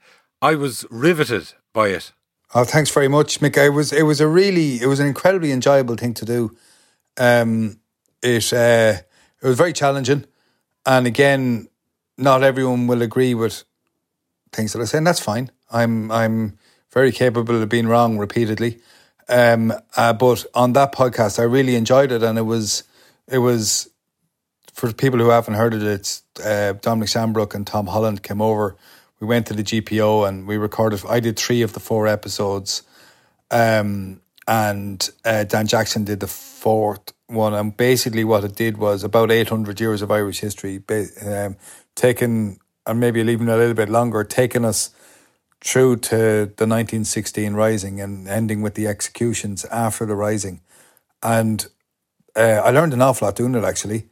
I 0.41 0.57
was 0.57 0.85
riveted 0.91 1.53
by 1.73 1.89
it. 1.89 2.13
Oh, 2.53 2.65
thanks 2.65 2.91
very 2.91 3.07
much, 3.07 3.39
Mick. 3.39 3.57
It 3.57 3.71
was 3.71 3.93
it 3.93 4.03
was 4.03 4.21
a 4.21 4.27
really 4.27 4.81
it 4.81 4.87
was 4.87 4.99
an 4.99 5.07
incredibly 5.07 5.53
enjoyable 5.53 5.95
thing 5.97 6.15
to 6.15 6.25
do. 6.25 6.57
Um, 7.17 7.79
it 8.23 8.53
uh, 8.53 8.95
it 9.41 9.47
was 9.47 9.57
very 9.57 9.73
challenging, 9.73 10.25
and 10.85 11.07
again, 11.07 11.69
not 12.19 12.43
everyone 12.43 12.89
will 12.89 13.03
agree 13.03 13.35
with 13.35 13.65
things 14.53 14.73
that 14.73 14.83
I 14.83 14.85
say, 14.85 14.99
and 14.99 15.07
that's 15.07 15.21
fine. 15.21 15.51
I'm 15.71 16.11
I'm 16.11 16.59
very 16.93 17.13
capable 17.13 17.63
of 17.63 17.69
being 17.69 17.87
wrong 17.87 18.19
repeatedly. 18.19 18.81
Um, 19.29 19.73
uh, 19.97 20.13
but 20.13 20.45
on 20.55 20.73
that 20.75 20.93
podcast, 20.93 21.39
I 21.39 21.45
really 21.45 21.75
enjoyed 21.75 22.13
it, 22.13 22.23
and 22.23 22.39
it 22.39 22.43
was 22.43 22.85
it 23.29 23.39
was 23.39 23.89
for 24.73 24.93
people 24.93 25.19
who 25.19 25.31
haven't 25.31 25.55
heard 25.55 25.75
it. 25.75 25.83
It's 25.83 26.23
uh, 26.45 26.75
Dominic 26.81 27.09
Sandbrook 27.09 27.55
and 27.55 27.67
Tom 27.67 27.87
Holland 27.87 28.23
came 28.23 28.41
over 28.41 28.77
we 29.23 29.29
went 29.29 29.47
to 29.47 29.55
the 29.55 29.63
GPO 29.63 30.29
and 30.29 30.49
we 30.49 30.57
recorded. 30.57 31.01
I 31.09 31.21
did 31.21 31.39
three 31.39 31.63
of 31.63 31.75
the 31.75 31.81
four 31.81 32.09
episodes, 32.09 32.83
um, 33.53 34.21
and 34.49 35.09
uh, 35.25 35.45
Dan 35.45 35.69
Jackson 35.69 36.03
did 36.03 36.19
the 36.19 36.27
fourth 36.27 37.13
one. 37.29 37.55
And 37.55 37.75
basically, 37.77 38.25
what 38.25 38.43
it 38.43 38.57
did 38.57 38.79
was 38.79 39.05
about 39.05 39.31
eight 39.31 39.49
hundred 39.49 39.81
years 39.81 40.03
of 40.03 40.11
Irish 40.11 40.41
history, 40.41 40.83
um, 41.25 41.57
taken 41.95 42.59
and 42.87 43.01
maybe 43.01 43.21
even 43.21 43.49
a 43.49 43.57
little 43.57 43.75
bit 43.75 43.89
longer, 43.89 44.25
taking 44.25 44.65
us 44.65 44.91
through 45.63 45.97
to 45.97 46.17
the 46.17 46.67
1916 46.67 47.55
Rising 47.55 48.01
and 48.01 48.29
ending 48.29 48.63
with 48.63 48.75
the 48.75 48.87
executions 48.87 49.65
after 49.67 50.05
the 50.05 50.15
Rising. 50.15 50.61
And 51.23 51.67
uh, 52.35 52.61
I 52.65 52.71
learned 52.71 52.93
an 52.93 53.03
awful 53.03 53.27
lot 53.27 53.37
doing 53.37 53.55
it 53.55 53.65
actually. 53.65 54.09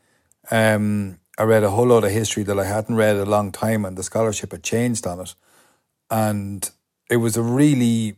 Um, 0.50 1.18
I 1.38 1.44
read 1.44 1.64
a 1.64 1.70
whole 1.70 1.86
lot 1.86 2.04
of 2.04 2.10
history 2.10 2.42
that 2.44 2.58
I 2.58 2.64
hadn't 2.64 2.96
read 2.96 3.16
a 3.16 3.24
long 3.24 3.50
time, 3.50 3.84
and 3.84 3.96
the 3.96 4.02
scholarship 4.02 4.52
had 4.52 4.62
changed 4.62 5.06
on 5.06 5.20
it. 5.20 5.34
And 6.10 6.68
it 7.08 7.16
was 7.16 7.36
a 7.36 7.42
really, 7.42 8.16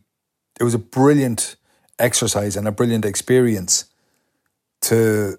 it 0.59 0.63
was 0.63 0.73
a 0.73 0.79
brilliant 0.79 1.55
exercise 1.99 2.57
and 2.57 2.67
a 2.67 2.71
brilliant 2.71 3.05
experience 3.05 3.85
to 4.81 5.37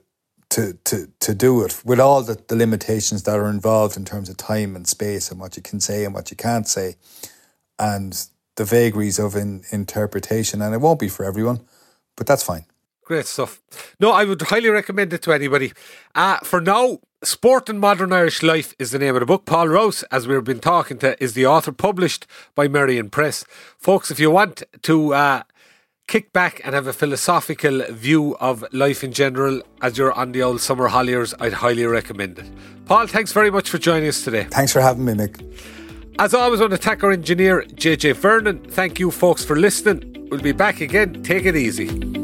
to 0.51 0.75
to 0.85 1.09
to 1.21 1.35
do 1.35 1.65
it 1.65 1.81
with 1.85 2.01
all 2.01 2.23
the, 2.23 2.41
the 2.49 2.57
limitations 2.57 3.23
that 3.25 3.39
are 3.39 3.49
involved 3.49 3.97
in 3.97 4.05
terms 4.05 4.29
of 4.29 4.37
time 4.37 4.77
and 4.77 4.87
space 4.87 5.31
and 5.31 5.41
what 5.41 5.57
you 5.57 5.63
can 5.63 5.81
say 5.81 6.05
and 6.05 6.15
what 6.15 6.31
you 6.31 6.37
can't 6.37 6.69
say, 6.69 6.97
and 7.79 8.27
the 8.57 8.65
vagaries 8.65 9.19
of 9.19 9.35
in, 9.35 9.65
interpretation. 9.73 10.63
And 10.63 10.75
it 10.75 10.81
won't 10.81 11.01
be 11.01 11.09
for 11.09 11.25
everyone, 11.25 11.61
but 12.17 12.27
that's 12.27 12.43
fine. 12.43 12.67
Great 13.05 13.27
stuff. 13.27 13.61
No, 14.01 14.13
I 14.13 14.25
would 14.25 14.41
highly 14.43 14.71
recommend 14.71 15.13
it 15.13 15.21
to 15.23 15.33
anybody. 15.33 15.73
Uh, 16.15 16.39
for 16.39 16.61
now, 16.61 17.01
Sport 17.23 17.69
in 17.69 17.79
Modern 17.79 18.13
Irish 18.13 18.43
Life 18.43 18.75
is 18.79 18.93
the 18.93 18.99
name 18.99 19.15
of 19.15 19.21
the 19.21 19.27
book. 19.27 19.45
Paul 19.45 19.69
Rouse, 19.69 20.05
as 20.05 20.27
we've 20.27 20.43
been 20.43 20.61
talking 20.61 20.97
to, 20.99 21.23
is 21.23 21.35
the 21.35 21.47
author, 21.47 21.73
published 21.73 22.27
by 22.55 22.67
Merrion 22.67 23.11
Press. 23.11 23.45
Folks, 23.79 24.11
if 24.11 24.19
you 24.19 24.31
want 24.31 24.63
to 24.83 25.13
uh, 25.13 25.43
kick 26.07 26.33
back 26.33 26.61
and 26.65 26.75
have 26.75 26.87
a 26.87 26.93
philosophical 26.93 27.83
view 27.91 28.37
of 28.37 28.65
life 28.73 29.03
in 29.03 29.13
general 29.13 29.63
as 29.83 29.99
you're 29.99 30.13
on 30.13 30.33
the 30.33 30.43
old 30.43 30.61
summer 30.61 30.89
holidays, 30.89 31.35
I'd 31.41 31.55
highly 31.55 31.85
recommend 31.87 32.39
it. 32.39 32.51
Paul, 32.87 33.07
thanks 33.07 33.33
very 33.33 33.51
much 33.51 33.71
for 33.71 33.79
joining 33.79 34.09
us 34.09 34.23
today. 34.23 34.45
Thanks 34.51 34.73
for 34.73 34.81
having 34.81 35.05
me, 35.05 35.15
Mick. 35.15 35.41
As 36.19 36.33
always, 36.33 36.61
on 36.61 36.73
attack 36.73 37.03
our 37.03 37.11
engineer, 37.11 37.63
JJ 37.63 38.15
Vernon. 38.17 38.63
Thank 38.71 39.01
you, 39.01 39.11
folks, 39.11 39.45
for 39.45 39.57
listening. 39.57 40.29
We'll 40.31 40.41
be 40.41 40.53
back 40.53 40.81
again. 40.81 41.23
Take 41.23 41.45
it 41.45 41.57
easy. 41.57 42.24